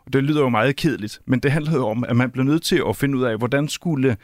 Og 0.07 0.13
det 0.13 0.25
lyder 0.25 0.41
jo 0.41 0.49
meget 0.49 0.77
kedeligt, 0.77 1.21
men 1.27 1.41
det 1.41 1.53
handlede 1.53 1.85
om, 1.85 2.05
at 2.05 2.17
man 2.17 2.31
blev 2.31 2.45
nødt 2.45 2.63
til 2.63 2.83
at 2.89 2.97
finde 2.97 3.19
ud 3.19 3.23
af, 3.23 3.39
hvordan 3.39 3.69
skulle 3.69 4.17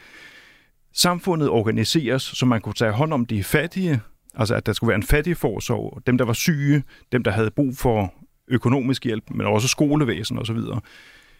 samfundet 0.93 1.49
organiseres, 1.49 2.23
så 2.23 2.45
man 2.45 2.61
kunne 2.61 2.73
tage 2.73 2.91
hånd 2.91 3.13
om 3.13 3.25
de 3.25 3.43
fattige, 3.43 4.01
altså 4.35 4.55
at 4.55 4.65
der 4.65 4.73
skulle 4.73 4.87
være 4.87 4.95
en 4.95 5.03
fattig 5.03 5.37
forsorg, 5.37 6.01
dem 6.07 6.17
der 6.17 6.25
var 6.25 6.33
syge, 6.33 6.83
dem 7.11 7.23
der 7.23 7.31
havde 7.31 7.51
brug 7.51 7.77
for 7.77 8.13
økonomisk 8.47 9.03
hjælp, 9.03 9.23
men 9.31 9.47
også 9.47 9.67
skolevæsen 9.67 10.39
osv. 10.39 10.57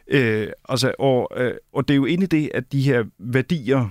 Øh, 0.07 0.47
altså, 0.69 0.93
og, 0.99 1.31
øh, 1.37 1.53
og 1.73 1.87
det 1.87 1.93
er 1.93 1.95
jo 1.95 2.05
egentlig 2.05 2.31
det, 2.31 2.49
at 2.53 2.71
de 2.71 2.81
her 2.81 3.03
værdier, 3.19 3.89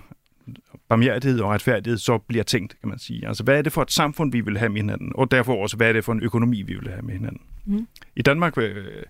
barmhjertighed 0.88 1.40
og 1.40 1.50
retfærdighed, 1.50 1.98
så 1.98 2.18
bliver 2.18 2.44
tænkt, 2.44 2.80
kan 2.80 2.88
man 2.88 2.98
sige. 2.98 3.28
Altså, 3.28 3.44
hvad 3.44 3.58
er 3.58 3.62
det 3.62 3.72
for 3.72 3.82
et 3.82 3.92
samfund, 3.92 4.32
vi 4.32 4.40
vil 4.40 4.58
have 4.58 4.68
med 4.68 4.80
hinanden? 4.80 5.12
Og 5.14 5.30
derfor 5.30 5.62
også, 5.62 5.76
hvad 5.76 5.88
er 5.88 5.92
det 5.92 6.04
for 6.04 6.12
en 6.12 6.22
økonomi, 6.22 6.62
vi 6.62 6.74
vil 6.74 6.88
have 6.88 7.02
med 7.02 7.14
hinanden? 7.14 7.40
Mm. 7.64 7.86
I 8.16 8.22
Danmark 8.22 8.58
øh, 8.58 9.02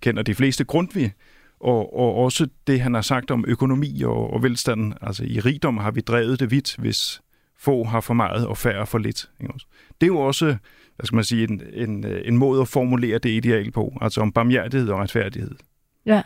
kender 0.00 0.22
de 0.22 0.34
fleste 0.34 0.64
Grundtvig, 0.64 1.12
og, 1.60 1.96
og 1.96 2.14
også 2.14 2.48
det, 2.66 2.80
han 2.80 2.94
har 2.94 3.02
sagt 3.02 3.30
om 3.30 3.44
økonomi 3.48 4.02
og, 4.02 4.32
og 4.32 4.42
velstand. 4.42 4.92
Altså, 5.00 5.24
i 5.24 5.40
rigdom 5.40 5.76
har 5.76 5.90
vi 5.90 6.00
drevet 6.00 6.40
det 6.40 6.50
vidt, 6.50 6.76
hvis 6.76 7.20
få 7.60 7.84
har 7.84 8.00
for 8.00 8.14
meget 8.14 8.46
og 8.46 8.56
færre 8.56 8.86
for 8.86 8.98
lidt. 8.98 9.30
Ikke 9.40 9.54
også? 9.54 9.66
Det 10.00 10.06
er 10.06 10.08
jo 10.08 10.20
også, 10.20 10.44
hvad 10.96 11.06
skal 11.06 11.14
man 11.16 11.24
sige, 11.24 11.48
en, 11.50 11.62
en, 11.72 12.04
en 12.24 12.36
måde 12.36 12.60
at 12.60 12.68
formulere 12.68 13.18
det 13.18 13.30
ideal 13.30 13.70
på, 13.70 13.92
altså 14.00 14.20
om 14.20 14.32
barmhjertighed 14.32 14.88
og 14.88 14.98
retfærdighed. 14.98 15.54
Ja. 16.06 16.22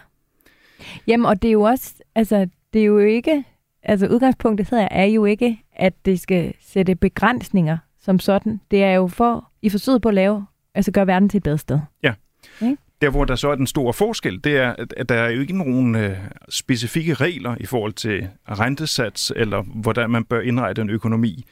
Jamen, 1.07 1.27
og 1.27 1.43
det 1.43 1.49
er 1.49 1.53
jo 1.53 1.63
også, 1.63 1.95
altså, 2.15 2.49
det 2.73 2.81
er 2.81 2.87
jo 2.87 2.99
ikke, 2.99 3.45
altså 3.83 4.07
udgangspunktet 4.07 4.71
hedder 4.71 4.89
er 4.91 5.05
jo 5.05 5.25
ikke, 5.25 5.63
at 5.73 5.95
det 6.05 6.21
skal 6.21 6.55
sætte 6.61 6.95
begrænsninger 6.95 7.79
som 7.99 8.19
sådan. 8.19 8.61
Det 8.71 8.83
er 8.83 8.93
jo 8.93 9.07
for, 9.07 9.51
i 9.63 9.69
forsøget 9.69 10.03
på 10.03 10.09
at 10.09 10.15
lave, 10.15 10.47
altså 10.75 10.93
gøre 10.93 11.07
verden 11.07 11.29
til 11.29 11.39
et 11.39 11.43
bedre 11.43 11.59
sted. 11.59 11.79
Ja. 12.03 12.15
Okay? 12.61 12.77
Der, 13.05 13.11
hvor 13.11 13.25
der 13.25 13.37
så 13.37 13.49
er 13.49 13.55
den 13.55 13.67
store 13.67 13.93
forskel, 13.93 14.45
det 14.45 14.57
er, 14.57 14.75
at 14.97 15.09
der 15.09 15.15
er 15.15 15.31
jo 15.31 15.41
ikke 15.41 15.59
nogen 15.59 15.95
øh, 15.95 16.17
specifikke 16.49 17.15
regler 17.15 17.57
i 17.61 17.67
forhold 17.67 17.93
til 17.93 18.29
rentesats, 18.49 19.33
eller 19.37 19.63
hvordan 19.63 20.11
man 20.11 20.25
bør 20.25 20.41
indrette 20.41 20.83
en 20.83 20.91
økonomi. 20.91 21.45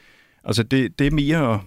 Altså, 0.43 0.63
det, 0.63 0.99
det 0.99 1.07
er 1.07 1.11
mere 1.11 1.61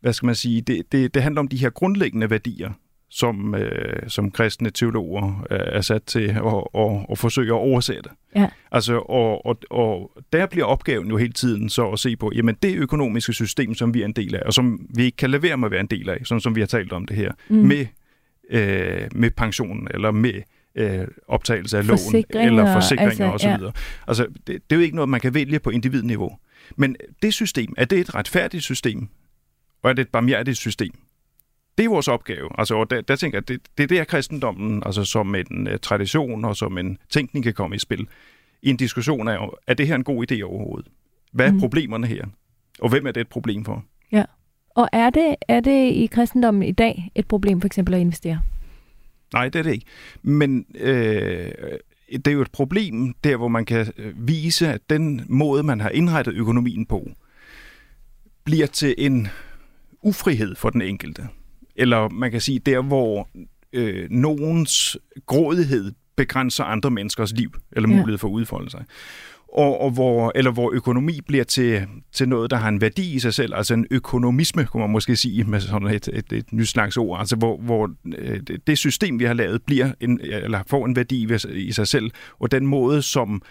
hvad 0.00 0.12
skal 0.12 0.26
man 0.26 0.34
sige, 0.34 0.60
det, 0.60 0.92
det, 0.92 1.14
det 1.14 1.22
handler 1.22 1.40
om 1.40 1.48
de 1.48 1.56
her 1.56 1.70
grundlæggende 1.70 2.30
værdier, 2.30 2.70
som, 3.10 3.54
øh, 3.54 4.08
som 4.08 4.30
kristne 4.30 4.70
teologer 4.70 5.46
øh, 5.50 5.58
er 5.66 5.80
sat 5.80 6.02
til 6.02 6.28
at, 6.28 6.64
at, 6.74 7.06
at 7.10 7.18
forsøge 7.18 7.48
at 7.48 7.58
oversætte. 7.58 8.10
Ja. 8.36 8.48
Altså, 8.72 8.98
og, 8.98 9.46
og, 9.46 9.58
og 9.70 10.10
der 10.32 10.46
bliver 10.46 10.66
opgaven 10.66 11.08
jo 11.08 11.16
hele 11.16 11.32
tiden 11.32 11.68
så 11.68 11.88
at 11.88 11.98
se 11.98 12.16
på, 12.16 12.32
jamen 12.34 12.56
det 12.62 12.76
økonomiske 12.76 13.32
system, 13.32 13.74
som 13.74 13.94
vi 13.94 14.00
er 14.00 14.04
en 14.04 14.12
del 14.12 14.34
af, 14.34 14.42
og 14.46 14.52
som 14.52 14.86
vi 14.96 15.04
ikke 15.04 15.16
kan 15.16 15.30
lade 15.30 15.42
være 15.42 15.56
med 15.56 15.66
at 15.66 15.72
være 15.72 15.80
en 15.80 15.86
del 15.86 16.08
af, 16.08 16.18
sådan 16.24 16.40
som 16.40 16.54
vi 16.54 16.60
har 16.60 16.66
talt 16.66 16.92
om 16.92 17.06
det 17.06 17.16
her, 17.16 17.32
mm. 17.48 17.56
med, 17.56 17.86
øh, 18.50 19.08
med 19.14 19.30
pensionen, 19.30 19.88
eller 19.90 20.10
med 20.10 20.42
øh, 20.74 21.06
optagelse 21.28 21.78
af 21.78 21.86
lån, 21.86 22.24
eller 22.30 22.72
forsikringer 22.72 23.32
altså, 23.32 23.48
osv. 23.48 23.62
Ja. 23.62 23.70
Altså, 24.08 24.26
det, 24.46 24.46
det 24.46 24.62
er 24.70 24.76
jo 24.76 24.80
ikke 24.80 24.96
noget, 24.96 25.08
man 25.08 25.20
kan 25.20 25.34
vælge 25.34 25.58
på 25.58 25.70
individniveau. 25.70 26.38
Men 26.76 26.96
det 27.22 27.34
system, 27.34 27.74
er 27.76 27.84
det 27.84 27.98
et 27.98 28.14
retfærdigt 28.14 28.64
system, 28.64 29.08
og 29.82 29.90
er 29.90 29.94
det 29.94 30.02
et 30.02 30.08
barmhjertigt 30.08 30.58
system? 30.58 30.92
Det 31.78 31.84
er 31.84 31.88
vores 31.88 32.08
opgave. 32.08 32.48
Altså, 32.58 32.74
og 32.74 32.90
der, 32.90 33.00
der 33.00 33.16
tænker 33.16 33.38
jeg, 33.38 33.48
det, 33.48 33.60
det 33.78 33.84
er 33.84 33.88
der 33.88 34.04
kristendommen, 34.04 34.82
altså 34.86 35.04
som 35.04 35.34
en 35.34 35.68
uh, 35.68 35.76
tradition 35.82 36.44
og 36.44 36.56
som 36.56 36.78
en 36.78 36.98
tænkning 37.10 37.44
kan 37.44 37.54
komme 37.54 37.76
i 37.76 37.78
spil. 37.78 38.08
I 38.62 38.70
en 38.70 38.76
diskussion 38.76 39.28
af, 39.28 39.48
er 39.66 39.74
det 39.74 39.86
her 39.86 39.94
en 39.94 40.04
god 40.04 40.32
idé 40.32 40.42
overhovedet? 40.42 40.88
Hvad 41.32 41.46
er 41.46 41.52
mm. 41.52 41.60
problemerne 41.60 42.06
her? 42.06 42.24
Og 42.80 42.88
hvem 42.88 43.06
er 43.06 43.12
det 43.12 43.20
et 43.20 43.28
problem 43.28 43.64
for? 43.64 43.84
Ja. 44.12 44.24
Og 44.74 44.88
er 44.92 45.10
det, 45.10 45.36
er 45.48 45.60
det 45.60 45.92
i 45.92 46.06
kristendommen 46.06 46.62
i 46.62 46.72
dag 46.72 47.10
et 47.14 47.26
problem 47.26 47.60
for 47.60 47.66
eksempel 47.66 47.94
at 47.94 48.00
investere? 48.00 48.40
Nej, 49.32 49.48
det 49.48 49.58
er 49.58 49.62
det 49.62 49.72
ikke. 49.72 49.86
Men 50.22 50.66
øh, 50.74 51.52
det 52.12 52.26
er 52.26 52.32
jo 52.32 52.42
et 52.42 52.52
problem 52.52 53.14
der, 53.24 53.36
hvor 53.36 53.48
man 53.48 53.64
kan 53.64 53.92
øh, 53.98 54.28
vise, 54.28 54.68
at 54.68 54.90
den 54.90 55.26
måde, 55.28 55.62
man 55.62 55.80
har 55.80 55.88
indrettet 55.88 56.34
økonomien 56.34 56.86
på, 56.86 57.10
bliver 58.44 58.66
til 58.66 58.94
en 58.98 59.28
ufrihed 60.02 60.54
for 60.54 60.70
den 60.70 60.82
enkelte. 60.82 61.28
Eller 61.76 62.08
man 62.08 62.30
kan 62.30 62.40
sige, 62.40 62.58
der 62.58 62.80
hvor 62.80 63.28
øh, 63.72 64.10
nogens 64.10 64.96
grådighed 65.26 65.92
begrænser 66.16 66.64
andre 66.64 66.90
menneskers 66.90 67.32
liv, 67.32 67.50
eller 67.72 67.88
mulighed 67.88 68.12
ja. 68.12 68.16
for 68.16 68.28
at 68.28 68.32
udfolde 68.32 68.70
sig 68.70 68.84
og, 69.54 69.80
og 69.80 69.90
hvor, 69.90 70.32
eller 70.34 70.50
hvor 70.50 70.72
økonomi 70.74 71.20
bliver 71.26 71.44
til, 71.44 71.86
til 72.12 72.28
noget, 72.28 72.50
der 72.50 72.56
har 72.56 72.68
en 72.68 72.80
værdi 72.80 73.14
i 73.14 73.18
sig 73.18 73.34
selv, 73.34 73.54
altså 73.54 73.74
en 73.74 73.86
økonomisme, 73.90 74.64
kunne 74.64 74.80
man 74.80 74.90
måske 74.90 75.16
sige 75.16 75.44
med 75.44 75.60
sådan 75.60 75.88
et, 75.88 76.08
et, 76.12 76.32
et 76.32 76.52
nyt 76.52 76.68
slags 76.68 76.96
ord, 76.96 77.20
altså 77.20 77.36
hvor, 77.36 77.56
hvor 77.56 77.90
øh, 78.18 78.40
det 78.66 78.78
system, 78.78 79.18
vi 79.18 79.24
har 79.24 79.34
lavet, 79.34 79.62
bliver 79.62 79.92
en, 80.00 80.20
eller 80.22 80.62
får 80.66 80.86
en 80.86 80.96
værdi 80.96 81.28
i 81.54 81.72
sig 81.72 81.86
selv, 81.86 82.10
og 82.40 82.50
den 82.50 82.66
måde, 82.66 83.02
som 83.02 83.42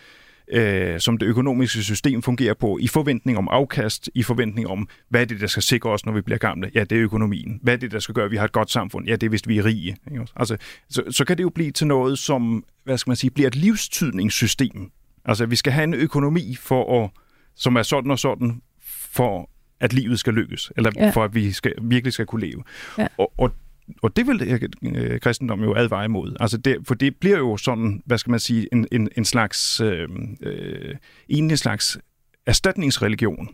øh, 0.48 1.00
som 1.00 1.18
det 1.18 1.26
økonomiske 1.26 1.84
system 1.84 2.22
fungerer 2.22 2.54
på, 2.54 2.78
i 2.82 2.88
forventning 2.88 3.38
om 3.38 3.48
afkast, 3.52 4.10
i 4.16 4.24
forventning 4.24 4.68
om, 4.68 4.88
hvad 5.10 5.22
er 5.22 5.26
det, 5.26 5.42
der 5.42 5.48
skal 5.48 5.64
sikre 5.64 5.90
os, 5.90 6.06
når 6.06 6.14
vi 6.14 6.22
bliver 6.22 6.38
gamle? 6.38 6.72
Ja, 6.76 6.84
det 6.84 6.98
er 6.98 7.04
økonomien. 7.04 7.60
Hvad 7.62 7.74
er 7.74 7.78
det, 7.78 7.92
der 7.92 8.00
skal 8.00 8.16
gøre, 8.16 8.26
at 8.26 8.32
vi 8.32 8.38
har 8.38 8.46
et 8.46 8.52
godt 8.52 8.72
samfund? 8.72 9.08
Ja, 9.08 9.16
det 9.16 9.24
er, 9.24 9.30
hvis 9.30 9.48
vi 9.48 9.58
er 9.58 9.66
rige. 9.66 9.98
Ikke? 10.12 10.28
Altså, 10.36 10.58
så, 10.90 11.04
så 11.10 11.26
kan 11.26 11.38
det 11.38 11.44
jo 11.44 11.50
blive 11.50 11.72
til 11.72 11.88
noget, 11.88 12.20
som 12.20 12.64
hvad 12.84 12.98
skal 12.98 13.10
man 13.10 13.18
sige, 13.18 13.32
bliver 13.32 13.48
et 13.48 13.56
livstydningssystem, 13.56 14.92
Altså, 15.26 15.46
vi 15.46 15.56
skal 15.56 15.74
have 15.74 15.84
en 15.84 15.94
økonomi, 15.94 16.56
for 16.56 17.04
at, 17.04 17.10
som 17.56 17.76
er 17.76 17.84
sådan 17.84 18.12
og 18.12 18.20
sådan, 18.20 18.62
for 19.14 19.50
at 19.80 19.94
livet 19.94 20.20
skal 20.20 20.34
lykkes, 20.34 20.72
eller 20.78 20.92
ja. 20.96 21.10
for 21.10 21.24
at 21.24 21.36
vi 21.36 21.52
skal, 21.52 21.74
virkelig 21.82 22.14
skal 22.14 22.26
kunne 22.26 22.46
leve. 22.48 22.64
Ja. 22.98 23.08
Og, 23.18 23.34
og, 23.38 23.52
og 24.02 24.16
det 24.16 24.28
vil 24.28 24.70
øh, 24.96 25.20
kristendom 25.20 25.64
jo 25.64 25.76
advare 25.76 26.06
imod. 26.06 26.36
Altså 26.40 26.58
det, 26.58 26.78
for 26.84 26.96
det 26.96 27.16
bliver 27.16 27.38
jo 27.38 27.58
sådan, 27.58 28.02
hvad 28.06 28.18
skal 28.18 28.32
man 28.32 28.40
sige, 28.40 28.68
en, 28.72 28.88
en, 28.92 29.10
en 29.18 29.26
slags, 29.26 29.82
øh, 29.82 30.10
øh, 30.42 30.96
en 31.30 31.58
slags 31.58 31.98
erstatningsreligion. 32.46 33.50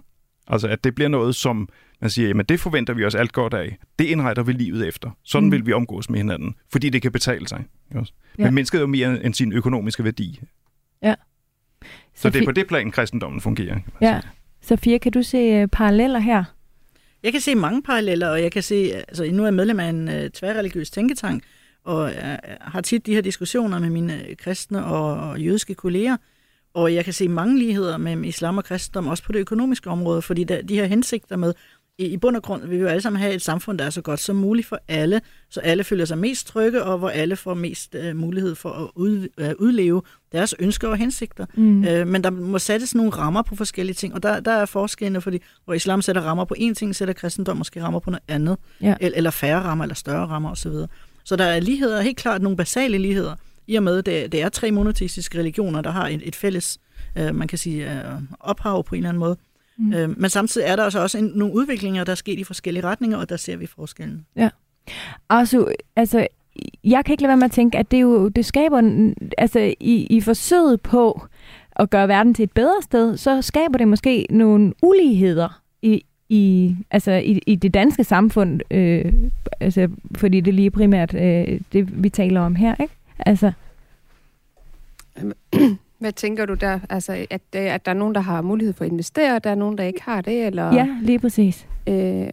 Altså 0.47 0.67
at 0.67 0.84
det 0.84 0.95
bliver 0.95 1.08
noget, 1.08 1.36
som 1.36 1.69
man 2.01 2.10
siger, 2.10 2.27
jamen 2.27 2.45
det 2.45 2.60
forventer 2.60 2.93
vi 2.93 3.05
os 3.05 3.15
alt 3.15 3.34
godt 3.34 3.53
af. 3.53 3.77
Det 3.99 4.05
indretter 4.05 4.43
vi 4.43 4.51
livet 4.51 4.88
efter. 4.88 5.12
Sådan 5.23 5.45
mm. 5.45 5.51
vil 5.51 5.65
vi 5.65 5.73
omgås 5.73 6.10
med 6.10 6.19
hinanden, 6.19 6.55
fordi 6.71 6.89
det 6.89 7.01
kan 7.01 7.12
betale 7.12 7.47
sig. 7.47 7.65
Også. 7.95 8.13
Men 8.38 8.45
ja. 8.45 8.51
mennesket 8.51 8.77
er 8.77 8.82
jo 8.82 8.88
mere 8.88 9.23
end 9.23 9.34
sin 9.34 9.53
økonomiske 9.53 10.03
værdi. 10.03 10.39
Ja. 11.03 11.15
Så 12.19 12.29
det 12.29 12.41
er 12.41 12.45
på 12.45 12.51
det 12.51 12.67
plan, 12.67 12.91
kristendommen 12.91 13.41
fungerer. 13.41 13.79
Ja. 14.01 14.19
Sofia, 14.62 14.97
kan 14.97 15.12
du 15.12 15.23
se 15.23 15.63
uh, 15.63 15.69
paralleller 15.69 16.19
her? 16.19 16.43
Jeg 17.23 17.32
kan 17.32 17.41
se 17.41 17.55
mange 17.55 17.84
paralleller, 17.84 18.29
og 18.29 18.41
jeg 18.41 18.51
kan 18.51 18.63
se, 18.63 18.91
altså 19.08 19.25
nu 19.32 19.41
er 19.41 19.47
jeg 19.47 19.53
medlem 19.53 19.79
af 19.79 19.89
en 19.89 20.08
uh, 20.08 20.13
tværreligiøs 20.34 20.91
tænketank, 20.91 21.43
og 21.84 22.03
uh, 22.03 22.12
har 22.62 22.82
tit 22.82 23.05
de 23.05 23.13
her 23.13 23.21
diskussioner 23.21 23.79
med 23.79 23.89
mine 23.89 24.21
kristne 24.38 24.86
og, 24.86 25.29
og 25.29 25.39
jødiske 25.39 25.75
kolleger, 25.75 26.17
og 26.73 26.93
jeg 26.93 27.03
kan 27.03 27.13
se 27.13 27.27
mange 27.27 27.60
ligheder 27.60 27.97
mellem 27.97 28.23
islam 28.23 28.58
og 28.58 28.63
kristendom, 28.63 29.08
også 29.08 29.23
på 29.23 29.32
det 29.32 29.39
økonomiske 29.39 29.89
område, 29.89 30.21
fordi 30.21 30.43
der, 30.43 30.62
de 30.62 30.75
her 30.75 30.86
hensigter 30.86 31.36
med, 31.36 31.53
i, 31.97 32.05
i 32.05 32.17
bund 32.17 32.36
og 32.36 32.43
grund 32.43 32.62
vil 32.62 32.71
vi 32.71 32.82
jo 32.82 32.88
alle 32.88 33.01
sammen 33.01 33.21
have 33.21 33.34
et 33.34 33.41
samfund, 33.41 33.77
der 33.77 33.86
er 33.86 33.89
så 33.89 34.01
godt 34.01 34.19
som 34.19 34.36
muligt 34.36 34.67
for 34.67 34.79
alle, 34.88 35.21
så 35.49 35.60
alle 35.60 35.84
føler 35.84 36.05
sig 36.05 36.17
mest 36.17 36.47
trygge, 36.47 36.84
og 36.84 36.97
hvor 36.97 37.10
alle 37.10 37.36
får 37.36 37.53
mest 37.53 37.95
uh, 37.95 38.15
mulighed 38.15 38.55
for 38.55 38.69
at 38.69 38.89
ud, 38.95 39.27
uh, 39.41 39.49
udleve 39.60 40.01
deres 40.31 40.55
ønsker 40.59 40.87
og 40.87 40.97
hensigter. 40.97 41.45
Mm. 41.53 41.79
Uh, 41.79 42.07
men 42.07 42.23
der 42.23 42.29
må 42.29 42.59
sættes 42.59 42.95
nogle 42.95 43.11
rammer 43.11 43.41
på 43.41 43.55
forskellige 43.55 43.95
ting, 43.95 44.13
og 44.13 44.23
der, 44.23 44.39
der 44.39 44.51
er 44.51 44.65
forskellene, 44.65 45.21
fordi 45.21 45.39
hvor 45.65 45.73
islam 45.73 46.01
sætter 46.01 46.21
rammer 46.21 46.45
på 46.45 46.55
én 46.59 46.73
ting, 46.73 46.95
sætter 46.95 47.13
kristendom 47.13 47.57
måske 47.57 47.83
rammer 47.83 47.99
på 47.99 48.09
noget 48.09 48.23
andet, 48.27 48.57
ja. 48.81 48.95
eller, 49.01 49.17
eller 49.17 49.31
færre 49.31 49.61
rammer, 49.61 49.83
eller 49.83 49.95
større 49.95 50.25
rammer 50.25 50.51
osv. 50.51 50.73
Så 51.23 51.35
der 51.35 51.45
er 51.45 51.59
ligheder, 51.59 52.01
helt 52.01 52.17
klart 52.17 52.41
nogle 52.41 52.57
basale 52.57 52.97
ligheder, 52.97 53.35
i 53.67 53.75
og 53.75 53.83
med, 53.83 53.97
at 53.97 54.05
det, 54.05 54.31
det 54.31 54.41
er 54.41 54.49
tre 54.49 54.71
monoteistiske 54.71 55.39
religioner, 55.39 55.81
der 55.81 55.91
har 55.91 56.07
et, 56.07 56.21
et 56.23 56.35
fælles, 56.35 56.79
uh, 57.19 57.35
man 57.35 57.47
kan 57.47 57.57
sige, 57.57 57.85
uh, 57.85 58.23
ophav 58.39 58.83
på 58.83 58.95
en 58.95 58.99
eller 58.99 59.09
anden 59.09 59.19
måde. 59.19 59.37
Mm. 59.79 59.93
Øh, 59.93 60.19
men 60.19 60.29
samtidig 60.29 60.67
er 60.67 60.75
der 60.75 60.83
altså 60.83 60.99
også 60.99 61.17
en, 61.17 61.31
nogle 61.35 61.53
udviklinger, 61.53 62.03
der 62.03 62.11
er 62.11 62.15
sket 62.15 62.39
i 62.39 62.43
forskellige 62.43 62.83
retninger, 62.83 63.17
og 63.17 63.29
der 63.29 63.37
ser 63.37 63.57
vi 63.57 63.65
forskellen. 63.65 64.25
Ja. 64.35 64.49
Altså, 65.29 65.73
altså, 65.95 66.27
jeg 66.83 67.05
kan 67.05 67.13
ikke 67.13 67.23
lade 67.23 67.29
være 67.29 67.37
med 67.37 67.45
at 67.45 67.51
tænke, 67.51 67.77
at 67.77 67.91
det 67.91 68.01
jo 68.01 68.27
det 68.27 68.45
skaber, 68.45 69.11
altså 69.37 69.59
i, 69.79 70.07
i 70.09 70.21
forsøget 70.21 70.81
på 70.81 71.21
at 71.75 71.89
gøre 71.89 72.07
verden 72.07 72.33
til 72.33 72.43
et 72.43 72.51
bedre 72.51 72.81
sted, 72.81 73.17
så 73.17 73.41
skaber 73.41 73.77
det 73.77 73.87
måske 73.87 74.25
nogle 74.29 74.73
uligheder 74.83 75.61
i, 75.81 76.03
i, 76.29 76.75
altså 76.91 77.11
i, 77.11 77.41
i 77.45 77.55
det 77.55 77.73
danske 77.73 78.03
samfund, 78.03 78.59
øh, 78.71 79.13
altså, 79.59 79.89
fordi 80.15 80.41
det 80.41 80.53
lige 80.53 80.71
primært 80.71 81.13
øh, 81.13 81.61
det, 81.73 82.03
vi 82.03 82.09
taler 82.09 82.41
om 82.41 82.55
her, 82.55 82.75
ikke? 82.79 82.93
Altså. 83.19 83.51
Hvad 85.99 86.11
tænker 86.11 86.45
du 86.45 86.53
der? 86.53 86.79
Altså, 86.89 87.25
at, 87.29 87.41
at 87.53 87.85
der 87.85 87.91
er 87.91 87.95
nogen, 87.95 88.15
der 88.15 88.21
har 88.21 88.41
mulighed 88.41 88.73
for 88.73 88.85
at 88.85 88.91
investere, 88.91 89.35
og 89.35 89.43
der 89.43 89.49
er 89.49 89.55
nogen, 89.55 89.77
der 89.77 89.83
ikke 89.83 90.01
har 90.03 90.21
det? 90.21 90.45
Eller? 90.45 90.73
Ja, 90.73 90.87
lige 91.01 91.19
præcis. 91.19 91.67
Øh, 91.87 92.27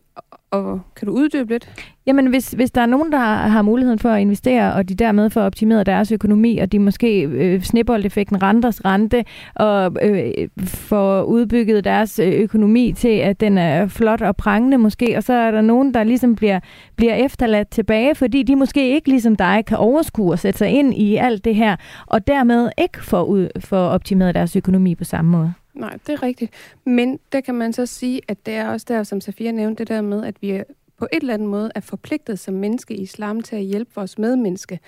og 0.50 0.80
kan 0.96 1.06
du 1.06 1.12
uddybe 1.12 1.52
lidt? 1.52 1.68
Jamen, 2.06 2.26
hvis, 2.26 2.50
hvis 2.50 2.70
der 2.70 2.80
er 2.80 2.86
nogen, 2.86 3.12
der 3.12 3.18
har, 3.18 3.48
har 3.48 3.62
muligheden 3.62 3.98
for 3.98 4.10
at 4.10 4.20
investere, 4.20 4.74
og 4.74 4.88
de 4.88 4.94
dermed 4.94 5.30
får 5.30 5.40
optimeret 5.40 5.86
deres 5.86 6.12
økonomi, 6.12 6.58
og 6.58 6.72
de 6.72 6.78
måske 6.78 7.22
øh, 7.22 7.62
snibboldeffekten 7.62 8.42
renters 8.42 8.84
rente, 8.84 9.24
og 9.54 9.96
øh, 10.02 10.32
får 10.64 11.22
udbygget 11.22 11.84
deres 11.84 12.18
øh, 12.18 12.32
økonomi 12.32 12.92
til, 12.92 13.08
at 13.08 13.40
den 13.40 13.58
er 13.58 13.86
flot 13.86 14.22
og 14.22 14.36
prangende 14.36 14.78
måske, 14.78 15.16
og 15.16 15.22
så 15.22 15.32
er 15.32 15.50
der 15.50 15.60
nogen, 15.60 15.94
der 15.94 16.04
ligesom 16.04 16.34
bliver, 16.34 16.60
bliver 16.96 17.14
efterladt 17.14 17.68
tilbage, 17.68 18.14
fordi 18.14 18.42
de 18.42 18.56
måske 18.56 18.94
ikke 18.94 19.08
ligesom 19.08 19.36
dig 19.36 19.64
kan 19.66 19.78
overskue 19.78 20.32
og 20.32 20.38
sætte 20.38 20.58
sig 20.58 20.68
ind 20.68 20.94
i 20.94 21.16
alt 21.16 21.44
det 21.44 21.54
her, 21.54 21.76
og 22.06 22.26
dermed 22.26 22.70
ikke 22.78 23.04
får, 23.04 23.22
ud, 23.22 23.48
får 23.60 23.88
optimeret 23.88 24.34
deres 24.34 24.56
økonomi 24.56 24.94
på 24.94 25.04
samme 25.04 25.30
måde. 25.30 25.52
Nej, 25.76 25.98
det 26.06 26.12
er 26.12 26.22
rigtigt. 26.22 26.52
Men 26.84 27.18
der 27.32 27.40
kan 27.40 27.54
man 27.54 27.72
så 27.72 27.86
sige, 27.86 28.20
at 28.28 28.46
det 28.46 28.54
er 28.54 28.68
også 28.68 28.86
der, 28.88 29.02
som 29.02 29.20
Safia 29.20 29.50
nævnte, 29.50 29.78
det 29.84 29.88
der 29.88 30.00
med, 30.00 30.24
at 30.24 30.42
vi 30.42 30.62
på 30.98 31.06
et 31.12 31.20
eller 31.20 31.34
andet 31.34 31.48
måde 31.48 31.70
er 31.74 31.80
forpligtet 31.80 32.38
som 32.38 32.54
menneske 32.54 32.94
i 32.94 33.02
islam 33.02 33.40
til 33.40 33.56
at 33.56 33.62
hjælpe 33.62 33.90
vores 33.94 34.18
medmenneske 34.18 34.80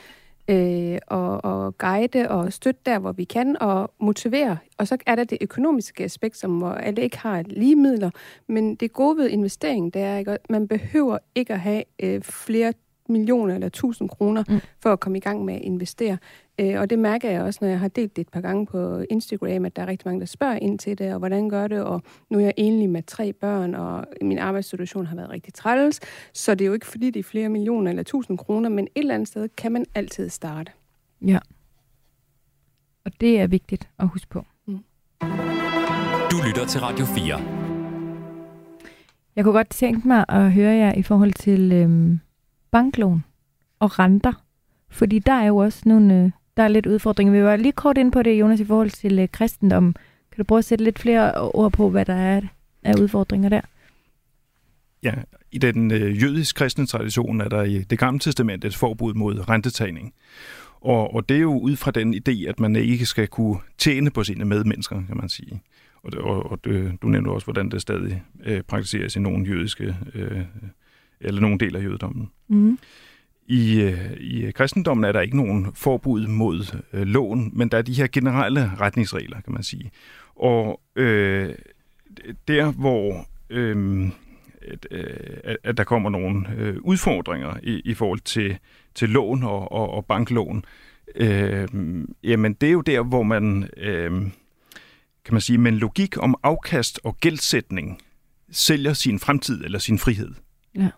øh, 0.49 0.99
og, 1.07 1.45
og 1.45 1.79
guide 1.79 2.29
og 2.31 2.53
støtte 2.53 2.81
der, 2.87 2.99
hvor 2.99 3.13
vi 3.13 3.25
kan, 3.25 3.57
og 3.61 3.91
motivere. 4.01 4.59
Og 4.79 4.89
så 4.89 4.97
er 5.07 5.15
der 5.15 5.25
det 5.25 5.39
økonomiske 5.41 6.05
aspekt, 6.05 6.37
som 6.37 6.59
hvor 6.59 6.71
alle 6.71 7.03
ikke 7.03 7.19
har 7.19 7.43
lige 7.47 7.77
midler. 7.77 8.11
Men 8.47 8.75
det 8.75 8.93
gode 8.93 9.17
ved 9.17 9.29
investering, 9.29 9.95
det 9.95 10.03
er, 10.03 10.19
at 10.27 10.51
man 10.51 10.69
behøver 10.69 11.19
ikke 11.35 11.53
at 11.53 11.61
have 11.61 11.83
øh, 12.03 12.23
flere 12.23 12.73
millioner 13.09 13.55
eller 13.55 13.69
tusind 13.69 14.09
kroner 14.09 14.45
mm. 14.49 14.61
for 14.81 14.93
at 14.93 15.01
komme 15.01 15.19
i 15.19 15.21
gang 15.21 15.45
med 15.45 15.55
at 15.55 15.63
investere. 15.63 16.19
Øh, 16.61 16.81
og 16.81 16.91
det 16.91 16.99
mærker 16.99 17.31
jeg 17.31 17.43
også, 17.43 17.59
når 17.63 17.69
jeg 17.69 17.81
har 17.81 17.89
delt 17.89 18.17
det 18.17 18.23
et 18.23 18.29
par 18.29 18.41
gange 18.41 18.67
på 18.67 19.05
Instagram, 19.11 19.65
at 19.65 19.77
der 19.77 19.83
er 19.83 19.87
rigtig 19.87 20.09
mange, 20.09 20.21
der 20.21 20.27
spørger 20.27 20.57
ind 20.57 20.79
til 20.79 20.99
det, 20.99 21.13
og 21.13 21.19
hvordan 21.19 21.49
gør 21.49 21.69
det, 21.69 21.83
og 21.83 22.03
nu 22.31 22.39
er 22.39 22.43
jeg 22.43 22.55
enlig 22.57 22.91
med 22.91 23.03
tre 23.03 23.33
børn, 23.33 23.75
og 23.75 24.07
min 24.23 24.39
arbejdssituation 24.39 25.07
har 25.07 25.17
været 25.17 25.31
rigtig 25.31 25.55
træls, 25.55 26.01
så 26.33 26.55
det 26.55 26.65
er 26.65 26.67
jo 26.67 26.73
ikke 26.73 26.87
fordi, 26.87 27.11
det 27.11 27.21
er 27.21 27.25
flere 27.25 27.49
millioner 27.49 27.91
eller 27.91 28.03
tusind 28.03 28.39
kroner, 28.39 28.69
men 28.69 28.85
et 28.85 28.91
eller 29.01 29.15
andet 29.15 29.29
sted 29.29 29.49
kan 29.57 29.73
man 29.73 29.85
altid 29.95 30.29
starte. 30.29 30.73
Ja. 31.23 31.39
Og 33.05 33.13
det 33.21 33.41
er 33.41 33.47
vigtigt 33.47 33.89
at 33.99 34.09
huske 34.09 34.29
på. 34.31 34.45
Mm. 34.67 34.79
Du 36.31 36.37
lytter 36.47 36.67
til 36.69 36.81
Radio 36.81 37.05
4. 37.05 37.41
Jeg 39.37 39.45
kunne 39.45 39.55
godt 39.55 39.71
tænke 39.71 40.09
mig 40.09 40.25
at 40.29 40.53
høre 40.53 40.75
jer 40.75 40.95
i 40.95 41.03
forhold 41.03 41.33
til 41.33 41.73
øhm, 41.73 42.21
banklån 42.71 43.25
og 43.79 43.99
renter. 43.99 44.33
Fordi 44.91 45.19
der 45.19 45.33
er 45.33 45.47
jo 45.47 45.57
også 45.57 45.83
nogle, 45.87 46.15
øh, 46.15 46.31
der 46.59 46.65
er 46.65 46.69
lidt 46.69 46.87
udfordringer. 46.87 47.33
Vi 47.33 47.43
var 47.43 47.57
lige 47.57 47.73
kort 47.73 47.99
ind 47.99 48.13
på 48.13 48.23
det, 48.23 48.41
Jonas, 48.41 48.61
i 48.61 48.65
forhold 48.65 48.91
til 48.91 49.19
øh, 49.19 49.29
kristendom. 49.33 49.93
Kan 50.33 50.39
du 50.39 50.45
prøve 50.45 50.59
at 50.59 50.65
sætte 50.65 50.85
lidt 50.85 50.99
flere 50.99 51.35
ord 51.35 51.73
på, 51.73 51.91
hvad 51.91 52.05
der 52.05 52.15
er 52.15 52.41
af 52.85 52.95
udfordringer 53.01 53.49
der? 53.49 53.61
Ja, 55.03 55.15
i 55.53 55.59
den 55.59 55.91
øh, 55.91 56.23
jødisk-kristne 56.23 56.87
tradition 56.87 57.41
er 57.41 57.49
der 57.49 57.63
i 57.63 57.83
det 57.83 57.99
gamle 57.99 58.21
testament 58.21 58.65
et 58.65 58.77
forbud 58.77 59.15
mod 59.15 59.49
rentetagning. 59.49 60.15
Og, 60.81 61.15
og 61.15 61.29
det 61.29 61.37
er 61.37 61.41
jo 61.41 61.59
ud 61.59 61.77
fra 61.77 61.91
den 61.91 62.15
idé, 62.15 62.49
at 62.49 62.61
man 62.61 62.77
ikke 62.77 63.07
skal 63.07 63.29
kunne 63.29 63.59
tjene 63.79 64.11
på 64.11 64.25
sine 64.25 64.45
medmennesker, 64.45 65.03
kan 65.07 65.17
man 65.17 65.29
sige. 65.29 65.63
Og, 66.03 66.13
og, 66.21 66.51
og 66.51 66.65
det, 66.65 67.03
du 67.03 67.09
nævnte 67.09 67.29
også, 67.29 67.45
hvordan 67.45 67.71
det 67.71 67.83
stadig 67.83 68.23
øh, 68.45 68.63
praktiseres 68.63 69.17
i 69.17 69.21
nogle 69.21 69.47
jødiske, 69.47 69.97
øh, 70.15 70.41
eller 71.21 71.41
nogle 71.41 71.59
dele 71.59 71.79
af 71.79 71.83
jødedommen. 71.83 72.31
Mm. 72.49 72.79
I, 73.49 73.81
øh, 73.81 74.13
I 74.21 74.51
kristendommen 74.51 75.05
er 75.05 75.13
der 75.13 75.21
ikke 75.21 75.37
nogen 75.37 75.67
forbud 75.75 76.27
mod 76.27 76.81
øh, 76.93 77.03
lån, 77.03 77.51
men 77.53 77.69
der 77.69 77.79
er 77.79 77.83
de 77.83 77.95
her 77.95 78.07
generelle 78.07 78.73
retningsregler, 78.81 79.41
kan 79.41 79.53
man 79.53 79.63
sige. 79.63 79.91
Og 80.37 80.81
øh, 80.97 81.55
der, 82.49 82.73
hvor 82.73 83.27
øh, 83.51 84.09
at, 84.63 84.87
øh, 84.91 85.57
at 85.65 85.77
der 85.77 85.85
kommer 85.85 86.11
nogle 86.11 86.47
øh, 86.57 86.77
udfordringer 86.81 87.57
i, 87.63 87.81
i 87.85 87.95
forhold 87.95 88.21
til, 88.21 88.59
til 88.95 89.09
lån 89.09 89.43
og, 89.43 89.73
og, 89.73 89.91
og 89.91 90.05
banklån, 90.07 90.65
øh, 91.15 91.69
jamen 92.23 92.53
det 92.53 92.67
er 92.67 92.73
jo 92.73 92.81
der, 92.81 93.03
hvor 93.03 93.23
man, 93.23 93.69
øh, 93.77 94.11
kan 95.25 95.35
man 95.35 95.41
sige, 95.41 95.59
med 95.59 95.73
en 95.73 95.79
logik 95.79 96.23
om 96.23 96.35
afkast 96.43 97.01
og 97.05 97.17
gældsætning, 97.17 98.01
sælger 98.51 98.93
sin 98.93 99.19
fremtid 99.19 99.65
eller 99.65 99.79
sin 99.79 99.99
frihed. 99.99 100.35
Ja. 100.75 100.89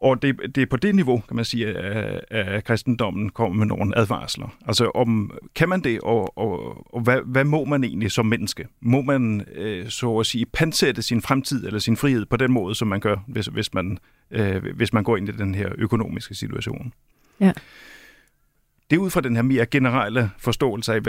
Og 0.00 0.22
det, 0.22 0.36
det 0.54 0.62
er 0.62 0.66
på 0.66 0.76
det 0.76 0.94
niveau, 0.94 1.22
kan 1.28 1.36
man 1.36 1.44
sige, 1.44 1.66
at, 1.66 2.24
at 2.30 2.64
kristendommen 2.64 3.30
kommer 3.30 3.58
med 3.58 3.66
nogle 3.66 3.98
advarsler. 3.98 4.56
Altså, 4.66 4.90
om, 4.94 5.38
kan 5.54 5.68
man 5.68 5.80
det, 5.80 6.00
og, 6.00 6.38
og, 6.38 6.86
og 6.94 7.00
hvad, 7.00 7.18
hvad 7.26 7.44
må 7.44 7.64
man 7.64 7.84
egentlig 7.84 8.10
som 8.10 8.26
menneske? 8.26 8.66
Må 8.80 9.02
man, 9.02 9.46
øh, 9.54 9.88
så 9.88 10.18
at 10.18 10.26
sige, 10.26 10.46
pansætte 10.46 11.02
sin 11.02 11.22
fremtid 11.22 11.66
eller 11.66 11.78
sin 11.78 11.96
frihed 11.96 12.26
på 12.26 12.36
den 12.36 12.52
måde, 12.52 12.74
som 12.74 12.88
man 12.88 13.00
gør, 13.00 13.16
hvis, 13.28 13.46
hvis, 13.46 13.74
man, 13.74 13.98
øh, 14.30 14.64
hvis 14.76 14.92
man 14.92 15.04
går 15.04 15.16
ind 15.16 15.28
i 15.28 15.32
den 15.32 15.54
her 15.54 15.68
økonomiske 15.78 16.34
situation? 16.34 16.92
Ja. 17.40 17.52
Det 18.90 18.96
er 18.96 19.00
ud 19.00 19.10
fra 19.10 19.20
den 19.20 19.36
her 19.36 19.42
mere 19.42 19.66
generelle 19.66 20.30
forståelse 20.38 20.94
af, 20.94 21.00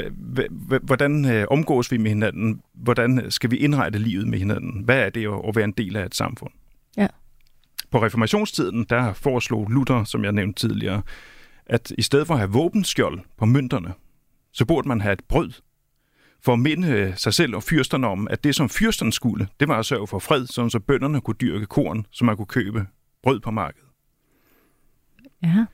hvordan 0.82 1.26
øh, 1.26 1.46
omgås 1.52 1.92
vi 1.92 1.98
med 1.98 2.10
hinanden? 2.10 2.62
Hvordan 2.74 3.32
skal 3.32 3.52
vi 3.52 3.58
indrette 3.58 4.00
livet 4.00 4.28
med 4.28 4.40
hinanden? 4.40 4.84
Hvad 4.84 5.00
er 5.00 5.10
det 5.10 5.28
at 5.48 5.56
være 5.56 5.66
en 5.66 5.72
del 5.72 5.96
af 5.96 6.06
et 6.06 6.16
samfund? 6.16 6.52
På 7.92 8.06
reformationstiden, 8.06 8.86
der 8.90 9.14
foreslog 9.14 9.70
Luther, 9.70 10.04
som 10.04 10.24
jeg 10.24 10.32
nævnte 10.32 10.68
tidligere, 10.68 11.02
at 11.66 11.92
i 11.98 12.02
stedet 12.02 12.28
for 12.28 12.34
at 12.34 12.40
have 12.40 12.52
våbenskjold 12.52 13.20
på 13.38 13.46
mønterne, 13.46 13.94
så 14.52 14.66
burde 14.66 14.88
man 14.88 15.02
have 15.02 15.14
et 15.14 15.24
brød, 15.30 15.52
for 16.44 16.54
at 16.54 16.60
minde 16.60 17.14
sig 17.16 17.34
selv 17.34 17.56
og 17.56 17.64
fyrsterne 17.64 18.08
om, 18.08 18.28
at 18.28 18.44
det 18.44 18.56
som 18.56 18.70
fyrsterne 18.70 19.14
skulle, 19.14 19.48
det 19.60 19.68
var 19.68 19.80
at 19.80 19.86
sørge 19.86 20.08
for 20.08 20.20
fred, 20.20 20.48
så 20.48 20.80
bønderne 20.88 21.22
kunne 21.22 21.36
dyrke 21.42 21.66
korn, 21.66 22.06
så 22.12 22.26
man 22.26 22.38
kunne 22.38 22.46
købe 22.46 22.86
brød 23.24 23.40
på 23.40 23.52
markedet. 23.52 23.88
Ja. 25.44 25.66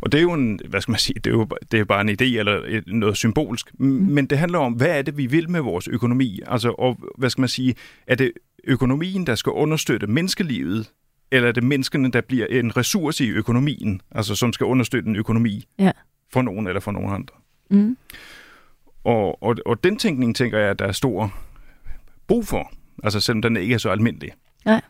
Og 0.00 0.12
det 0.12 0.18
er 0.18 0.22
jo 0.22 0.32
en, 0.32 0.60
hvad 0.68 0.80
skal 0.80 0.92
man 0.92 0.98
sige, 0.98 1.14
det 1.14 1.26
er 1.26 1.34
jo 1.34 1.48
det 1.70 1.80
er 1.80 1.84
bare 1.84 2.00
en 2.00 2.08
idé 2.08 2.38
eller 2.38 2.82
noget 2.86 3.16
symbolsk, 3.16 3.70
mm. 3.78 3.86
men 3.86 4.26
det 4.26 4.38
handler 4.38 4.58
om, 4.58 4.72
hvad 4.72 4.98
er 4.98 5.02
det, 5.02 5.16
vi 5.16 5.26
vil 5.26 5.50
med 5.50 5.60
vores 5.60 5.88
økonomi? 5.88 6.40
Altså, 6.46 6.70
og 6.78 6.98
hvad 7.18 7.30
skal 7.30 7.42
man 7.42 7.48
sige, 7.48 7.74
er 8.06 8.14
det 8.14 8.32
økonomien, 8.64 9.26
der 9.26 9.34
skal 9.34 9.52
understøtte 9.52 10.06
menneskelivet, 10.06 10.92
eller 11.34 11.48
er 11.48 11.52
det 11.52 11.64
menneskene, 11.64 12.10
der 12.10 12.20
bliver 12.20 12.46
en 12.46 12.76
ressource 12.76 13.24
i 13.24 13.28
økonomien, 13.28 14.00
altså 14.10 14.34
som 14.34 14.52
skal 14.52 14.66
understøtte 14.66 15.08
en 15.08 15.16
økonomi 15.16 15.64
ja. 15.78 15.90
for 16.32 16.42
nogen 16.42 16.66
eller 16.66 16.80
for 16.80 16.92
nogen 16.92 17.14
andre? 17.14 17.36
Mm. 17.70 17.96
Og, 19.04 19.42
og, 19.42 19.56
og 19.66 19.84
den 19.84 19.96
tænkning, 19.96 20.36
tænker 20.36 20.58
jeg, 20.58 20.70
at 20.70 20.78
der 20.78 20.84
er 20.84 20.92
stor 20.92 21.34
brug 22.26 22.46
for, 22.46 22.72
altså 23.04 23.20
selvom 23.20 23.42
den 23.42 23.56
ikke 23.56 23.74
er 23.74 23.78
så 23.78 23.90
almindelig. 23.90 24.30
Ja. 24.66 24.80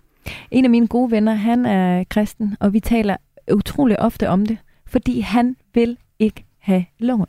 En 0.50 0.64
af 0.64 0.70
mine 0.70 0.86
gode 0.86 1.10
venner, 1.10 1.34
han 1.34 1.66
er 1.66 2.04
kristen, 2.04 2.56
og 2.60 2.72
vi 2.72 2.80
taler 2.80 3.16
utrolig 3.52 4.00
ofte 4.00 4.28
om 4.28 4.46
det, 4.46 4.58
fordi 4.86 5.20
han 5.20 5.56
vil 5.74 5.98
ikke 6.18 6.44
have 6.58 6.84
lån. 6.98 7.26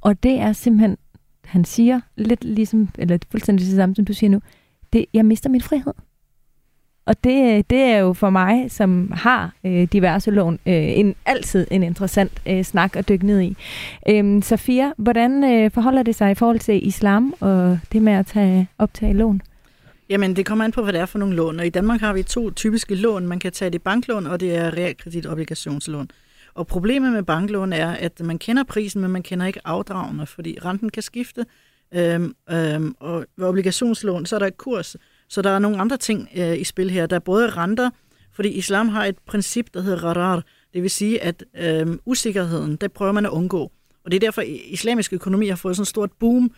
Og 0.00 0.22
det 0.22 0.32
er 0.32 0.52
simpelthen, 0.52 0.96
han 1.44 1.64
siger 1.64 2.00
lidt 2.16 2.44
ligesom, 2.44 2.88
eller 2.98 3.18
fuldstændig 3.30 3.66
det 3.66 3.74
samme, 3.74 3.94
som 3.94 4.04
du 4.04 4.12
siger 4.12 4.30
nu, 4.30 4.40
det, 4.92 5.06
jeg 5.14 5.26
mister 5.26 5.50
min 5.50 5.60
frihed. 5.60 5.92
Og 7.06 7.24
det, 7.24 7.70
det 7.70 7.78
er 7.78 7.98
jo 7.98 8.12
for 8.12 8.30
mig, 8.30 8.70
som 8.70 9.12
har 9.12 9.52
øh, 9.64 9.88
diverse 9.92 10.30
lån, 10.30 10.58
øh, 10.66 10.74
en, 10.74 11.14
altid 11.26 11.66
en 11.70 11.82
interessant 11.82 12.42
øh, 12.48 12.64
snak 12.64 12.96
at 12.96 13.08
dykke 13.08 13.26
ned 13.26 13.40
i. 13.40 13.56
Øhm, 14.08 14.42
Safia, 14.42 14.92
hvordan 14.96 15.44
øh, 15.44 15.70
forholder 15.70 16.02
det 16.02 16.14
sig 16.14 16.30
i 16.30 16.34
forhold 16.34 16.58
til 16.58 16.86
islam 16.86 17.34
og 17.40 17.78
det 17.92 18.02
med 18.02 18.12
at 18.12 18.26
tage, 18.26 18.68
optage 18.78 19.12
lån? 19.12 19.42
Jamen, 20.08 20.36
det 20.36 20.46
kommer 20.46 20.64
an 20.64 20.72
på, 20.72 20.82
hvad 20.82 20.92
det 20.92 21.00
er 21.00 21.06
for 21.06 21.18
nogle 21.18 21.36
lån. 21.36 21.60
Og 21.60 21.66
i 21.66 21.70
Danmark 21.70 22.00
har 22.00 22.12
vi 22.12 22.22
to 22.22 22.50
typiske 22.50 22.94
lån. 22.94 23.26
Man 23.26 23.38
kan 23.38 23.52
tage 23.52 23.70
det 23.70 23.82
banklån, 23.82 24.26
og 24.26 24.40
det 24.40 24.56
er 24.56 24.76
realkreditobligationslån. 24.76 26.10
Og 26.54 26.66
problemet 26.66 27.12
med 27.12 27.22
banklån 27.22 27.72
er, 27.72 27.90
at 27.90 28.20
man 28.20 28.38
kender 28.38 28.64
prisen, 28.64 29.00
men 29.00 29.10
man 29.10 29.22
kender 29.22 29.46
ikke 29.46 29.60
afdragene, 29.64 30.26
fordi 30.26 30.58
renten 30.64 30.90
kan 30.90 31.02
skifte. 31.02 31.46
Øhm, 31.94 32.34
øhm, 32.50 32.94
og 33.00 33.26
ved 33.36 33.46
obligationslån, 33.46 34.26
så 34.26 34.34
er 34.36 34.38
der 34.38 34.46
et 34.46 34.56
kurs, 34.56 34.96
så 35.30 35.42
der 35.42 35.50
er 35.50 35.58
nogle 35.58 35.78
andre 35.80 35.96
ting 35.96 36.28
øh, 36.36 36.58
i 36.58 36.64
spil 36.64 36.90
her. 36.90 37.06
Der 37.06 37.16
er 37.16 37.20
både 37.20 37.50
renter, 37.50 37.90
fordi 38.32 38.48
islam 38.48 38.88
har 38.88 39.04
et 39.04 39.18
princip, 39.26 39.66
der 39.74 39.80
hedder 39.80 40.04
rarar. 40.04 40.44
Det 40.74 40.82
vil 40.82 40.90
sige, 40.90 41.22
at 41.22 41.44
øh, 41.58 41.86
usikkerheden, 42.06 42.76
det 42.76 42.92
prøver 42.92 43.12
man 43.12 43.26
at 43.26 43.30
undgå. 43.30 43.72
Og 44.04 44.10
det 44.10 44.14
er 44.14 44.20
derfor, 44.20 44.40
at 44.40 44.48
islamisk 44.48 45.12
økonomi 45.12 45.48
har 45.48 45.56
fået 45.56 45.76
sådan 45.76 45.82
et 45.82 45.88
stort 45.88 46.10
boom 46.20 46.50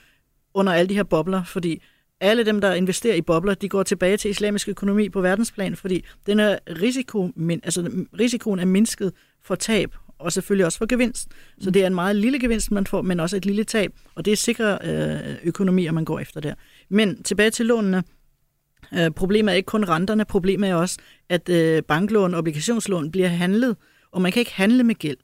under 0.54 0.72
alle 0.72 0.88
de 0.88 0.94
her 0.94 1.02
bobler, 1.02 1.44
fordi 1.44 1.82
alle 2.20 2.44
dem, 2.44 2.60
der 2.60 2.74
investerer 2.74 3.14
i 3.14 3.22
bobler, 3.22 3.54
de 3.54 3.68
går 3.68 3.82
tilbage 3.82 4.16
til 4.16 4.30
islamisk 4.30 4.68
økonomi 4.68 5.08
på 5.08 5.20
verdensplan, 5.20 5.76
fordi 5.76 6.04
den 6.26 6.40
er 6.40 6.58
risiko, 6.82 7.30
altså, 7.62 8.04
risikoen 8.18 8.58
er 8.58 8.64
mindsket 8.64 9.12
for 9.44 9.54
tab, 9.54 9.94
og 10.18 10.32
selvfølgelig 10.32 10.66
også 10.66 10.78
for 10.78 10.86
gevinst. 10.86 11.28
Så 11.60 11.70
det 11.70 11.82
er 11.82 11.86
en 11.86 11.94
meget 11.94 12.16
lille 12.16 12.38
gevinst, 12.38 12.70
man 12.70 12.86
får, 12.86 13.02
men 13.02 13.20
også 13.20 13.36
et 13.36 13.46
lille 13.46 13.64
tab, 13.64 13.92
og 14.14 14.24
det 14.24 14.32
er 14.32 14.36
sikre 14.36 14.78
øh, 14.84 15.36
økonomier, 15.44 15.92
man 15.92 16.04
går 16.04 16.18
efter 16.18 16.40
der. 16.40 16.54
Men 16.88 17.22
tilbage 17.22 17.50
til 17.50 17.66
lånene. 17.66 18.02
Øh, 18.94 19.10
problemet 19.10 19.52
er 19.52 19.56
ikke 19.56 19.66
kun 19.66 19.84
renterne, 19.84 20.24
problemet 20.24 20.70
er 20.70 20.74
også, 20.74 20.98
at 21.28 21.48
øh, 21.48 21.82
banklån 21.82 22.34
og 22.34 22.38
obligationslån 22.38 23.10
bliver 23.10 23.28
handlet, 23.28 23.76
og 24.12 24.22
man 24.22 24.32
kan 24.32 24.40
ikke 24.40 24.54
handle 24.54 24.84
med 24.84 24.94
gæld. 24.94 25.16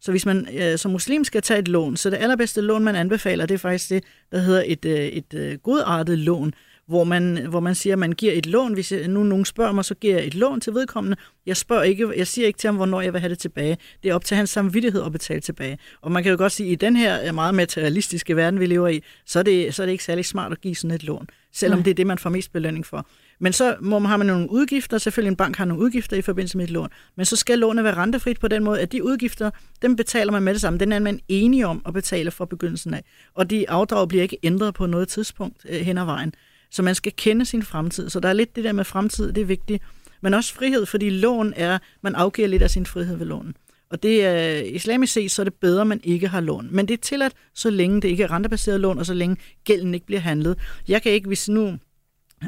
Så 0.00 0.10
hvis 0.10 0.26
man 0.26 0.48
øh, 0.58 0.78
som 0.78 0.90
muslim 0.90 1.24
skal 1.24 1.42
tage 1.42 1.58
et 1.58 1.68
lån, 1.68 1.96
så 1.96 2.10
det 2.10 2.16
allerbedste 2.16 2.60
lån, 2.60 2.84
man 2.84 2.96
anbefaler, 2.96 3.46
det 3.46 3.54
er 3.54 3.58
faktisk 3.58 3.90
det, 3.90 4.04
der 4.32 4.38
hedder 4.38 4.62
et, 4.66 4.84
øh, 4.84 4.98
et 4.98 5.34
øh, 5.34 5.58
godartet 5.58 6.18
lån, 6.18 6.52
hvor 6.86 7.04
man, 7.04 7.46
hvor 7.48 7.60
man 7.60 7.74
siger, 7.74 7.94
at 7.94 7.98
man 7.98 8.12
giver 8.12 8.32
et 8.32 8.46
lån. 8.46 8.74
Hvis 8.74 8.92
jeg, 8.92 9.08
nu 9.08 9.22
nogen 9.22 9.44
spørger 9.44 9.72
mig, 9.72 9.84
så 9.84 9.94
giver 9.94 10.16
jeg 10.16 10.26
et 10.26 10.34
lån 10.34 10.60
til 10.60 10.74
vedkommende. 10.74 11.16
Jeg, 11.46 11.56
spørger 11.56 11.82
ikke, 11.82 12.12
jeg 12.16 12.26
siger 12.26 12.46
ikke 12.46 12.58
til 12.58 12.68
ham, 12.68 12.76
hvornår 12.76 13.00
jeg 13.00 13.12
vil 13.12 13.20
have 13.20 13.30
det 13.30 13.38
tilbage. 13.38 13.78
Det 14.02 14.10
er 14.10 14.14
op 14.14 14.24
til 14.24 14.36
hans 14.36 14.50
samvittighed 14.50 15.02
at 15.02 15.12
betale 15.12 15.40
tilbage. 15.40 15.78
Og 16.00 16.12
man 16.12 16.22
kan 16.22 16.32
jo 16.32 16.38
godt 16.38 16.52
sige, 16.52 16.66
at 16.66 16.72
i 16.72 16.74
den 16.74 16.96
her 16.96 17.32
meget 17.32 17.54
materialistiske 17.54 18.36
verden, 18.36 18.60
vi 18.60 18.66
lever 18.66 18.88
i, 18.88 19.02
så 19.26 19.38
er 19.38 19.42
det, 19.42 19.74
så 19.74 19.82
er 19.82 19.86
det 19.86 19.92
ikke 19.92 20.04
særlig 20.04 20.24
smart 20.24 20.52
at 20.52 20.60
give 20.60 20.74
sådan 20.74 20.94
et 20.94 21.04
lån, 21.04 21.26
selvom 21.56 21.78
Nej. 21.78 21.84
det 21.84 21.90
er 21.90 21.94
det, 21.94 22.06
man 22.06 22.18
får 22.18 22.30
mest 22.30 22.52
belønning 22.52 22.86
for. 22.86 23.06
Men 23.38 23.52
så 23.52 23.76
må 23.80 23.98
man, 23.98 24.08
har 24.08 24.16
man 24.16 24.26
nogle 24.26 24.50
udgifter, 24.50 24.98
selvfølgelig 24.98 25.30
en 25.30 25.36
bank 25.36 25.56
har 25.56 25.64
nogle 25.64 25.82
udgifter 25.82 26.16
i 26.16 26.22
forbindelse 26.22 26.56
med 26.56 26.64
et 26.64 26.70
lån, 26.70 26.88
men 27.16 27.26
så 27.26 27.36
skal 27.36 27.58
lånet 27.58 27.84
være 27.84 27.96
rentefrit 27.96 28.40
på 28.40 28.48
den 28.48 28.64
måde, 28.64 28.80
at 28.80 28.92
de 28.92 29.04
udgifter, 29.04 29.50
dem 29.82 29.96
betaler 29.96 30.32
man 30.32 30.42
med 30.42 30.54
det 30.54 30.60
samme. 30.60 30.78
Den 30.78 30.92
er 30.92 30.98
man 30.98 31.20
enige 31.28 31.66
om 31.66 31.82
at 31.86 31.94
betale 31.94 32.30
fra 32.30 32.44
begyndelsen 32.44 32.94
af. 32.94 33.04
Og 33.34 33.50
de 33.50 33.70
afdrag 33.70 34.08
bliver 34.08 34.22
ikke 34.22 34.38
ændret 34.42 34.74
på 34.74 34.86
noget 34.86 35.08
tidspunkt 35.08 35.66
øh, 35.68 35.80
hen 35.80 35.98
ad 35.98 36.04
vejen. 36.04 36.34
Så 36.70 36.82
man 36.82 36.94
skal 36.94 37.12
kende 37.16 37.44
sin 37.44 37.62
fremtid. 37.62 38.10
Så 38.10 38.20
der 38.20 38.28
er 38.28 38.32
lidt 38.32 38.56
det 38.56 38.64
der 38.64 38.72
med 38.72 38.84
fremtid, 38.84 39.32
det 39.32 39.40
er 39.40 39.44
vigtigt. 39.44 39.82
Men 40.20 40.34
også 40.34 40.54
frihed, 40.54 40.86
fordi 40.86 41.10
lån 41.10 41.52
er, 41.56 41.78
man 42.02 42.14
afgiver 42.14 42.48
lidt 42.48 42.62
af 42.62 42.70
sin 42.70 42.86
frihed 42.86 43.16
ved 43.16 43.26
lånen. 43.26 43.56
Og 43.90 44.02
det 44.02 44.24
er 44.24 44.62
islamisk 44.62 45.12
set, 45.12 45.30
så 45.30 45.42
er 45.42 45.44
det 45.44 45.54
bedre, 45.54 45.80
at 45.80 45.86
man 45.86 46.00
ikke 46.04 46.28
har 46.28 46.40
lån. 46.40 46.68
Men 46.70 46.88
det 46.88 46.94
er 46.94 46.98
tilladt, 47.02 47.32
så 47.54 47.70
længe 47.70 48.00
det 48.00 48.08
ikke 48.08 48.22
er 48.22 48.30
rentebaseret 48.30 48.80
lån, 48.80 48.98
og 48.98 49.06
så 49.06 49.14
længe 49.14 49.36
gælden 49.64 49.94
ikke 49.94 50.06
bliver 50.06 50.20
handlet. 50.20 50.58
Jeg 50.88 51.02
kan 51.02 51.12
ikke, 51.12 51.26
hvis 51.26 51.48
nu 51.48 51.78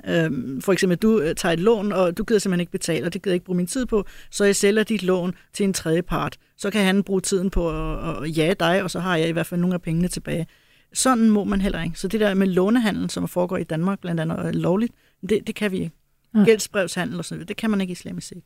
Øhm, 0.09 0.61
for 0.61 0.73
eksempel, 0.73 0.99
du 0.99 1.21
øh, 1.21 1.35
tager 1.35 1.53
et 1.53 1.61
lån, 1.61 1.93
og 1.93 2.19
du 2.19 2.25
gider 2.25 2.39
simpelthen 2.39 2.61
ikke 2.61 2.73
betale, 2.73 3.07
og 3.07 3.13
det 3.13 3.23
gider 3.23 3.33
jeg 3.33 3.37
ikke 3.37 3.47
bruge 3.47 3.57
min 3.57 3.67
tid 3.67 3.87
på, 3.87 4.05
så 4.31 4.45
jeg 4.45 4.57
sælger 4.57 4.83
dit 4.83 5.03
lån 5.03 5.35
til 5.53 5.65
en 5.65 5.73
tredje 5.73 6.03
part. 6.03 6.39
Så 6.57 6.71
kan 6.71 6.85
han 6.85 7.03
bruge 7.03 7.21
tiden 7.21 7.51
på 7.51 7.71
at, 7.71 8.25
at 8.25 8.39
jage 8.39 8.55
dig, 8.55 8.83
og 8.83 8.91
så 8.91 9.01
har 9.01 9.17
jeg 9.17 9.29
i 9.29 9.33
hvert 9.33 9.47
fald 9.47 9.61
nogle 9.61 9.75
af 9.75 9.83
pengene 9.83 10.09
tilbage. 10.09 10.47
Sådan 10.93 11.31
må 11.31 11.45
man 11.45 11.61
heller 11.61 11.83
ikke. 11.83 11.99
Så 11.99 12.09
det 12.09 12.21
der 12.21 12.35
med 12.35 12.47
lånehandel, 12.47 13.11
som 13.11 13.29
foregår 13.29 13.57
i 13.57 13.65
Danmark 13.65 14.01
blandt 14.01 14.21
andet, 14.21 14.39
er 14.39 14.53
lovligt, 14.53 14.93
det, 15.29 15.47
det 15.47 15.55
kan 15.55 15.73
vi 15.73 15.77
ikke. 15.79 15.97
Ja. 16.35 16.45
Gældsbrevshandel 16.45 17.19
og 17.19 17.25
sådan 17.25 17.39
noget, 17.39 17.49
det 17.49 17.57
kan 17.57 17.71
man 17.71 17.81
ikke 17.81 17.93
islamisk 17.93 18.29
set. 18.29 18.43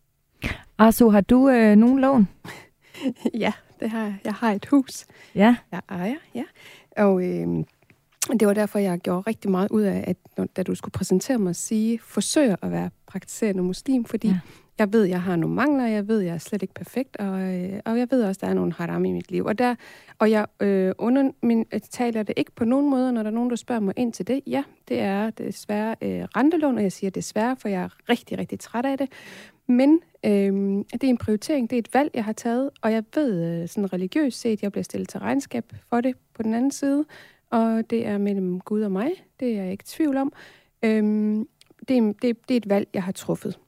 Arso, 0.78 1.10
har 1.10 1.20
du 1.20 1.48
øh, 1.48 1.76
nogen 1.76 2.00
lån? 2.00 2.28
ja, 3.44 3.52
det 3.80 3.90
har 3.90 4.02
jeg. 4.02 4.16
Jeg 4.24 4.34
har 4.34 4.52
et 4.52 4.66
hus. 4.66 5.06
Ja. 5.34 5.56
Jeg 5.72 5.80
ejer, 5.88 6.16
ja. 6.34 6.44
Og 6.96 7.22
øh, 7.24 7.64
det 8.40 8.48
var 8.48 8.54
derfor, 8.54 8.78
jeg 8.78 8.98
gjorde 8.98 9.20
rigtig 9.20 9.50
meget 9.50 9.70
ud 9.70 9.82
af, 9.82 10.04
at 10.06 10.16
når, 10.36 10.44
da 10.44 10.62
du 10.62 10.74
skulle 10.74 10.92
præsentere 10.92 11.38
mig, 11.38 11.56
sige, 11.56 11.98
forsøg 11.98 12.54
at 12.62 12.70
være 12.70 12.90
praktiserende 13.06 13.62
muslim, 13.62 14.04
fordi 14.04 14.28
ja. 14.28 14.38
Jeg 14.78 14.92
ved, 14.92 15.04
jeg 15.04 15.22
har 15.22 15.36
nogle 15.36 15.56
mangler, 15.56 15.86
jeg 15.86 16.08
ved, 16.08 16.20
jeg 16.20 16.34
er 16.34 16.38
slet 16.38 16.62
ikke 16.62 16.74
perfekt, 16.74 17.16
og, 17.16 17.40
øh, 17.40 17.80
og 17.84 17.98
jeg 17.98 18.08
ved 18.10 18.24
også, 18.24 18.38
der 18.42 18.46
er 18.46 18.54
nogle 18.54 18.72
haram 18.72 19.04
i 19.04 19.12
mit 19.12 19.30
liv. 19.30 19.44
Og, 19.44 19.58
der, 19.58 19.74
og 20.18 20.30
jeg 20.30 20.46
øh, 20.60 20.92
under 20.98 21.30
min, 21.42 21.66
øh, 21.72 21.80
taler 21.80 22.22
det 22.22 22.34
ikke 22.36 22.52
på 22.52 22.64
nogen 22.64 22.90
måde, 22.90 23.12
når 23.12 23.22
der 23.22 23.30
er 23.30 23.34
nogen, 23.34 23.50
der 23.50 23.56
spørger 23.56 23.80
mig 23.80 23.94
ind 23.96 24.12
til 24.12 24.26
det. 24.26 24.40
Ja, 24.46 24.64
det 24.88 25.00
er 25.00 25.30
desværre 25.30 25.96
øh, 26.02 26.24
rentelån, 26.36 26.76
og 26.76 26.82
jeg 26.82 26.92
siger 26.92 27.10
desværre, 27.10 27.56
for 27.56 27.68
jeg 27.68 27.82
er 27.82 28.08
rigtig, 28.08 28.38
rigtig 28.38 28.60
træt 28.60 28.86
af 28.86 28.98
det. 28.98 29.12
Men 29.66 30.00
øh, 30.24 30.52
det 30.92 31.04
er 31.04 31.08
en 31.08 31.18
prioritering, 31.18 31.70
det 31.70 31.76
er 31.76 31.80
et 31.80 31.94
valg, 31.94 32.10
jeg 32.14 32.24
har 32.24 32.32
taget, 32.32 32.70
og 32.82 32.92
jeg 32.92 33.04
ved 33.14 33.62
øh, 33.62 33.68
sådan 33.68 33.92
religiøst 33.92 34.40
set, 34.40 34.62
jeg 34.62 34.72
bliver 34.72 34.84
stillet 34.84 35.08
til 35.08 35.20
regnskab 35.20 35.72
for 35.88 36.00
det 36.00 36.16
på 36.34 36.42
den 36.42 36.54
anden 36.54 36.70
side, 36.70 37.04
og 37.50 37.90
det 37.90 38.06
er 38.06 38.18
mellem 38.18 38.60
Gud 38.60 38.82
og 38.82 38.92
mig, 38.92 39.10
det 39.40 39.48
er 39.52 39.62
jeg 39.62 39.72
ikke 39.72 39.82
i 39.82 39.86
tvivl 39.86 40.16
om. 40.16 40.32
Øh, 40.82 41.02
det, 41.88 41.96
er, 41.98 42.12
det, 42.22 42.48
det 42.48 42.54
er 42.54 42.56
et 42.56 42.68
valg, 42.68 42.88
jeg 42.94 43.02
har 43.02 43.12
truffet 43.12 43.58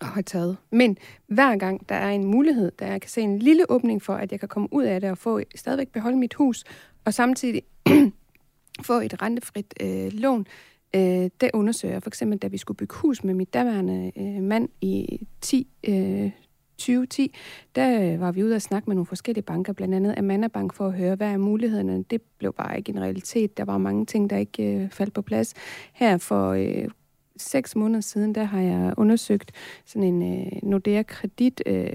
og 0.00 0.06
har 0.06 0.22
taget. 0.22 0.56
Men 0.70 0.98
hver 1.26 1.56
gang 1.56 1.88
der 1.88 1.94
er 1.94 2.10
en 2.10 2.24
mulighed, 2.24 2.72
der 2.78 2.86
jeg 2.86 3.00
kan 3.00 3.10
se 3.10 3.20
en 3.20 3.38
lille 3.38 3.70
åbning 3.70 4.02
for, 4.02 4.14
at 4.14 4.32
jeg 4.32 4.40
kan 4.40 4.48
komme 4.48 4.68
ud 4.72 4.84
af 4.84 5.00
det 5.00 5.10
og 5.10 5.18
få 5.18 5.40
stadigvæk 5.54 5.88
beholde 5.88 6.16
mit 6.16 6.34
hus, 6.34 6.64
og 7.04 7.14
samtidig 7.14 7.62
få 8.88 9.00
et 9.00 9.22
rentefrit 9.22 9.74
øh, 9.80 10.12
lån, 10.12 10.46
øh, 10.94 11.30
det 11.40 11.50
undersøger 11.54 11.94
jeg. 11.94 12.02
For 12.02 12.10
eksempel, 12.10 12.38
da 12.38 12.46
vi 12.46 12.58
skulle 12.58 12.76
bygge 12.76 12.94
hus 12.94 13.24
med 13.24 13.34
mit 13.34 13.54
daværende 13.54 14.12
øh, 14.16 14.42
mand 14.42 14.68
i 14.80 15.26
10, 15.40 15.68
øh, 15.88 16.30
2010, 16.78 17.34
der 17.74 18.12
øh, 18.12 18.20
var 18.20 18.32
vi 18.32 18.44
ude 18.44 18.54
og 18.54 18.62
snakke 18.62 18.90
med 18.90 18.94
nogle 18.94 19.06
forskellige 19.06 19.42
banker, 19.42 19.72
blandt 19.72 19.94
andet 19.94 20.14
Amanda 20.18 20.48
Bank, 20.48 20.74
for 20.74 20.86
at 20.86 20.92
høre, 20.92 21.14
hvad 21.14 21.28
er 21.28 21.36
mulighederne. 21.36 22.02
Det 22.02 22.22
blev 22.38 22.52
bare 22.52 22.78
ikke 22.78 22.92
en 22.92 23.00
realitet. 23.00 23.56
Der 23.56 23.64
var 23.64 23.78
mange 23.78 24.06
ting, 24.06 24.30
der 24.30 24.36
ikke 24.36 24.74
øh, 24.74 24.90
faldt 24.90 25.14
på 25.14 25.22
plads. 25.22 25.54
Her 25.92 26.18
for 26.18 26.50
øh, 26.50 26.88
seks 27.36 27.76
måneder 27.76 28.00
siden, 28.00 28.34
der 28.34 28.44
har 28.44 28.60
jeg 28.60 28.94
undersøgt 28.96 29.52
sådan 29.84 30.22
en 30.22 30.46
øh, 30.46 30.52
Nordea 30.62 31.02
Kredit, 31.02 31.62
øh, 31.66 31.88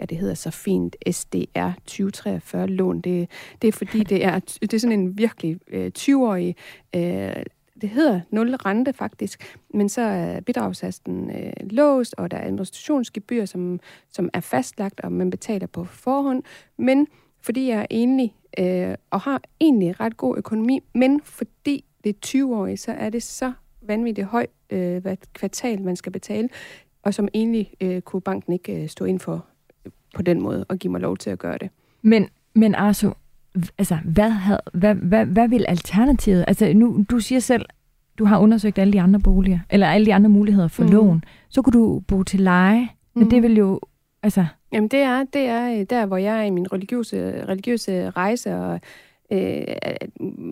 ja 0.00 0.04
det 0.04 0.18
hedder 0.18 0.34
så 0.34 0.50
fint, 0.50 0.96
SDR 1.10 1.70
2043 1.86 2.66
lån. 2.66 3.00
Det, 3.00 3.30
det 3.62 3.68
er 3.68 3.72
fordi, 3.72 4.02
det 4.02 4.24
er, 4.24 4.38
det 4.60 4.74
er 4.74 4.78
sådan 4.78 5.00
en 5.00 5.18
virkelig 5.18 5.58
øh, 5.68 5.90
20-årig 5.98 6.56
øh, 6.94 7.42
det 7.80 7.88
hedder 7.88 8.20
nul 8.30 8.54
rente 8.54 8.92
faktisk, 8.92 9.56
men 9.74 9.88
så 9.88 10.00
er 10.00 10.40
bidragssasten 10.40 11.30
øh, 11.30 11.52
låst, 11.70 12.14
og 12.18 12.30
der 12.30 12.36
er 12.36 12.46
administrationsgebyr, 12.46 13.44
som, 13.44 13.80
som 14.10 14.30
er 14.32 14.40
fastlagt, 14.40 15.00
og 15.00 15.12
man 15.12 15.30
betaler 15.30 15.66
på 15.66 15.84
forhånd. 15.84 16.42
Men 16.78 17.06
fordi 17.40 17.68
jeg 17.68 17.80
er 17.80 17.86
enlig 17.90 18.34
øh, 18.58 18.94
og 19.10 19.20
har 19.20 19.42
egentlig 19.60 20.00
ret 20.00 20.16
god 20.16 20.38
økonomi, 20.38 20.80
men 20.94 21.20
fordi 21.24 21.84
det 22.04 22.10
er 22.10 22.20
20 22.20 22.56
år, 22.56 22.76
så 22.76 22.92
er 22.92 23.10
det 23.10 23.22
så 23.22 23.52
vanvittigt 23.88 24.26
højt, 24.26 24.50
øh, 24.70 25.02
hvad 25.02 25.16
kvartal 25.34 25.82
man 25.82 25.96
skal 25.96 26.12
betale, 26.12 26.48
og 27.02 27.14
som 27.14 27.28
egentlig 27.34 27.72
øh, 27.80 28.00
kunne 28.00 28.22
banken 28.22 28.52
ikke 28.52 28.82
øh, 28.82 28.88
stå 28.88 29.04
ind 29.04 29.20
for 29.20 29.46
øh, 29.86 29.92
på 30.14 30.22
den 30.22 30.42
måde 30.42 30.64
og 30.68 30.78
give 30.78 30.90
mig 30.90 31.00
lov 31.00 31.16
til 31.16 31.30
at 31.30 31.38
gøre 31.38 31.58
det. 31.58 31.70
Men, 32.02 32.28
men 32.54 32.74
Arso, 32.74 33.10
altså, 33.78 33.98
hvad, 34.04 34.30
havde, 34.30 34.60
hvad, 34.72 34.94
hvad, 34.94 35.26
hvad 35.26 35.48
vil 35.48 35.64
alternativet? 35.68 36.44
Altså, 36.48 36.72
nu, 36.72 37.04
du 37.10 37.20
siger 37.20 37.38
selv, 37.38 37.64
du 38.18 38.24
har 38.24 38.38
undersøgt 38.38 38.78
alle 38.78 38.92
de 38.92 39.00
andre 39.00 39.20
boliger, 39.20 39.58
eller 39.70 39.86
alle 39.86 40.06
de 40.06 40.14
andre 40.14 40.30
muligheder 40.30 40.68
for 40.68 40.84
mm. 40.84 40.90
lån. 40.90 41.24
Så 41.48 41.62
kunne 41.62 41.80
du 41.80 42.00
bo 42.00 42.22
til 42.22 42.40
leje, 42.40 42.88
men 43.14 43.24
mm. 43.24 43.30
det 43.30 43.42
vil 43.42 43.56
jo, 43.56 43.80
altså... 44.22 44.46
Jamen, 44.72 44.88
det 44.88 45.00
er, 45.00 45.24
det 45.32 45.46
er 45.46 45.80
øh, 45.80 45.86
der, 45.90 46.06
hvor 46.06 46.16
jeg 46.16 46.38
er 46.38 46.42
i 46.42 46.50
min 46.50 46.72
religiøse, 46.72 47.44
religiøse 47.48 48.10
rejse, 48.10 48.56
og 48.56 48.80
øh, 49.32 49.66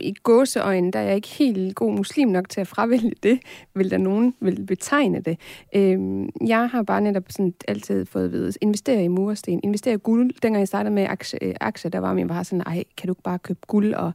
i 0.01 0.15
gåseøjne, 0.23 0.93
der 0.93 0.99
er 0.99 1.03
jeg 1.05 1.17
ikke 1.17 1.29
helt 1.29 1.75
god 1.75 1.93
muslim 1.93 2.29
nok 2.29 2.49
til 2.49 2.61
at 2.61 2.67
fravælge 2.67 3.13
det, 3.23 3.39
vil 3.75 3.91
der 3.91 3.99
nogen 3.99 4.35
vil 4.41 4.67
betegne 4.67 5.21
det. 5.21 5.39
Øh, 5.75 5.99
jeg 6.47 6.69
har 6.69 6.83
bare 6.83 7.01
netop 7.01 7.25
sådan 7.29 7.55
altid 7.69 8.07
fået 8.07 8.25
at 8.25 8.33
vide, 8.33 8.53
investere 8.61 9.05
i 9.05 9.09
mursten, 9.09 9.61
investere 9.63 9.95
i 9.95 9.99
guld. 9.99 10.31
Dengang 10.43 10.61
jeg 10.61 10.69
startede 10.69 10.95
med 10.95 11.07
aktier, 11.09 11.39
øh, 11.43 11.55
aktier 11.61 11.91
der 11.91 11.99
var 11.99 12.15
min 12.15 12.29
var 12.29 12.43
sådan, 12.43 12.63
ej, 12.67 12.85
kan 12.97 13.07
du 13.07 13.13
ikke 13.13 13.23
bare 13.23 13.39
købe 13.39 13.61
guld 13.67 13.95
og 13.95 14.13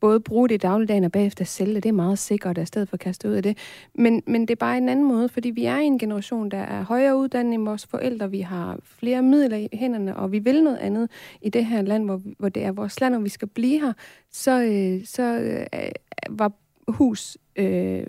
både 0.00 0.20
bruge 0.20 0.48
det 0.48 0.54
i 0.54 0.58
dagligdagen 0.58 1.04
og 1.04 1.12
bagefter 1.12 1.44
sælge 1.44 1.74
det. 1.74 1.82
Det 1.82 1.88
er 1.88 1.92
meget 1.92 2.18
sikkert, 2.18 2.58
at 2.58 2.68
stedet 2.68 2.88
for 2.88 2.94
at 2.94 3.00
kaste 3.00 3.28
ud 3.28 3.34
af 3.34 3.42
det. 3.42 3.58
Men, 3.94 4.22
men 4.26 4.40
det 4.40 4.50
er 4.50 4.56
bare 4.56 4.78
en 4.78 4.88
anden 4.88 5.08
måde, 5.08 5.28
fordi 5.28 5.50
vi 5.50 5.64
er 5.64 5.78
i 5.78 5.84
en 5.84 5.98
generation, 5.98 6.48
der 6.48 6.58
er 6.58 6.82
højere 6.82 7.16
uddannet 7.16 7.54
end 7.54 7.64
vores 7.64 7.86
forældre. 7.86 8.30
Vi 8.30 8.40
har 8.40 8.78
flere 8.82 9.22
midler 9.22 9.56
i 9.56 9.68
hænderne, 9.72 10.16
og 10.16 10.32
vi 10.32 10.38
vil 10.38 10.64
noget 10.64 10.78
andet 10.78 11.10
i 11.42 11.50
det 11.50 11.66
her 11.66 11.82
land, 11.82 12.04
hvor, 12.04 12.20
hvor 12.38 12.48
det 12.48 12.64
er 12.64 12.72
vores 12.72 13.00
land, 13.00 13.14
og 13.14 13.24
vi 13.24 13.28
skal 13.28 13.48
blive 13.48 13.80
her. 13.80 13.92
Så, 14.32 14.62
øh, 14.62 15.06
så 15.06 15.22
øh, 15.22 15.90
var 16.30 16.52
hus... 16.88 17.38
Øh, 17.56 18.04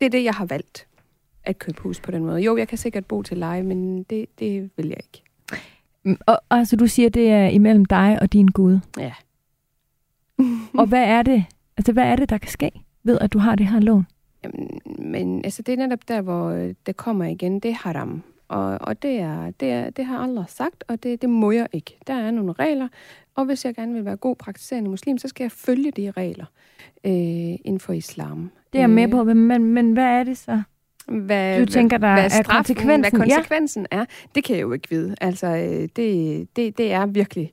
det 0.00 0.06
er 0.06 0.10
det, 0.10 0.24
jeg 0.24 0.34
har 0.34 0.46
valgt 0.46 0.86
at 1.44 1.58
købe 1.58 1.80
hus 1.80 2.00
på 2.00 2.10
den 2.10 2.24
måde. 2.24 2.40
Jo, 2.40 2.56
jeg 2.56 2.68
kan 2.68 2.78
sikkert 2.78 3.06
bo 3.06 3.22
til 3.22 3.36
leje, 3.36 3.62
men 3.62 4.02
det, 4.02 4.26
det 4.38 4.70
vil 4.76 4.86
jeg 4.86 4.96
ikke. 4.96 5.22
Mm, 6.04 6.16
og, 6.26 6.40
altså, 6.50 6.76
du 6.76 6.86
siger, 6.86 7.08
det 7.08 7.30
er 7.30 7.46
imellem 7.46 7.84
dig 7.84 8.18
og 8.20 8.32
din 8.32 8.46
Gud. 8.46 8.78
Ja. 8.98 9.12
og 10.80 10.86
hvad 10.86 11.04
er 11.04 11.22
det, 11.22 11.44
altså 11.76 11.92
hvad 11.92 12.04
er 12.04 12.16
det, 12.16 12.30
der 12.30 12.38
kan 12.38 12.50
ske 12.50 12.70
ved, 13.02 13.18
at 13.20 13.32
du 13.32 13.38
har 13.38 13.54
det 13.54 13.66
her 13.66 13.80
lån? 13.80 14.06
Jamen, 14.44 14.80
men 14.98 15.44
altså, 15.44 15.62
det 15.62 15.72
er 15.72 15.76
netop 15.76 16.08
der, 16.08 16.20
hvor 16.20 16.50
øh, 16.50 16.74
det 16.86 16.96
kommer 16.96 17.24
igen. 17.24 17.60
Det 17.60 17.70
er 17.70 17.74
haram. 17.74 18.22
Og, 18.48 18.78
og 18.80 19.02
det, 19.02 19.18
er, 19.18 19.50
det, 19.50 19.70
er, 19.70 19.90
det 19.90 20.06
har 20.06 20.18
Allah 20.18 20.44
sagt, 20.48 20.84
og 20.88 21.02
det, 21.02 21.22
det 21.22 21.30
må 21.30 21.50
jeg 21.50 21.66
ikke. 21.72 21.98
Der 22.06 22.14
er 22.14 22.30
nogle 22.30 22.52
regler, 22.52 22.88
og 23.34 23.44
hvis 23.44 23.64
jeg 23.64 23.74
gerne 23.74 23.94
vil 23.94 24.04
være 24.04 24.16
god 24.16 24.36
praktiserende 24.36 24.90
muslim, 24.90 25.18
så 25.18 25.28
skal 25.28 25.44
jeg 25.44 25.52
følge 25.52 25.90
de 25.90 26.10
regler 26.10 26.46
øh, 27.04 27.12
inden 27.64 27.80
for 27.80 27.92
islam. 27.92 28.50
Det 28.72 28.78
er 28.78 28.82
jeg 28.82 28.90
med 28.90 29.08
på, 29.08 29.24
men, 29.24 29.64
men 29.64 29.92
hvad 29.92 30.04
er 30.04 30.24
det 30.24 30.38
så? 30.38 30.62
Hvad, 31.08 31.60
du 31.60 31.66
tænker, 31.66 31.98
der 31.98 32.12
hvad 32.12 32.24
er 32.24 32.28
straffen, 32.28 32.74
konsekvensen? 32.74 33.18
Hvad 33.18 33.28
konsekvensen 33.28 33.86
ja. 33.92 33.98
er, 33.98 34.04
det 34.34 34.44
kan 34.44 34.56
jeg 34.56 34.62
jo 34.62 34.72
ikke 34.72 34.90
vide. 34.90 35.14
Altså, 35.20 35.46
øh, 35.46 35.88
det, 35.96 36.48
det, 36.56 36.78
det 36.78 36.92
er 36.92 37.06
virkelig 37.06 37.50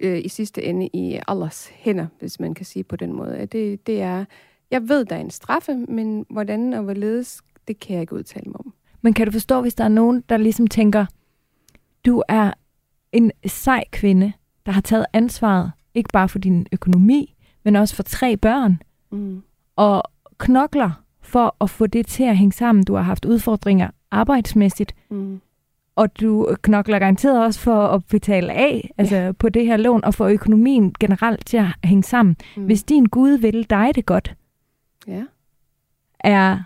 øh, 0.00 0.20
i 0.24 0.28
sidste 0.28 0.64
ende 0.64 0.88
i 0.92 1.20
Allahs 1.28 1.70
hænder, 1.74 2.06
hvis 2.18 2.40
man 2.40 2.54
kan 2.54 2.66
sige 2.66 2.84
på 2.84 2.96
den 2.96 3.12
måde. 3.12 3.46
Det, 3.46 3.86
det 3.86 4.02
er, 4.02 4.24
jeg 4.70 4.88
ved, 4.88 5.04
der 5.04 5.16
er 5.16 5.20
en 5.20 5.30
straffe, 5.30 5.74
men 5.74 6.26
hvordan 6.30 6.72
og 6.72 6.82
hvorledes, 6.82 7.42
det 7.68 7.80
kan 7.80 7.94
jeg 7.94 8.00
ikke 8.00 8.14
udtale 8.14 8.44
mig 8.46 8.60
om. 8.60 8.72
Men 9.02 9.14
kan 9.14 9.26
du 9.26 9.32
forstå, 9.32 9.60
hvis 9.60 9.74
der 9.74 9.84
er 9.84 9.88
nogen, 9.88 10.24
der 10.28 10.36
ligesom 10.36 10.66
tænker, 10.66 11.06
du 12.06 12.22
er 12.28 12.52
en 13.12 13.32
sej 13.46 13.84
kvinde, 13.92 14.32
der 14.66 14.72
har 14.72 14.80
taget 14.80 15.06
ansvaret, 15.12 15.72
ikke 15.94 16.10
bare 16.12 16.28
for 16.28 16.38
din 16.38 16.66
økonomi, 16.72 17.34
men 17.64 17.76
også 17.76 17.96
for 17.96 18.02
tre 18.02 18.36
børn, 18.36 18.82
mm. 19.10 19.42
og 19.76 20.02
knokler 20.38 21.04
for 21.22 21.56
at 21.60 21.70
få 21.70 21.86
det 21.86 22.06
til 22.06 22.24
at 22.24 22.36
hænge 22.36 22.52
sammen. 22.52 22.84
Du 22.84 22.94
har 22.94 23.02
haft 23.02 23.24
udfordringer 23.24 23.90
arbejdsmæssigt. 24.10 24.94
Mm 25.10 25.40
og 26.00 26.20
du 26.20 26.56
knokler 26.62 26.98
garanteret 26.98 27.44
også 27.44 27.60
for 27.60 27.86
at 27.86 28.04
betale 28.06 28.52
af 28.52 28.90
altså 28.98 29.16
ja. 29.16 29.32
på 29.32 29.48
det 29.48 29.66
her 29.66 29.76
lån, 29.76 30.04
og 30.04 30.14
få 30.14 30.28
økonomien 30.28 30.94
generelt 31.00 31.46
til 31.46 31.56
at 31.56 31.66
hænge 31.84 32.02
sammen. 32.02 32.36
Mm. 32.56 32.64
Hvis 32.64 32.82
din 32.82 33.04
Gud 33.04 33.30
vil 33.30 33.70
dig 33.70 33.90
det 33.94 34.06
godt, 34.06 34.34
ja. 35.06 35.24
er, 36.20 36.58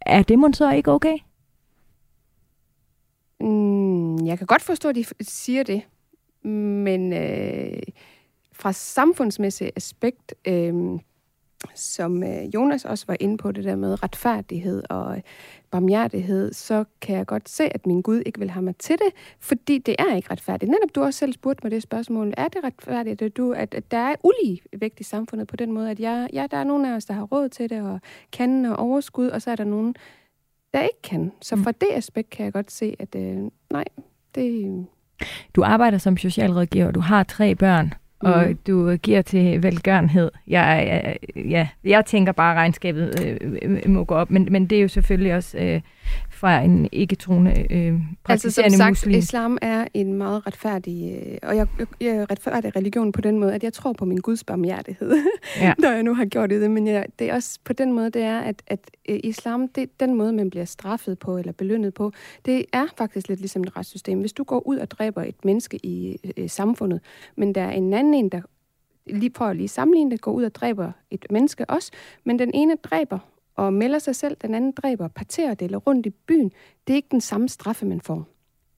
er 0.00 0.22
det 0.22 0.56
så 0.56 0.70
ikke 0.70 0.92
okay? 0.92 1.18
Mm, 3.40 4.26
jeg 4.26 4.38
kan 4.38 4.46
godt 4.46 4.62
forstå, 4.62 4.88
at 4.88 4.94
de 4.94 5.04
siger 5.20 5.62
det, 5.62 5.82
men 6.84 7.12
øh, 7.12 7.82
fra 8.52 8.72
samfundsmæssigt 8.72 9.70
aspekt, 9.76 10.34
øh, 10.48 10.74
som 11.74 12.22
øh, 12.22 12.54
Jonas 12.54 12.84
også 12.84 13.04
var 13.08 13.16
inde 13.20 13.36
på, 13.36 13.52
det 13.52 13.64
der 13.64 13.76
med 13.76 14.02
retfærdighed 14.02 14.82
og 14.90 15.22
barmhjertighed, 15.70 16.52
så 16.52 16.84
kan 17.00 17.16
jeg 17.16 17.26
godt 17.26 17.48
se, 17.48 17.74
at 17.74 17.86
min 17.86 18.02
Gud 18.02 18.22
ikke 18.26 18.38
vil 18.38 18.50
have 18.50 18.62
mig 18.62 18.76
til 18.76 18.96
det, 18.98 19.36
fordi 19.40 19.78
det 19.78 19.96
er 19.98 20.16
ikke 20.16 20.30
retfærdigt. 20.30 20.70
Netop 20.70 20.94
du 20.94 21.02
også 21.02 21.18
selv 21.18 21.32
spurgt 21.32 21.64
mig 21.64 21.70
det 21.70 21.82
spørgsmål, 21.82 22.34
er 22.36 22.48
det 22.48 22.64
retfærdigt, 22.64 23.22
at, 23.22 23.36
du, 23.36 23.52
at, 23.52 23.74
at 23.74 23.90
der 23.90 23.98
er 23.98 24.14
ulige 24.24 24.60
vægt 24.78 25.00
i 25.00 25.02
samfundet 25.02 25.48
på 25.48 25.56
den 25.56 25.72
måde, 25.72 25.90
at 25.90 26.00
jeg, 26.00 26.28
ja, 26.32 26.46
der 26.50 26.56
er 26.56 26.64
nogen 26.64 26.84
af 26.84 26.96
os, 26.96 27.04
der 27.04 27.14
har 27.14 27.22
råd 27.22 27.48
til 27.48 27.70
det, 27.70 27.82
og 27.82 28.00
kan 28.32 28.64
og 28.64 28.76
overskud, 28.76 29.28
og 29.28 29.42
så 29.42 29.50
er 29.50 29.56
der 29.56 29.64
nogen, 29.64 29.94
der 30.74 30.82
ikke 30.82 31.02
kan. 31.02 31.32
Så 31.40 31.56
fra 31.56 31.70
mm. 31.70 31.76
det 31.80 31.88
aspekt 31.92 32.30
kan 32.30 32.44
jeg 32.44 32.52
godt 32.52 32.72
se, 32.72 32.96
at 32.98 33.14
øh, 33.14 33.38
nej, 33.70 33.84
det... 34.34 34.86
Du 35.54 35.62
arbejder 35.64 35.98
som 35.98 36.16
socialrådgiver, 36.16 36.90
du 36.90 37.00
har 37.00 37.22
tre 37.22 37.54
børn 37.54 37.92
og 38.20 38.44
mm. 38.48 38.58
du 38.66 38.96
giver 38.96 39.22
til 39.22 39.62
velgørenhed. 39.62 40.30
Jeg, 40.46 40.84
jeg, 40.86 41.16
ja, 41.50 41.68
jeg 41.84 42.06
tænker 42.06 42.32
bare, 42.32 42.52
at 42.52 42.56
regnskabet 42.56 43.38
øh, 43.62 43.90
må 43.90 44.04
gå 44.04 44.14
op, 44.14 44.30
men, 44.30 44.48
men 44.50 44.66
det 44.66 44.78
er 44.78 44.82
jo 44.82 44.88
selvfølgelig 44.88 45.34
også 45.34 45.58
øh, 45.58 45.80
fra 46.30 46.60
en 46.60 46.88
ikke-troende 46.92 47.66
øh, 47.70 48.00
Altså 48.28 48.50
som 48.50 48.70
sagt, 48.70 48.90
muslim. 48.90 49.18
islam 49.18 49.58
er 49.62 49.84
en 49.94 50.12
meget 50.14 50.46
retfærdig, 50.46 51.22
øh, 51.22 51.38
og 51.42 51.56
jeg, 51.56 51.66
jeg 52.00 52.26
retfærdig 52.30 52.76
religion 52.76 53.12
på 53.12 53.20
den 53.20 53.38
måde, 53.38 53.54
at 53.54 53.64
jeg 53.64 53.72
tror 53.72 53.92
på 53.92 54.04
min 54.04 54.18
Guds 54.18 54.44
barmhjertighed, 54.44 55.12
ja. 55.60 55.74
når 55.82 55.90
jeg 55.90 56.02
nu 56.02 56.14
har 56.14 56.24
gjort 56.24 56.50
det. 56.50 56.70
Men 56.70 56.86
jeg, 56.86 57.06
det 57.18 57.30
er 57.30 57.34
også 57.34 57.58
på 57.64 57.72
den 57.72 57.92
måde, 57.92 58.10
det 58.10 58.22
er, 58.22 58.38
at, 58.38 58.62
at 58.66 58.90
øh, 59.08 59.20
islam, 59.24 59.68
det 59.68 60.00
den 60.00 60.14
måde, 60.14 60.32
man 60.32 60.50
bliver 60.50 60.64
straffet 60.64 61.18
på 61.18 61.38
eller 61.38 61.52
belønnet 61.52 61.94
på, 61.94 62.12
det 62.44 62.64
er 62.72 62.86
faktisk 62.98 63.28
lidt 63.28 63.40
ligesom 63.40 63.62
et 63.62 63.76
retssystem. 63.76 64.20
Hvis 64.20 64.32
du 64.32 64.44
går 64.44 64.66
ud 64.66 64.76
og 64.76 64.90
dræber 64.90 65.22
et 65.22 65.44
menneske 65.44 65.86
i 65.86 66.16
øh, 66.36 66.50
samfundet, 66.50 67.00
men 67.36 67.54
der 67.54 67.62
er 67.62 67.70
en 67.70 67.94
anden 67.94 68.14
en, 68.14 68.28
der 68.28 68.40
lige 69.06 69.32
for 69.36 69.44
at 69.44 69.56
lige 69.56 69.68
sammenligne 69.68 70.10
det, 70.10 70.20
går 70.20 70.32
ud 70.32 70.44
og 70.44 70.54
dræber 70.54 70.92
et 71.10 71.26
menneske 71.30 71.70
også, 71.70 71.92
men 72.24 72.38
den 72.38 72.50
ene 72.54 72.76
dræber 72.82 73.18
og 73.58 73.72
melder 73.72 73.98
sig 73.98 74.16
selv, 74.16 74.36
den 74.42 74.54
anden 74.54 74.72
dræber, 74.72 75.08
parterer 75.08 75.54
det 75.54 75.64
eller 75.64 75.78
rundt 75.78 76.06
i 76.06 76.10
byen, 76.10 76.52
det 76.86 76.92
er 76.92 76.96
ikke 76.96 77.08
den 77.10 77.20
samme 77.20 77.48
straffe, 77.48 77.86
man 77.86 78.00
får. 78.00 78.28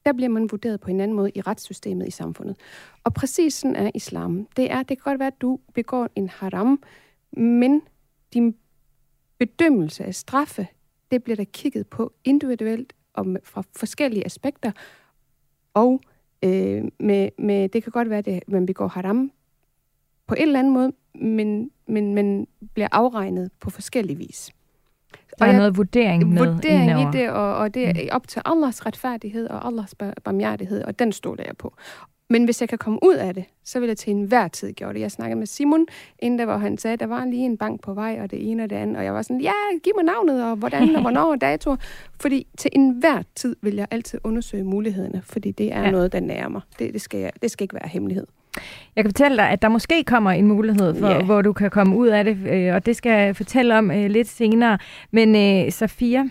Der 0.05 0.13
bliver 0.13 0.29
man 0.29 0.51
vurderet 0.51 0.81
på 0.81 0.91
en 0.91 1.01
anden 1.01 1.17
måde 1.17 1.31
i 1.35 1.41
retssystemet 1.41 2.09
i 2.09 2.11
samfundet. 2.11 2.57
Og 3.05 3.15
præcis 3.15 3.55
sådan 3.55 3.77
er 3.77 3.91
islam. 3.95 4.49
Det 4.57 4.71
er, 4.71 4.79
det 4.79 4.87
kan 4.87 5.05
godt 5.05 5.19
være, 5.19 5.27
at 5.27 5.41
du 5.41 5.59
begår 5.75 6.09
en 6.15 6.29
haram, 6.29 6.83
men 7.33 7.83
din 8.35 8.57
bedømmelse 9.39 10.05
af 10.05 10.15
straffe, 10.15 10.67
det 11.11 11.25
bliver 11.25 11.37
der 11.37 11.45
kigget 11.45 11.87
på 11.87 12.13
individuelt 12.25 12.93
og 13.13 13.27
med, 13.27 13.41
fra 13.45 13.63
forskellige 13.77 14.25
aspekter. 14.25 14.73
Og 15.75 16.01
øh, 16.45 16.85
med, 17.01 17.29
med, 17.39 17.69
det 17.69 17.83
kan 17.83 17.93
godt 17.93 18.11
være, 18.11 18.23
at 18.27 18.49
man 18.49 18.67
begår 18.67 18.89
haram 18.89 19.33
på 20.27 20.35
en 20.35 20.43
eller 20.43 20.59
anden 20.59 20.73
måde, 20.73 20.93
men, 21.15 21.71
men, 21.87 22.15
men 22.15 22.47
bliver 22.75 22.89
afregnet 22.93 23.51
på 23.61 23.71
forskellige 23.71 24.17
vis. 24.17 24.53
Der 25.39 25.45
er 25.45 25.49
og 25.49 25.49
jeg, 25.49 25.57
noget 25.57 25.77
vurdering 25.77 26.29
med 26.29 26.47
Vurdering 26.47 27.01
i 27.01 27.19
det, 27.19 27.31
og, 27.31 27.57
og 27.57 27.75
det 27.75 27.89
er 27.89 27.93
mm. 27.93 28.09
op 28.13 28.29
til 28.29 28.43
Allahs 28.45 28.87
retfærdighed 28.87 29.49
og 29.49 29.67
Allahs 29.67 29.95
barmhjertighed, 30.25 30.83
og 30.83 30.99
den 30.99 31.13
stoler 31.13 31.45
jeg 31.47 31.57
på. 31.57 31.75
Men 32.31 32.45
hvis 32.45 32.61
jeg 32.61 32.69
kan 32.69 32.79
komme 32.79 32.99
ud 33.03 33.15
af 33.15 33.35
det, 33.35 33.45
så 33.65 33.81
vil 33.81 33.87
jeg 33.87 33.97
til 33.97 34.11
enhver 34.11 34.49
tid 34.49 34.73
gøre 34.73 34.93
det. 34.93 35.01
Jeg 35.01 35.11
snakkede 35.11 35.39
med 35.39 35.47
Simon, 35.47 35.87
inden 36.19 36.39
der, 36.39 36.45
hvor 36.45 36.57
han 36.57 36.79
sagde, 36.79 36.93
at 36.93 37.01
der 37.01 37.07
var 37.07 37.25
lige 37.25 37.45
en 37.45 37.57
bank 37.57 37.81
på 37.83 37.95
vej, 37.95 38.19
og 38.23 38.31
det 38.31 38.51
ene 38.51 38.63
og 38.63 38.71
det 38.71 38.77
andet. 38.77 38.97
Og 38.97 39.05
jeg 39.05 39.15
var 39.15 39.23
sådan, 39.23 39.41
ja, 39.41 39.53
giv 39.83 39.93
mig 39.97 40.05
navnet, 40.05 40.45
og 40.45 40.57
hvordan, 40.57 40.97
og 40.97 41.01
hvornår, 41.07 41.33
og 41.33 41.41
datoer. 41.41 41.77
Fordi 42.21 42.47
til 42.59 42.71
enhver 42.75 43.23
tid 43.35 43.57
vil 43.63 43.75
jeg 43.75 43.87
altid 43.91 44.21
undersøge 44.25 44.65
mulighederne, 44.65 45.23
fordi 45.25 45.51
det 45.51 45.73
er 45.73 45.83
ja. 45.83 45.91
noget, 45.91 46.13
der 46.13 46.21
nærer 46.21 46.49
mig. 46.49 46.61
Det, 46.79 46.93
det, 46.93 47.01
skal 47.01 47.21
jeg, 47.21 47.31
det 47.43 47.51
skal 47.51 47.65
ikke 47.65 47.75
være 47.75 47.89
hemmelighed. 47.89 48.27
Jeg 48.97 49.05
kan 49.05 49.11
fortælle 49.11 49.37
dig, 49.37 49.51
at 49.51 49.63
der 49.63 49.69
måske 49.69 50.05
kommer 50.05 50.31
en 50.31 50.47
mulighed, 50.47 50.95
for, 51.01 51.11
yeah. 51.11 51.25
hvor 51.25 51.43
du 51.43 51.53
kan 51.53 51.71
komme 51.71 51.97
ud 51.97 52.09
af 52.09 52.25
det, 52.25 52.39
øh, 52.51 52.75
og 52.75 52.87
det 52.87 52.97
skal 52.97 53.13
jeg 53.13 53.37
fortælle 53.37 53.79
om 53.79 53.91
øh, 53.91 54.11
lidt 54.11 54.29
senere. 54.29 54.79
Men 55.11 55.37
øh, 55.37 55.73
Safia, 55.73 56.25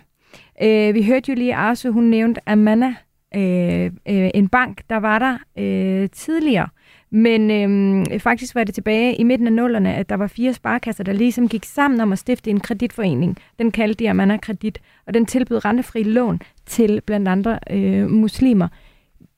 øh, 0.62 0.96
vi 0.96 1.04
hørte 1.04 1.32
jo 1.32 1.36
lige 1.36 1.56
Arsu, 1.56 1.92
hun 1.92 2.04
nævnte 2.04 2.42
Amana, 2.46 2.96
øh, 3.36 3.86
øh, 3.86 4.30
en 4.34 4.48
bank, 4.48 4.82
der 4.90 4.98
var 4.98 5.20
der 5.20 5.38
øh, 5.58 6.10
tidligere. 6.10 6.68
Men 7.12 7.52
øh, 7.52 8.20
faktisk 8.20 8.56
var 8.56 8.64
det 8.64 8.76
tilbage 8.76 9.16
i 9.16 9.24
midten 9.24 9.48
af 9.48 9.54
nullerne, 9.54 9.96
at 9.96 10.10
der 10.10 10.16
var 10.16 10.28
fire 10.28 10.54
sparkasser, 10.54 11.04
der 11.04 11.14
ligesom 11.14 11.50
gik 11.50 11.66
sammen 11.66 12.02
om 12.02 12.12
at 12.12 12.20
stifte 12.20 12.50
en 12.50 12.60
kreditforening. 12.60 13.38
Den 13.60 13.72
kaldte 13.72 14.04
de 14.04 14.10
Amana 14.10 14.38
Kredit, 14.38 14.80
og 15.08 15.14
den 15.14 15.26
tilbød 15.26 15.66
rentefri 15.66 16.04
lån 16.04 16.40
til 16.66 17.02
blandt 17.02 17.28
andre 17.28 17.60
øh, 17.72 18.10
muslimer. 18.10 18.68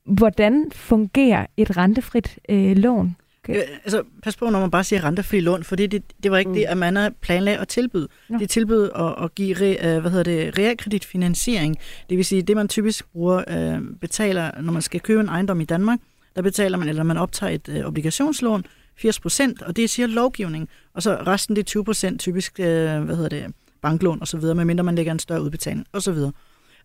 Hvordan 0.06 0.72
fungerer 0.72 1.45
et 1.58 1.78
rentefrit 1.78 2.39
øh, 2.49 2.78
lån? 2.78 3.16
Okay. 3.43 3.56
Øh, 3.56 3.62
altså, 3.84 4.04
pas 4.24 4.36
på, 4.36 4.49
når 4.49 4.60
man 4.60 4.72
bare 4.72 4.84
siger 4.84 5.04
rentefri 5.04 5.39
lån, 5.39 5.64
for 5.64 5.76
det, 5.76 5.91
det, 5.91 6.04
det 6.24 6.32
var 6.32 6.38
ikke 6.38 6.49
mm. 6.49 6.56
det, 6.56 6.64
at 6.64 6.78
man 6.78 6.97
er 6.97 7.10
planlagt 7.22 7.62
at 7.62 7.68
tilbyde. 7.68 8.08
Ja. 8.30 8.38
Det 8.38 8.49
tilbød 8.49 8.89
at, 8.95 9.24
at 9.24 9.36
give 9.36 9.56
re, 9.62 9.95
uh, 9.95 10.02
hvad 10.02 10.12
hedder 10.12 10.24
det, 10.24 10.58
realkreditfinansiering. 10.58 11.78
Det 12.10 12.18
vil 12.18 12.26
sige, 12.26 12.41
det 12.41 12.56
man 12.56 12.68
typisk 12.68 13.12
bruger, 13.12 13.43
uh, 13.78 13.84
betaler, 14.02 14.62
når 14.62 14.74
man 14.74 14.82
skal 14.82 14.99
købe 14.99 15.20
en 15.20 15.30
ejendom 15.30 15.62
i 15.62 15.66
Danmark, 15.66 15.99
der 16.36 16.41
betaler 16.41 16.78
man, 16.78 16.89
eller 16.89 17.04
man 17.04 17.18
optager 17.18 17.54
et 17.54 17.70
uh, 17.70 17.88
obligationslån, 17.88 18.66
80 18.97 19.20
procent, 19.20 19.62
og 19.62 19.76
det 19.76 19.89
siger 19.89 20.08
lovgivning. 20.08 20.70
Og 20.93 21.04
så 21.04 21.16
resten, 21.28 21.56
det 21.56 21.62
er 21.62 21.66
20 21.66 21.86
procent 21.86 22.20
typisk, 22.20 22.54
uh, 22.60 22.66
hvad 22.66 23.16
hedder 23.16 23.30
det, 23.30 23.45
banklån 23.82 24.22
og 24.22 24.28
så 24.28 24.38
videre, 24.38 24.56
medmindre 24.56 24.84
man 24.84 24.95
lægger 24.95 25.12
en 25.12 25.20
større 25.20 25.41
udbetaling 25.41 25.86
og 25.91 26.02
så 26.02 26.12
videre. 26.12 26.32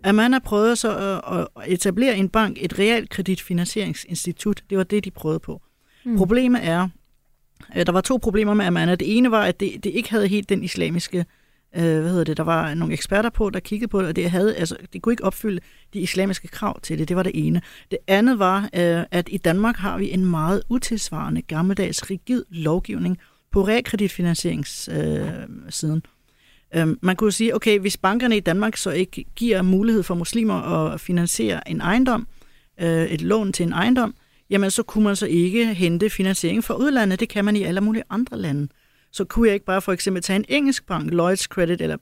At 0.05 0.15
man 0.15 0.33
har 0.33 0.41
prøvet 0.41 0.79
så 0.79 1.21
at 1.57 1.73
etablere 1.73 2.17
en 2.17 2.29
bank, 2.29 2.59
et 2.61 2.79
realkreditfinansieringsinstitut, 2.79 4.63
det 4.71 4.79
var 4.79 4.85
det, 4.85 5.05
de 5.05 5.11
prøvede 5.11 5.41
på. 5.41 5.63
Mm. 6.05 6.17
Problemet 6.17 6.61
er, 6.65 6.89
der 7.75 7.93
var 7.93 8.01
to 8.01 8.19
problemer 8.23 8.55
med 8.55 8.65
Amana. 8.65 8.95
Det 8.95 9.17
ene 9.17 9.31
var, 9.31 9.45
at 9.45 9.61
det, 9.61 9.85
det 9.85 9.91
ikke 9.91 10.11
havde 10.11 10.29
helt 10.29 10.49
den 10.49 10.65
islamiske, 10.65 11.27
øh, 11.77 12.01
hvad 12.01 12.11
hedder 12.11 12.25
det, 12.25 12.37
der 12.37 12.43
var 12.43 12.75
nogle 12.75 12.95
eksperter 12.95 13.31
på, 13.31 13.51
der 13.51 13.61
kiggede 13.61 13.89
på 13.89 14.01
det, 14.01 14.09
og 14.09 14.17
det, 14.17 14.31
havde, 14.31 14.57
altså, 14.57 14.77
det 14.93 15.03
kunne 15.03 15.13
ikke 15.13 15.25
opfylde 15.25 15.61
de 15.95 16.01
islamiske 16.01 16.49
krav 16.49 16.81
til 16.81 16.99
det. 16.99 17.09
Det 17.09 17.17
var 17.17 17.23
det 17.23 17.33
ene. 17.35 17.63
Det 17.91 17.99
andet 18.07 18.39
var, 18.39 18.69
øh, 18.75 19.03
at 19.11 19.29
i 19.33 19.37
Danmark 19.37 19.77
har 19.77 19.99
vi 19.99 20.13
en 20.13 20.27
meget 20.27 20.63
utilsvarende, 20.69 21.43
gammeldags, 21.43 22.11
rigid 22.11 22.45
lovgivning 22.51 23.19
på 23.53 23.67
realkreditfinansieringssiden. 23.67 25.97
Øh, 25.97 26.03
øh, 26.75 26.87
man 27.01 27.17
kunne 27.17 27.33
sige, 27.33 27.55
okay, 27.55 27.79
hvis 27.79 27.97
bankerne 27.97 28.37
i 28.37 28.41
Danmark 28.41 28.77
så 28.77 28.91
ikke 28.91 29.25
giver 29.37 29.63
mulighed 29.63 30.03
for 30.03 30.15
muslimer 30.15 30.55
at 30.55 31.01
finansiere 31.01 31.71
en 31.71 31.81
ejendom, 31.81 32.27
øh, 32.81 33.07
et 33.07 33.23
lån 33.23 33.53
til 33.53 33.67
en 33.67 33.73
ejendom, 33.73 34.15
jamen 34.51 34.71
så 34.71 34.83
kunne 34.83 35.05
man 35.05 35.17
så 35.17 35.27
ikke 35.27 35.75
hente 35.75 36.11
finansiering 36.11 36.65
fra 36.65 36.75
udlandet. 36.75 37.21
Det 37.21 37.29
kan 37.29 37.45
man 37.45 37.57
i 37.57 37.63
alle 37.63 37.81
mulige 37.81 38.05
andre 38.11 38.39
lande. 38.39 38.69
Så 39.13 39.25
kunne 39.25 39.47
jeg 39.47 39.55
ikke 39.55 39.67
bare 39.67 39.83
for 39.83 39.93
eksempel 39.93 40.23
tage 40.23 40.37
en 40.37 40.45
engelsk 40.49 40.87
bank, 40.87 41.11
Lloyds 41.11 41.43
Credit 41.43 41.81
eller 41.81 41.97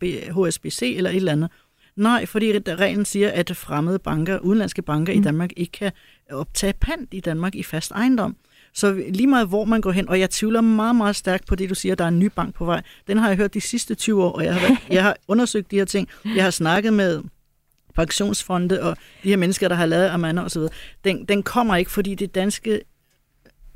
HSBC 0.47 0.95
eller 0.97 1.11
et 1.11 1.17
eller 1.17 1.33
andet. 1.33 1.51
Nej, 1.97 2.27
fordi 2.27 2.59
reglen 2.59 3.05
siger, 3.05 3.31
at 3.31 3.57
fremmede 3.57 3.99
banker, 3.99 4.39
udenlandske 4.39 4.83
banker 4.83 5.15
mm. 5.15 5.21
i 5.21 5.23
Danmark 5.23 5.51
ikke 5.57 5.73
kan 5.73 5.93
optage 6.31 6.73
pant 6.81 7.15
i 7.15 7.21
Danmark 7.21 7.55
i 7.55 7.62
fast 7.62 7.91
ejendom. 7.91 8.37
Så 8.75 8.93
lige 9.09 9.27
meget 9.27 9.49
hvor 9.49 9.64
man 9.64 9.81
går 9.81 9.93
hen, 9.93 10.09
og 10.09 10.20
jeg 10.20 10.31
tvivler 10.31 10.61
meget, 10.61 10.97
meget 10.97 11.16
stærkt 11.16 11.47
på 11.47 11.55
det, 11.55 11.68
du 11.70 11.75
siger, 11.75 11.95
der 11.95 12.05
er 12.05 12.09
en 12.09 12.18
ny 12.18 12.31
bank 12.37 12.55
på 12.55 12.64
vej. 12.64 12.83
Den 13.07 13.16
har 13.16 13.29
jeg 13.29 13.37
hørt 13.37 13.55
de 13.55 13.61
sidste 13.61 13.95
20 13.95 14.25
år, 14.25 14.33
og 14.33 14.45
jeg 14.45 14.55
har, 14.55 14.83
jeg 14.91 15.03
har 15.03 15.16
undersøgt 15.29 15.70
de 15.70 15.77
her 15.77 15.85
ting. 15.85 16.09
Jeg 16.37 16.45
har 16.45 16.51
snakket 16.51 16.93
med 16.93 17.22
pensionsfonde 17.95 18.83
og 18.83 18.97
de 19.22 19.29
her 19.29 19.37
mennesker, 19.37 19.68
der 19.68 19.77
har 19.77 19.87
lavet 19.87 20.09
Amana 20.09 20.45
osv., 20.45 20.62
den, 21.05 21.25
den 21.25 21.43
kommer 21.43 21.77
ikke, 21.77 21.91
fordi 21.91 22.14
det 22.14 22.35
danske 22.35 22.81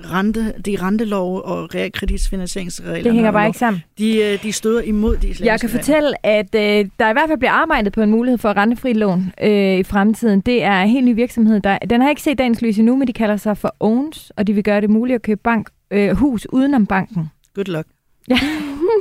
rente, 0.01 0.55
de 0.67 0.77
rentelov 0.83 1.43
og 1.45 1.75
realkreditsfinansieringsregler. 1.75 3.03
Det 3.03 3.13
hænger 3.13 3.31
bare 3.31 3.47
ikke 3.47 3.59
sammen. 3.59 3.83
De, 3.99 4.17
øh, 4.17 4.43
de 4.43 4.53
støder 4.53 4.83
imod 4.83 5.17
de 5.17 5.29
islamiske 5.29 5.47
Jeg 5.47 5.61
kan 5.61 5.69
fortælle, 5.69 6.27
at 6.27 6.55
øh, 6.55 6.91
der 6.99 7.11
i 7.11 7.13
hvert 7.13 7.29
fald 7.29 7.39
bliver 7.39 7.53
arbejdet 7.53 7.93
på 7.93 8.01
en 8.03 8.11
mulighed 8.11 8.39
for 8.39 8.57
rentefri 8.57 8.93
lån 8.93 9.33
øh, 9.43 9.79
i 9.79 9.83
fremtiden. 9.83 10.41
Det 10.41 10.63
er 10.63 10.83
en 10.83 10.89
helt 10.89 11.07
ny 11.07 11.15
virksomhed. 11.15 11.61
Der, 11.61 11.79
den 11.79 12.01
har 12.01 12.11
ikke 12.11 12.23
set 12.23 12.39
dagens 12.39 12.63
lys 12.63 12.79
endnu, 12.79 12.97
men 12.97 13.09
de 13.09 13.13
kalder 13.13 13.37
sig 13.37 13.59
for 13.59 13.75
Owns, 13.81 14.33
og 14.37 14.47
de 14.47 14.53
vil 14.53 14.65
gøre 14.65 14.81
det 14.81 14.91
muligt 14.91 15.15
at 15.15 15.23
købe 15.23 15.41
bank, 15.45 15.69
øh, 15.91 16.17
hus 16.17 16.47
udenom 16.53 16.87
banken. 16.87 17.31
Good 17.55 17.65
luck. 17.67 17.87
Ja. 18.29 18.39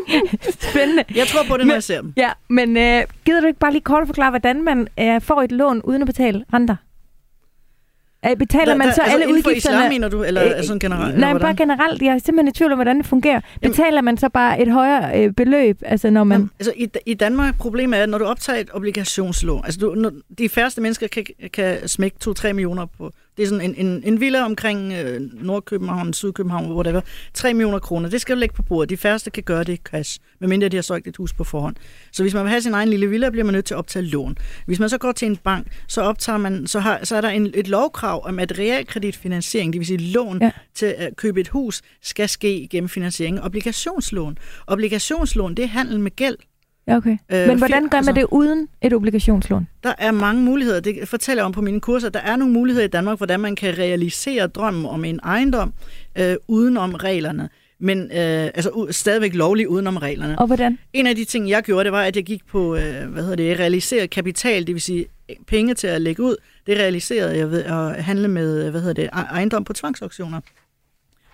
Spændende. 0.70 1.04
Jeg 1.16 1.28
tror 1.28 1.43
på 1.50 1.58
det, 1.58 1.68
når 1.68 1.74
jeg 1.74 1.84
ser 1.84 2.02
dem. 2.02 2.14
Ja, 2.18 2.30
men 2.50 2.78
øh, 2.78 3.04
gider 3.26 3.41
du 3.41 3.48
ikke 3.48 3.60
bare 3.60 3.72
lige 3.72 3.82
kort 3.82 4.08
forklare, 4.08 4.30
hvordan 4.30 4.64
man 4.64 4.88
øh, 5.00 5.22
får 5.22 5.41
et 5.41 5.52
lån 5.52 5.82
uden 5.82 6.02
at 6.02 6.06
betale 6.06 6.45
renter? 6.54 6.76
Betaler 8.39 8.65
der, 8.65 8.76
man 8.76 8.93
så 8.93 9.01
altså 9.01 9.13
alle 9.13 9.28
udgifterne? 9.34 9.57
islam, 9.57 9.89
mener 9.89 10.07
du, 10.07 10.24
eller 10.24 10.57
øh, 10.57 10.63
sådan 10.63 10.80
generelt? 10.80 11.18
Nej, 11.18 11.38
bare 11.38 11.55
generelt. 11.55 12.01
Jeg 12.01 12.13
er 12.13 12.18
simpelthen 12.18 12.47
i 12.47 12.51
tvivl 12.51 12.72
om, 12.72 12.78
hvordan 12.78 12.97
det 12.97 13.05
fungerer. 13.05 13.41
Betaler 13.61 13.88
Jamen, 13.88 14.05
man 14.05 14.18
så 14.18 14.30
bare 14.30 14.61
et 14.61 14.72
højere 14.72 15.24
øh, 15.24 15.34
beløb, 15.34 15.82
altså 15.86 16.09
når 16.09 16.24
man... 16.24 16.36
Jamen, 16.36 16.51
altså 16.59 16.74
i, 16.76 16.89
i 17.05 17.13
Danmark, 17.13 17.57
problemet 17.57 17.99
er, 17.99 18.03
at 18.03 18.09
når 18.09 18.18
du 18.18 18.26
optager 18.26 18.59
et 18.59 18.70
obligationslån, 18.74 19.61
altså 19.65 19.80
du, 19.80 19.93
når, 19.95 20.11
de 20.38 20.49
færreste 20.49 20.82
mennesker 20.82 21.07
kan, 21.07 21.26
kan 21.53 21.88
smække 21.88 22.18
2-3 22.26 22.47
millioner 22.47 22.86
på, 22.86 23.11
det 23.38 23.44
er 23.44 23.48
sådan 23.48 23.62
en, 23.62 23.88
en, 23.88 24.04
en 24.06 24.20
villa 24.20 24.46
omkring 24.46 24.94
øh, 24.94 25.22
Nordkøbenhavn, 25.22 26.14
Sydkøbenhavn, 26.14 26.72
whatever. 26.72 27.02
3 27.34 27.54
millioner 27.54 27.80
kroner. 27.80 28.10
Det 28.10 28.22
skal 28.22 28.36
du 28.36 28.40
lægge 28.40 28.56
på 28.56 28.64
bordet. 28.64 28.90
De 28.90 28.98
færreste 28.98 29.32
kan 29.32 29.44
gøre 29.44 29.64
det 29.64 29.80
cash, 29.80 30.20
medmindre 30.40 30.70
de 30.70 30.78
har 30.78 30.82
solgt 30.82 31.08
et 31.08 31.18
hus 31.18 31.34
på 31.34 31.44
forhånd. 31.44 31.76
Så 32.12 32.24
hvis 32.24 32.34
man 32.34 32.44
vil 32.44 32.50
have 32.50 32.62
sin 32.62 32.74
egen 32.74 32.90
lille 32.90 33.08
villa, 33.08 33.30
bliver 33.30 33.46
man 33.46 33.54
nødt 33.54 33.66
til 33.66 33.74
at 33.74 33.78
optage 33.78 34.06
lån. 34.06 34.38
Hvis 34.66 34.80
man 34.80 34.90
så 34.90 34.98
går 34.98 35.12
til 35.12 35.26
en 35.26 35.38
bank, 35.38 35.68
så 35.88 36.02
optager 36.02 36.38
man, 36.38 36.68
så, 36.68 36.80
har, 36.80 37.00
så 37.04 37.16
er 37.16 37.22
der 37.22 37.30
en, 37.30 37.52
et 37.54 37.68
lovkrav 37.68 38.28
om, 38.28 38.40
at 38.40 38.60
realkreditfinansiering, 38.60 39.74
det 39.74 39.80
vil 39.80 39.88
sige 39.88 40.12
lån 40.12 40.40
ja. 40.42 40.52
til 40.76 40.86
at 40.98 41.16
købe 41.16 41.42
et 41.42 41.48
hus, 41.48 41.82
skal 42.02 42.30
ske 42.30 42.68
gennem 42.72 42.90
finansiering 42.90 43.42
obligationslån. 43.42 44.38
Obligationslån, 44.68 45.56
det 45.56 45.64
er 45.64 45.70
handel 45.70 46.00
med 46.00 46.16
gæld. 46.16 46.38
Ja, 46.88 46.98
okay. 46.98 47.18
Øh, 47.32 47.48
Men 47.48 47.58
hvordan 47.58 47.82
gør 47.82 47.98
man 47.98 47.98
altså, 47.98 48.12
det 48.12 48.26
uden 48.32 48.68
et 48.82 48.94
obligationslån? 48.94 49.68
Der 49.84 49.94
er 49.98 50.12
mange 50.12 50.42
muligheder. 50.42 50.80
Det 50.80 51.08
fortæller 51.08 51.42
jeg 51.42 51.46
om 51.46 51.52
på 51.52 51.62
mine 51.62 51.82
kurser. 51.82 52.10
Der 52.10 52.20
er 52.20 52.36
nogle 52.36 52.54
muligheder 52.54 52.86
i 52.86 52.90
Danmark, 52.90 53.18
hvordan 53.18 53.40
man 53.40 53.56
kan 53.56 53.78
realisere 53.78 54.48
drømmen 54.48 54.86
om 54.86 55.06
en 55.06 55.20
ejendom 55.24 55.74
øh, 56.18 56.36
udenom 56.48 56.94
reglerne. 56.94 57.50
Men 57.80 58.00
øh, 58.00 58.10
altså 58.56 58.88
stadigvæk 58.92 59.34
lovligt 59.36 59.68
udenom 59.68 59.98
reglerne. 59.98 60.40
Og 60.40 60.48
hvordan? 60.48 60.78
En 60.94 61.08
af 61.08 61.16
de 61.16 61.26
ting, 61.26 61.50
jeg 61.50 61.64
gjorde, 61.64 61.84
det 61.84 61.92
var, 61.92 62.02
at 62.02 62.16
jeg 62.16 62.24
gik 62.24 62.46
på, 62.48 62.76
øh, 62.76 63.10
hvad 63.10 63.24
hedder 63.24 63.36
det, 63.36 63.60
realisere 63.60 64.08
kapital, 64.08 64.68
det 64.68 64.74
vil 64.76 64.82
sige 64.82 65.06
penge 65.48 65.74
til 65.74 65.88
at 65.88 66.02
lægge 66.02 66.24
ud. 66.24 66.36
Det 66.68 66.78
realiserede 66.78 67.38
jeg 67.38 67.52
ved 67.52 67.64
at 67.64 68.04
handle 68.04 68.28
med, 68.28 68.72
hvad 68.72 68.82
hedder 68.82 69.02
det, 69.02 69.10
ejendom 69.14 69.64
på 69.64 69.74
tvangsauktioner. 69.74 70.42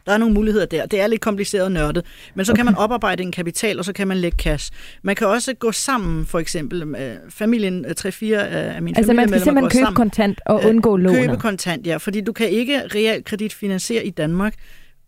Der 0.06 0.12
er 0.14 0.18
nogle 0.18 0.34
muligheder 0.34 0.66
der. 0.66 0.86
Det 0.86 1.02
er 1.02 1.08
lidt 1.08 1.22
kompliceret 1.22 1.66
og 1.66 1.72
nørdet, 1.72 2.06
men 2.36 2.46
så 2.46 2.52
okay. 2.52 2.58
kan 2.58 2.66
man 2.66 2.76
oparbejde 2.76 3.24
en 3.24 3.32
kapital, 3.32 3.80
og 3.80 3.86
så 3.86 3.94
kan 3.94 4.08
man 4.08 4.18
lægge 4.18 4.38
cash. 4.38 4.72
Man 5.02 5.16
kan 5.16 5.28
også 5.28 5.54
gå 5.54 5.72
sammen, 5.72 6.26
for 6.26 6.40
eksempel 6.40 6.88
med 6.88 7.18
familien, 7.30 7.86
3-4 7.86 8.26
af 8.36 8.82
min 8.82 8.98
Altså 8.98 9.14
man 9.14 9.28
skal 9.28 9.42
simpelthen 9.42 9.70
købe 9.70 9.84
sammen. 9.84 9.96
kontant 9.96 10.42
og 10.46 10.62
undgå 10.66 10.98
lån. 10.98 11.16
Købe 11.16 11.38
kontant, 11.38 11.88
ja, 11.88 11.98
fordi 11.98 12.22
du 12.22 12.32
kan 12.34 12.50
ikke 12.50 12.82
realkreditfinansiere 12.96 14.06
i 14.06 14.10
Danmark, 14.10 14.54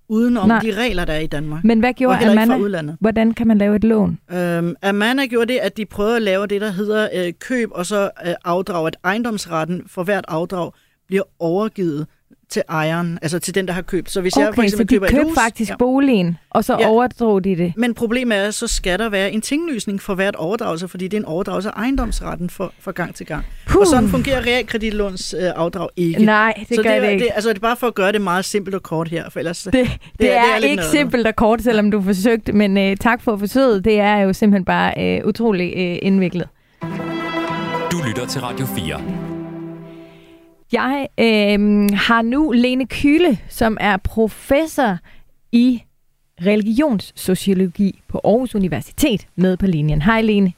udenom 0.07 0.47
Nej. 0.47 0.59
de 0.59 0.73
regler, 0.73 1.05
der 1.05 1.13
er 1.13 1.19
i 1.19 1.27
Danmark. 1.27 1.63
Men 1.63 1.79
hvad 1.79 1.93
gjorde 1.93 2.25
Amana? 2.29 2.95
Hvordan 2.99 3.33
kan 3.33 3.47
man 3.47 3.57
lave 3.57 3.75
et 3.75 3.83
lån? 3.83 4.19
Øhm, 4.31 4.75
Amana 4.81 5.25
gjorde 5.25 5.53
det, 5.53 5.59
at 5.59 5.77
de 5.77 5.85
prøvede 5.85 6.15
at 6.15 6.21
lave 6.21 6.47
det, 6.47 6.61
der 6.61 6.71
hedder 6.71 7.09
øh, 7.13 7.33
køb, 7.39 7.69
og 7.71 7.85
så 7.85 8.09
øh, 8.27 8.33
afdrag, 8.45 8.87
at 8.87 8.95
ejendomsretten 9.03 9.83
for 9.87 10.03
hvert 10.03 10.25
afdrag 10.27 10.71
bliver 11.07 11.23
overgivet 11.39 12.07
til 12.49 12.63
ejeren, 12.69 13.19
altså 13.21 13.39
til 13.39 13.55
den, 13.55 13.67
der 13.67 13.73
har 13.73 13.81
købt. 13.81 14.11
Så 14.11 14.21
hvis 14.21 14.33
okay, 14.33 14.45
jeg 14.45 14.55
for 14.55 14.61
eksempel 14.61 14.87
så 14.87 14.89
de 14.89 14.95
køber 14.95 15.07
købte 15.07 15.21
et 15.21 15.27
hus, 15.27 15.37
faktisk 15.37 15.69
ja. 15.71 15.75
boligen, 15.77 16.37
og 16.49 16.63
så 16.63 16.77
ja. 16.79 16.87
overdrog 16.87 17.43
de 17.43 17.55
det. 17.55 17.73
Men 17.77 17.93
problemet 17.93 18.37
er, 18.37 18.51
så 18.51 18.67
skal 18.67 18.99
der 18.99 19.09
være 19.09 19.31
en 19.31 19.41
tinglysning 19.41 20.01
for 20.01 20.15
hvert 20.15 20.35
overdragelse, 20.35 20.87
fordi 20.87 21.07
det 21.07 21.17
er 21.17 21.21
en 21.21 21.25
overdragelse 21.25 21.69
af 21.69 21.73
ejendomsretten 21.77 22.49
for, 22.49 22.73
for 22.79 22.91
gang 22.91 23.15
til 23.15 23.25
gang. 23.25 23.45
Puh. 23.67 23.81
Og 23.81 23.87
sådan 23.87 24.09
fungerer 24.09 24.41
realkreditlåns 24.41 25.35
øh, 25.39 25.51
afdrag 25.55 25.89
ikke. 25.95 26.25
Nej, 26.25 26.53
det 26.69 26.75
så 26.75 26.83
gør 26.83 26.93
det, 26.93 27.01
det 27.01 27.11
ikke. 27.11 27.23
Det, 27.23 27.31
altså, 27.35 27.49
det 27.49 27.55
er 27.55 27.61
bare 27.61 27.77
for 27.77 27.87
at 27.87 27.95
gøre 27.95 28.11
det 28.11 28.21
meget 28.21 28.45
simpelt 28.45 28.75
og 28.75 28.83
kort 28.83 29.07
her, 29.07 29.29
for 29.29 29.39
ellers... 29.39 29.63
Det, 29.63 29.73
det, 29.73 29.89
det 30.19 30.31
er, 30.31 30.39
er, 30.39 30.55
det 30.55 30.65
er 30.65 30.69
ikke 30.69 30.75
noget. 30.75 30.91
simpelt 30.91 31.27
og 31.27 31.35
kort, 31.35 31.61
selvom 31.61 31.91
du 31.91 32.01
forsøgte, 32.01 32.53
men 32.53 32.77
øh, 32.77 32.97
tak 32.97 33.21
for 33.21 33.37
forsøget. 33.37 33.85
Det 33.85 33.99
er 33.99 34.17
jo 34.17 34.33
simpelthen 34.33 34.65
bare 34.65 35.17
øh, 35.17 35.27
utrolig 35.27 35.73
øh, 35.77 35.97
indviklet. 36.01 36.47
Du 37.91 37.97
lytter 38.07 38.25
til 38.27 38.41
Radio 38.41 38.65
4. 38.65 39.34
Jeg 40.75 41.07
øh, 41.17 41.89
har 41.93 42.21
nu 42.21 42.51
Lene 42.51 42.85
Kyle, 42.85 43.37
som 43.49 43.77
er 43.79 43.97
professor 43.97 44.97
i 45.51 45.83
religionssociologi 46.41 48.01
på 48.07 48.21
Aarhus 48.23 48.55
Universitet 48.55 49.27
med 49.35 49.57
på 49.57 49.65
linjen. 49.65 50.01
Hej 50.01 50.21
Lene. 50.21 50.53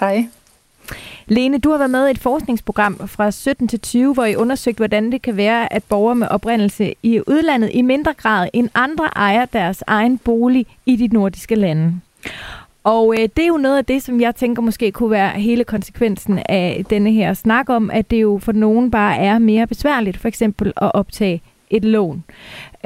Hej. 0.00 0.28
Lene, 1.26 1.58
du 1.58 1.70
har 1.70 1.78
været 1.78 1.90
med 1.90 2.08
i 2.08 2.10
et 2.10 2.18
forskningsprogram 2.18 3.08
fra 3.08 3.30
17 3.30 3.68
til 3.68 3.80
20, 3.80 4.14
hvor 4.14 4.24
I 4.24 4.36
undersøgte, 4.36 4.78
hvordan 4.78 5.12
det 5.12 5.22
kan 5.22 5.36
være, 5.36 5.72
at 5.72 5.84
borgere 5.84 6.14
med 6.14 6.28
oprindelse 6.28 6.94
i 7.02 7.20
udlandet 7.26 7.70
i 7.74 7.82
mindre 7.82 8.14
grad 8.14 8.48
end 8.52 8.68
andre 8.74 9.06
ejer 9.06 9.44
deres 9.44 9.84
egen 9.86 10.18
bolig 10.18 10.66
i 10.86 10.96
de 10.96 11.06
nordiske 11.06 11.54
lande. 11.54 12.00
Og 12.86 13.14
øh, 13.18 13.28
det 13.36 13.42
er 13.42 13.46
jo 13.46 13.56
noget 13.56 13.78
af 13.78 13.84
det, 13.84 14.02
som 14.02 14.20
jeg 14.20 14.34
tænker 14.34 14.62
måske 14.62 14.92
kunne 14.92 15.10
være 15.10 15.30
hele 15.30 15.64
konsekvensen 15.64 16.40
af 16.48 16.84
denne 16.90 17.12
her 17.12 17.34
snak 17.34 17.70
om, 17.70 17.90
at 17.90 18.10
det 18.10 18.22
jo 18.22 18.38
for 18.42 18.52
nogen 18.52 18.90
bare 18.90 19.16
er 19.16 19.38
mere 19.38 19.66
besværligt, 19.66 20.16
for 20.16 20.28
eksempel 20.28 20.72
at 20.76 20.94
optage 20.94 21.42
et 21.70 21.84
lån. 21.84 22.24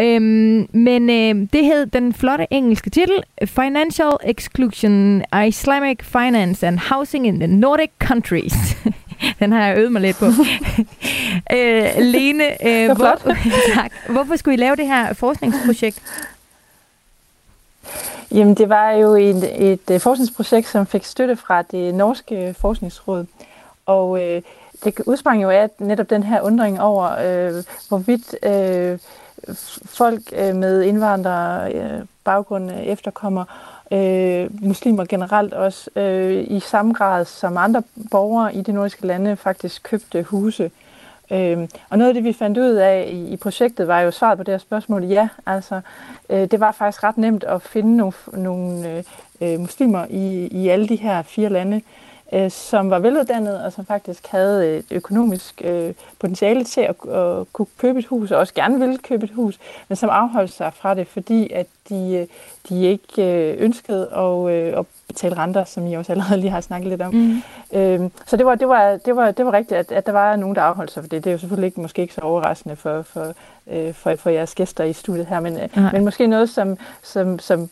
Øhm, 0.00 0.68
men 0.72 1.10
øh, 1.10 1.48
det 1.52 1.64
hed 1.64 1.86
den 1.86 2.14
flotte 2.14 2.46
engelske 2.50 2.90
titel, 2.90 3.22
Financial 3.46 4.12
Exclusion, 4.24 5.22
Islamic 5.46 5.98
Finance 6.02 6.66
and 6.66 6.78
Housing 6.78 7.26
in 7.26 7.40
the 7.40 7.46
Nordic 7.46 7.90
Countries. 7.98 8.54
den 9.40 9.52
har 9.52 9.66
jeg 9.66 9.78
øvet 9.78 9.92
mig 9.92 10.02
lidt 10.02 10.16
på. 10.18 10.26
øh, 11.56 11.84
Lene, 11.98 12.66
øh, 12.66 12.96
hvor, 12.96 13.34
tak. 13.74 13.92
hvorfor 14.08 14.36
skulle 14.36 14.54
I 14.54 14.60
lave 14.60 14.76
det 14.76 14.86
her 14.86 15.12
forskningsprojekt? 15.12 16.02
Jamen, 18.32 18.54
det 18.54 18.68
var 18.68 18.90
jo 18.90 19.14
et, 19.14 19.70
et, 19.72 19.90
øh, 19.90 20.00
forskningsprojekt, 20.00 20.68
som 20.68 20.86
fik 20.86 21.04
støtte 21.04 21.36
fra 21.36 21.62
det 21.62 21.94
norske 21.94 22.54
forskningsråd. 22.58 23.26
Og 23.86 24.22
øh, 24.22 24.42
det 24.84 25.00
udsprang 25.06 25.42
jo 25.42 25.50
af 25.50 25.70
netop 25.78 26.10
den 26.10 26.22
her 26.22 26.40
undring 26.40 26.80
over, 26.80 27.10
øh, 27.10 27.64
hvorvidt 27.88 28.36
øh, 28.42 28.98
folk 29.84 30.22
øh, 30.32 30.56
med 30.56 30.82
indvandrere 30.82 31.72
øh, 31.72 32.00
baggrund 32.24 32.70
øh, 32.70 32.78
efterkommer 32.78 33.44
øh, 33.90 34.64
muslimer 34.64 35.04
generelt 35.04 35.54
også 35.54 35.90
øh, 35.96 36.44
i 36.48 36.60
samme 36.60 36.92
grad 36.92 37.24
som 37.24 37.56
andre 37.56 37.82
borgere 38.10 38.54
i 38.54 38.62
de 38.62 38.72
nordiske 38.72 39.06
lande 39.06 39.36
faktisk 39.36 39.82
købte 39.82 40.22
huse. 40.22 40.64
Øh, 40.64 40.70
Øhm, 41.32 41.68
og 41.88 41.98
noget 41.98 42.08
af 42.08 42.14
det, 42.14 42.24
vi 42.24 42.32
fandt 42.32 42.58
ud 42.58 42.70
af 42.70 43.10
i, 43.12 43.32
i 43.32 43.36
projektet, 43.36 43.88
var 43.88 44.00
jo 44.00 44.10
svaret 44.10 44.38
på 44.38 44.44
det 44.44 44.52
her 44.52 44.58
spørgsmål, 44.58 45.04
ja, 45.04 45.28
altså 45.46 45.80
øh, 46.30 46.50
det 46.50 46.60
var 46.60 46.72
faktisk 46.72 47.04
ret 47.04 47.18
nemt 47.18 47.44
at 47.44 47.62
finde 47.62 47.96
nogle, 47.96 48.12
nogle 48.32 48.90
øh, 48.90 49.04
øh 49.40 49.60
muslimer 49.60 50.06
i, 50.10 50.46
i 50.46 50.68
alle 50.68 50.88
de 50.88 50.96
her 50.96 51.22
fire 51.22 51.48
lande, 51.48 51.76
øh, 51.76 52.09
som 52.48 52.90
var 52.90 52.98
veluddannede 52.98 53.64
og 53.64 53.72
som 53.72 53.86
faktisk 53.86 54.26
havde 54.26 54.78
et 54.78 54.84
økonomisk 54.90 55.62
øh, 55.64 55.94
potentiale 56.18 56.64
til 56.64 56.80
at, 56.80 57.08
at 57.14 57.52
kunne 57.52 57.66
købe 57.78 57.98
et 57.98 58.06
hus, 58.06 58.30
og 58.30 58.38
også 58.38 58.54
gerne 58.54 58.78
ville 58.78 58.98
købe 58.98 59.24
et 59.24 59.32
hus, 59.34 59.58
men 59.88 59.96
som 59.96 60.10
afholdt 60.10 60.52
sig 60.52 60.72
fra 60.74 60.94
det, 60.94 61.06
fordi 61.06 61.52
at 61.52 61.66
de, 61.88 62.14
øh, 62.14 62.26
de 62.68 62.84
ikke 62.84 63.50
øh, 63.50 63.56
ønskede 63.58 64.08
at, 64.16 64.50
øh, 64.50 64.78
at 64.78 64.86
betale 65.08 65.36
renter, 65.36 65.64
som 65.64 65.86
I 65.86 65.94
også 65.94 66.12
allerede 66.12 66.40
lige 66.40 66.50
har 66.50 66.60
snakket 66.60 66.88
lidt 66.88 67.02
om. 67.02 67.14
Mm. 67.14 67.42
Øhm, 67.72 68.10
så 68.26 68.36
det 68.36 68.46
var, 68.46 68.54
det, 68.54 68.68
var, 68.68 68.96
det, 68.96 69.16
var, 69.16 69.30
det 69.30 69.46
var 69.46 69.52
rigtigt, 69.52 69.78
at, 69.78 69.92
at 69.92 70.06
der 70.06 70.12
var 70.12 70.36
nogen, 70.36 70.56
der 70.56 70.62
afholdt 70.62 70.90
sig 70.90 71.02
for 71.02 71.08
det. 71.08 71.24
Det 71.24 71.30
er 71.30 71.34
jo 71.34 71.38
selvfølgelig 71.38 71.66
ikke, 71.66 71.80
måske 71.80 72.02
ikke 72.02 72.14
så 72.14 72.20
overraskende 72.20 72.76
for, 72.76 73.02
for, 73.02 73.34
øh, 73.70 73.94
for, 73.94 74.16
for 74.16 74.30
jeres 74.30 74.54
gæster 74.54 74.84
i 74.84 74.92
studiet 74.92 75.26
her, 75.26 75.40
men, 75.40 75.60
øh, 75.60 75.92
men 75.92 76.04
måske 76.04 76.26
noget, 76.26 76.50
som, 76.50 76.78
som, 77.02 77.38
som 77.38 77.70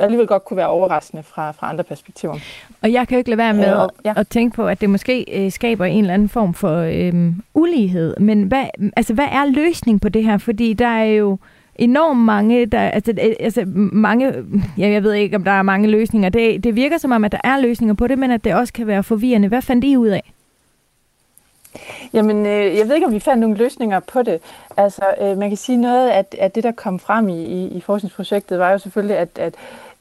alligevel 0.00 0.26
godt 0.26 0.44
kunne 0.44 0.56
være 0.56 0.68
overraskende 0.68 1.22
fra, 1.22 1.50
fra 1.50 1.68
andre 1.68 1.84
perspektiver. 1.84 2.34
Og 2.82 2.92
jeg 2.92 3.08
kan 3.08 3.14
jo 3.14 3.18
ikke 3.18 3.30
lade 3.30 3.38
være 3.38 3.54
med 3.54 3.82
øh, 3.82 3.88
ja. 4.04 4.12
at 4.16 4.28
tænke 4.28 4.56
på, 4.56 4.66
at 4.66 4.80
det 4.80 4.90
måske 4.90 5.44
øh, 5.44 5.52
skaber 5.52 5.84
en 5.84 6.00
eller 6.00 6.14
anden 6.14 6.28
form 6.28 6.54
for 6.54 6.76
øh, 6.76 7.32
ulighed. 7.54 8.16
Men 8.16 8.42
hvad, 8.42 8.64
altså, 8.96 9.14
hvad 9.14 9.28
er 9.32 9.44
løsningen 9.44 10.00
på 10.00 10.08
det 10.08 10.24
her? 10.24 10.38
Fordi 10.38 10.72
der 10.72 10.86
er 10.86 11.04
jo 11.04 11.38
enormt 11.74 12.20
mange, 12.20 12.66
der, 12.66 12.80
altså, 12.80 13.12
øh, 13.12 13.34
altså 13.40 13.64
mange, 13.92 14.34
ja, 14.78 14.88
jeg 14.88 15.02
ved 15.02 15.12
ikke, 15.12 15.36
om 15.36 15.44
der 15.44 15.50
er 15.50 15.62
mange 15.62 15.88
løsninger. 15.88 16.28
Det, 16.28 16.64
det 16.64 16.76
virker 16.76 16.98
som 16.98 17.12
om, 17.12 17.24
at 17.24 17.32
der 17.32 17.40
er 17.44 17.60
løsninger 17.60 17.94
på 17.94 18.06
det, 18.06 18.18
men 18.18 18.30
at 18.30 18.44
det 18.44 18.54
også 18.54 18.72
kan 18.72 18.86
være 18.86 19.02
forvirrende. 19.02 19.48
Hvad 19.48 19.62
fandt 19.62 19.84
I 19.84 19.96
ud 19.96 20.08
af? 20.08 20.32
Jamen, 22.12 22.46
øh, 22.46 22.76
jeg 22.76 22.88
ved 22.88 22.94
ikke, 22.94 23.06
om 23.06 23.12
vi 23.12 23.20
fandt 23.20 23.40
nogle 23.40 23.56
løsninger 23.56 24.00
på 24.00 24.22
det. 24.22 24.40
Altså, 24.76 25.02
øh, 25.20 25.38
man 25.38 25.50
kan 25.50 25.56
sige 25.56 25.78
noget 25.78 26.08
af, 26.08 26.24
at 26.38 26.54
det, 26.54 26.64
der 26.64 26.72
kom 26.72 26.98
frem 26.98 27.28
i, 27.28 27.44
i, 27.44 27.68
i 27.68 27.80
forskningsprojektet, 27.80 28.58
var 28.58 28.70
jo 28.70 28.78
selvfølgelig, 28.78 29.16
at, 29.16 29.28
at 29.38 29.54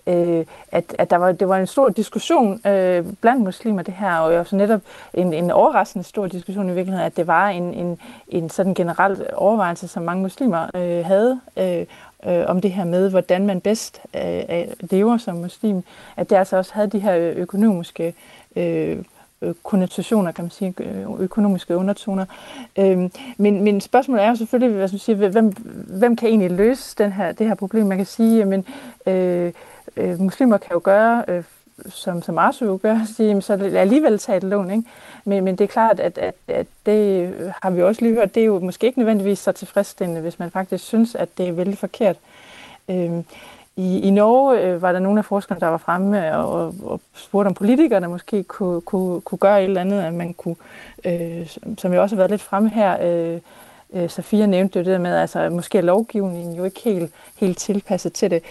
øh, 0.09 0.45
at, 0.71 0.95
at 0.97 1.09
der 1.09 1.17
var, 1.17 1.31
det 1.31 1.49
var 1.49 1.57
en 1.57 1.67
stor 1.67 1.89
diskussion 1.89 2.67
øh, 2.67 3.05
blandt 3.21 3.43
muslimer, 3.43 3.81
det 3.81 3.93
her, 3.93 4.17
og 4.17 4.33
også 4.33 4.55
netop 4.55 4.81
en, 5.13 5.33
en 5.33 5.51
overraskende 5.51 6.05
stor 6.05 6.27
diskussion 6.27 6.69
i 6.69 6.73
virkeligheden, 6.73 7.05
at 7.05 7.17
det 7.17 7.27
var 7.27 7.49
en, 7.49 7.73
en, 7.73 7.99
en 8.27 8.49
sådan 8.49 8.73
generel 8.73 9.25
overvejelse, 9.33 9.87
som 9.87 10.03
mange 10.03 10.21
muslimer 10.21 10.67
øh, 10.75 11.05
havde, 11.05 11.39
øh, 11.57 11.85
øh, 12.25 12.45
om 12.47 12.61
det 12.61 12.71
her 12.71 12.85
med, 12.85 13.09
hvordan 13.09 13.45
man 13.45 13.61
bedst 13.61 14.01
øh, 14.15 14.67
lever 14.79 15.17
som 15.17 15.35
muslim, 15.35 15.83
at 16.17 16.29
det 16.29 16.35
altså 16.35 16.57
også 16.57 16.73
havde 16.73 16.87
de 16.87 16.99
her 16.99 17.33
økonomiske 17.35 18.13
øh, 18.55 18.97
øh 19.41 19.53
konnotationer, 19.63 20.31
kan 20.31 20.43
man 20.43 20.51
sige, 20.51 20.73
øh, 20.79 21.19
økonomiske 21.19 21.77
undertoner. 21.77 22.25
Øhm, 22.77 23.11
men, 23.37 23.63
men 23.63 23.81
spørgsmålet 23.81 24.23
er 24.23 24.29
jo 24.29 24.35
selvfølgelig, 24.35 24.75
hvad 24.75 24.89
man 24.91 24.99
siger, 24.99 25.29
hvem, 25.29 25.53
hvem 25.99 26.15
kan 26.15 26.29
egentlig 26.29 26.51
løse 26.51 26.95
den 26.97 27.11
her, 27.11 27.31
det 27.31 27.47
her 27.47 27.55
problem? 27.55 27.85
Man 27.85 27.97
kan 27.97 28.05
sige, 28.05 28.45
men 28.45 28.65
øh, 29.07 29.53
øh, 29.99 30.21
muslimer 30.21 30.57
kan 30.57 30.71
jo 30.73 30.81
gøre, 30.83 31.23
øh, 31.27 31.43
som, 31.89 32.21
som 32.21 32.37
Arsu 32.37 32.65
jo 32.65 32.79
gør, 32.81 32.99
sige, 33.15 33.41
så 33.41 33.53
alligevel 33.53 34.19
tage 34.19 34.37
et 34.37 34.43
lån. 34.43 34.71
Ikke? 34.71 34.83
Men, 35.25 35.43
men 35.43 35.55
det 35.55 35.63
er 35.63 35.67
klart, 35.67 35.99
at, 35.99 36.17
at, 36.17 36.35
at 36.47 36.67
det 36.85 37.33
øh, 37.39 37.51
har 37.63 37.69
vi 37.69 37.81
også 37.81 38.01
lige 38.01 38.13
hørt, 38.13 38.35
det 38.35 38.41
er 38.41 38.45
jo 38.45 38.59
måske 38.59 38.87
ikke 38.87 38.99
nødvendigvis 38.99 39.39
så 39.39 39.51
tilfredsstillende, 39.51 40.21
hvis 40.21 40.39
man 40.39 40.51
faktisk 40.51 40.83
synes, 40.83 41.15
at 41.15 41.29
det 41.37 41.47
er 41.47 41.51
vældig 41.51 41.77
forkert. 41.77 42.15
Øh, 42.89 43.11
i, 43.75 43.99
I 43.99 44.09
Norge 44.09 44.61
øh, 44.61 44.81
var 44.81 44.91
der 44.91 44.99
nogle 44.99 45.19
af 45.19 45.25
forskerne, 45.25 45.61
der 45.61 45.67
var 45.67 45.77
fremme 45.77 46.37
og, 46.37 46.53
og, 46.53 46.75
og 46.83 47.01
spurgte, 47.13 47.47
om 47.47 47.53
politikerne 47.53 48.07
måske 48.07 48.43
kunne, 48.43 48.81
kunne, 48.81 49.21
kunne 49.21 49.37
gøre 49.37 49.59
et 49.59 49.67
eller 49.67 49.81
andet, 49.81 50.01
at 50.01 50.13
man 50.13 50.33
kunne, 50.33 50.55
øh, 51.05 51.55
som 51.77 51.93
jo 51.93 52.01
også 52.01 52.15
har 52.15 52.17
været 52.17 52.31
lidt 52.31 52.41
fremme 52.41 52.69
her, 52.69 52.97
øh, 53.01 53.39
øh, 53.93 54.09
Safia 54.09 54.45
nævnte 54.45 54.79
det 54.79 54.85
der 54.85 54.97
med, 54.97 55.15
altså 55.15 55.49
måske 55.49 55.77
er 55.77 55.81
lovgivningen 55.81 56.55
jo 56.55 56.63
ikke 56.63 56.81
helt, 56.83 57.11
helt 57.37 57.57
tilpasset 57.57 58.13
til 58.13 58.31
det. 58.31 58.43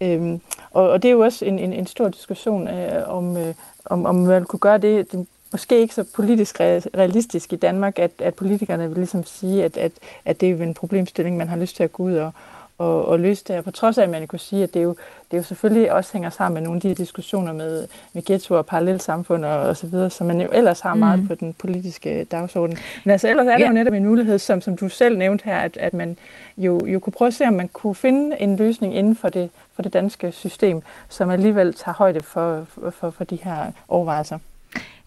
Øhm, 0.00 0.40
og, 0.70 0.90
og 0.90 1.02
det 1.02 1.08
er 1.08 1.12
jo 1.12 1.20
også 1.20 1.44
en, 1.44 1.58
en, 1.58 1.72
en 1.72 1.86
stor 1.86 2.08
diskussion 2.08 2.68
øh, 2.68 3.08
om, 3.08 3.36
øh, 3.36 3.54
om, 3.84 4.06
om 4.06 4.14
man 4.14 4.44
kunne 4.44 4.60
gøre 4.60 4.78
det. 4.78 5.12
det 5.12 5.26
måske 5.52 5.80
ikke 5.80 5.94
så 5.94 6.04
politisk 6.14 6.60
realistisk 6.60 7.52
i 7.52 7.56
Danmark, 7.56 7.98
at, 7.98 8.10
at 8.18 8.34
politikerne 8.34 8.88
vil 8.88 8.96
ligesom 8.96 9.24
sige, 9.24 9.64
at, 9.64 9.76
at, 9.76 9.92
at 10.24 10.40
det 10.40 10.50
er 10.50 10.56
en 10.56 10.74
problemstilling, 10.74 11.36
man 11.36 11.48
har 11.48 11.56
lyst 11.56 11.76
til 11.76 11.82
at 11.82 11.92
gå 11.92 12.02
ud 12.02 12.14
og, 12.14 12.32
og, 12.80 13.08
og 13.08 13.20
løse 13.20 13.44
det 13.46 13.54
her. 13.54 13.62
På 13.62 13.70
trods 13.70 13.98
af, 13.98 14.02
at 14.02 14.10
man 14.10 14.26
kunne 14.26 14.38
sige, 14.38 14.62
at 14.62 14.74
det 14.74 14.82
jo, 14.82 14.96
det 15.30 15.36
jo 15.36 15.42
selvfølgelig 15.42 15.92
også 15.92 16.12
hænger 16.12 16.30
sammen 16.30 16.54
med 16.54 16.62
nogle 16.62 16.76
af 16.76 16.80
de 16.80 16.94
diskussioner 16.94 17.52
med, 17.52 17.86
med 18.12 18.22
ghetto 18.24 18.54
og 18.54 18.66
parallelsamfund 18.66 19.44
og, 19.44 19.58
og 19.60 19.76
så 19.76 19.86
videre, 19.86 20.10
som 20.10 20.26
man 20.26 20.40
jo 20.40 20.48
ellers 20.52 20.80
har 20.80 20.94
meget 20.94 21.20
mm. 21.20 21.28
på 21.28 21.34
den 21.34 21.52
politiske 21.52 22.24
dagsorden. 22.24 22.76
Men 23.04 23.12
altså 23.12 23.28
ellers 23.28 23.46
er 23.46 23.50
der 23.50 23.58
ja. 23.58 23.66
jo 23.66 23.72
netop 23.72 23.92
en 23.92 24.04
mulighed, 24.04 24.38
som, 24.38 24.60
som 24.60 24.76
du 24.76 24.88
selv 24.88 25.18
nævnte 25.18 25.44
her, 25.44 25.58
at, 25.58 25.76
at 25.76 25.94
man 25.94 26.16
jo, 26.56 26.86
jo 26.86 26.98
kunne 26.98 27.12
prøve 27.12 27.26
at 27.26 27.34
se, 27.34 27.44
om 27.44 27.54
man 27.54 27.68
kunne 27.68 27.94
finde 27.94 28.40
en 28.40 28.56
løsning 28.56 28.96
inden 28.96 29.16
for 29.16 29.28
det, 29.28 29.50
for 29.74 29.82
det 29.82 29.92
danske 29.92 30.32
system, 30.32 30.82
som 31.08 31.30
alligevel 31.30 31.74
tager 31.74 31.94
højde 31.94 32.20
for, 32.20 32.66
for, 32.90 33.10
for 33.10 33.24
de 33.24 33.38
her 33.42 33.72
overvejelser. 33.88 34.38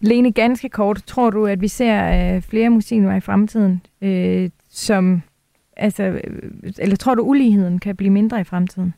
Lene, 0.00 0.32
ganske 0.32 0.68
kort, 0.68 1.02
tror 1.06 1.30
du, 1.30 1.46
at 1.46 1.60
vi 1.60 1.68
ser 1.68 2.34
øh, 2.34 2.42
flere 2.42 2.70
muslimer 2.70 3.16
i 3.16 3.20
fremtiden, 3.20 3.82
øh, 4.02 4.50
som 4.70 5.22
altså, 5.76 6.20
eller 6.78 6.96
tror 6.96 7.14
du, 7.14 7.22
uligheden 7.22 7.78
kan 7.78 7.96
blive 7.96 8.10
mindre 8.10 8.40
i 8.40 8.44
fremtiden? 8.44 8.94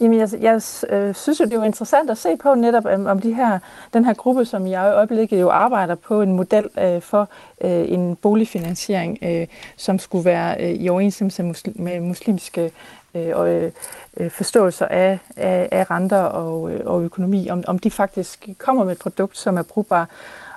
Jamen, 0.00 0.18
jeg, 0.18 0.28
jeg 0.40 0.62
øh, 0.88 1.14
synes 1.14 1.40
jo, 1.40 1.44
det 1.44 1.52
er 1.52 1.56
jo 1.56 1.62
interessant 1.62 2.10
at 2.10 2.18
se 2.18 2.36
på 2.36 2.54
netop 2.54 2.84
om, 2.84 3.06
om 3.06 3.20
de 3.20 3.34
her, 3.34 3.58
den 3.92 4.04
her 4.04 4.14
gruppe, 4.14 4.44
som 4.44 4.66
jeg 4.66 4.88
i 4.88 4.92
øjeblikket 4.92 5.40
jo 5.40 5.50
arbejder 5.50 5.94
på 5.94 6.22
en 6.22 6.32
model 6.32 6.68
øh, 6.78 7.02
for 7.02 7.28
øh, 7.60 7.92
en 7.92 8.16
boligfinansiering, 8.16 9.18
øh, 9.22 9.46
som 9.76 9.98
skulle 9.98 10.24
være 10.24 10.60
øh, 10.60 10.70
i 10.70 10.88
overensstemmelse 10.88 11.42
med, 11.42 11.48
muslim, 11.48 11.74
med 11.78 12.00
muslimske 12.00 12.72
øh, 13.14 13.70
øh, 14.16 14.30
forståelser 14.30 14.86
af, 14.86 15.18
af, 15.36 15.68
af 15.72 15.90
renter 15.90 16.22
og, 16.22 16.70
øh, 16.70 16.80
og 16.84 17.02
økonomi, 17.02 17.48
om, 17.48 17.64
om 17.66 17.78
de 17.78 17.90
faktisk 17.90 18.48
kommer 18.58 18.84
med 18.84 18.92
et 18.92 18.98
produkt, 18.98 19.38
som 19.38 19.56
er 19.56 19.62
brugbart. 19.62 20.08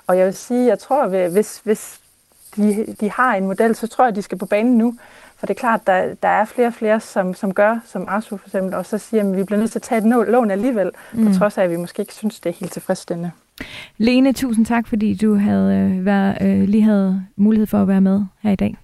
Og 0.06 0.18
jeg 0.18 0.26
vil 0.26 0.34
sige, 0.34 0.66
jeg 0.66 0.78
tror, 0.78 1.28
hvis, 1.28 1.60
hvis 1.64 1.99
de, 2.56 2.94
de 3.00 3.10
har 3.10 3.34
en 3.34 3.46
model, 3.46 3.74
så 3.74 3.86
tror 3.86 4.04
jeg, 4.04 4.16
de 4.16 4.22
skal 4.22 4.38
på 4.38 4.46
banen 4.46 4.78
nu. 4.78 4.94
For 5.36 5.46
det 5.46 5.54
er 5.54 5.58
klart, 5.58 5.86
der, 5.86 6.14
der 6.14 6.28
er 6.28 6.44
flere 6.44 6.66
og 6.66 6.74
flere, 6.74 7.00
som, 7.00 7.34
som 7.34 7.54
gør, 7.54 7.78
som 7.84 8.04
Arsu 8.08 8.36
for 8.36 8.48
eksempel, 8.48 8.74
og 8.74 8.86
så 8.86 8.98
siger, 8.98 9.30
at 9.30 9.36
vi 9.36 9.44
bliver 9.44 9.58
nødt 9.58 9.70
til 9.70 9.78
at 9.78 9.82
tage 9.82 9.98
et 9.98 10.28
lån 10.28 10.50
alligevel, 10.50 10.90
mm. 11.12 11.26
på 11.26 11.34
trods 11.34 11.58
af, 11.58 11.64
at 11.64 11.70
vi 11.70 11.76
måske 11.76 12.00
ikke 12.00 12.14
synes, 12.14 12.40
det 12.40 12.50
er 12.50 12.54
helt 12.60 12.72
tilfredsstillende. 12.72 13.30
Lene, 13.98 14.32
tusind 14.32 14.66
tak, 14.66 14.86
fordi 14.86 15.14
du 15.14 15.34
havde 15.34 15.76
øh, 15.76 16.04
været, 16.04 16.38
øh, 16.40 16.68
lige 16.68 16.82
havde 16.82 17.24
mulighed 17.36 17.66
for 17.66 17.82
at 17.82 17.88
være 17.88 18.00
med 18.00 18.24
her 18.40 18.50
i 18.50 18.56
dag. 18.56 18.76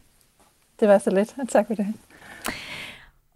Det 0.81 0.89
var 0.89 0.99
så 0.99 1.11
lidt. 1.11 1.35
Tak 1.49 1.67
for 1.67 1.75
det. 1.75 1.87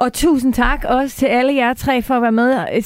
Og 0.00 0.12
tusind 0.12 0.54
tak 0.54 0.84
også 0.88 1.16
til 1.16 1.26
alle 1.26 1.54
jer 1.54 1.74
tre 1.74 2.02
for 2.02 2.14
at 2.14 2.22
være 2.22 2.32
med. 2.32 2.82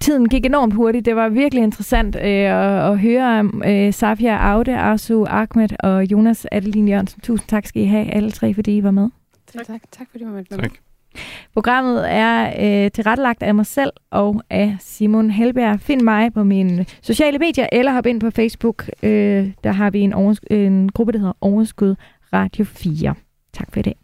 Tiden 0.00 0.28
gik 0.28 0.46
enormt 0.46 0.74
hurtigt. 0.74 1.04
Det 1.04 1.16
var 1.16 1.28
virkelig 1.28 1.64
interessant 1.64 2.16
øh, 2.16 2.22
at, 2.22 2.90
at 2.90 2.98
høre 2.98 3.40
om 3.40 3.62
øh, 3.66 3.92
Safia 3.92 4.36
Aude, 4.36 4.76
Arsu 4.76 5.24
Ahmed 5.24 5.68
og 5.80 6.04
Jonas 6.04 6.46
Adeline 6.52 6.90
Jørgensen. 6.90 7.20
Tusind 7.20 7.48
tak 7.48 7.66
skal 7.66 7.82
I 7.82 7.84
have 7.84 8.14
alle 8.14 8.30
tre, 8.30 8.54
fordi 8.54 8.76
I 8.76 8.82
var 8.82 8.90
med. 8.90 9.08
Tak. 9.52 9.66
Tak, 9.66 9.80
tak 9.92 10.06
fordi 10.10 10.24
I 10.24 10.26
var 10.26 10.32
med. 10.32 10.44
Tak. 10.44 10.72
Programmet 11.54 12.12
er 12.12 12.46
øh, 12.84 12.90
tilrettelagt 12.90 13.42
af 13.42 13.54
mig 13.54 13.66
selv 13.66 13.90
og 14.10 14.42
af 14.50 14.76
Simon 14.80 15.30
Helberg. 15.30 15.80
Find 15.80 16.00
mig 16.00 16.32
på 16.32 16.44
mine 16.44 16.86
sociale 17.02 17.38
medier, 17.38 17.66
eller 17.72 17.92
hop 17.92 18.06
ind 18.06 18.20
på 18.20 18.30
Facebook. 18.30 18.88
Øh, 19.02 19.50
der 19.64 19.72
har 19.72 19.90
vi 19.90 20.00
en, 20.00 20.36
en 20.50 20.88
gruppe, 20.88 21.12
der 21.12 21.18
hedder 21.18 21.36
Overskud 21.40 21.94
Radio 22.32 22.64
4. 22.64 23.14
Tak 23.52 23.72
for 23.72 23.80
i 23.80 23.82
dag. 23.82 23.96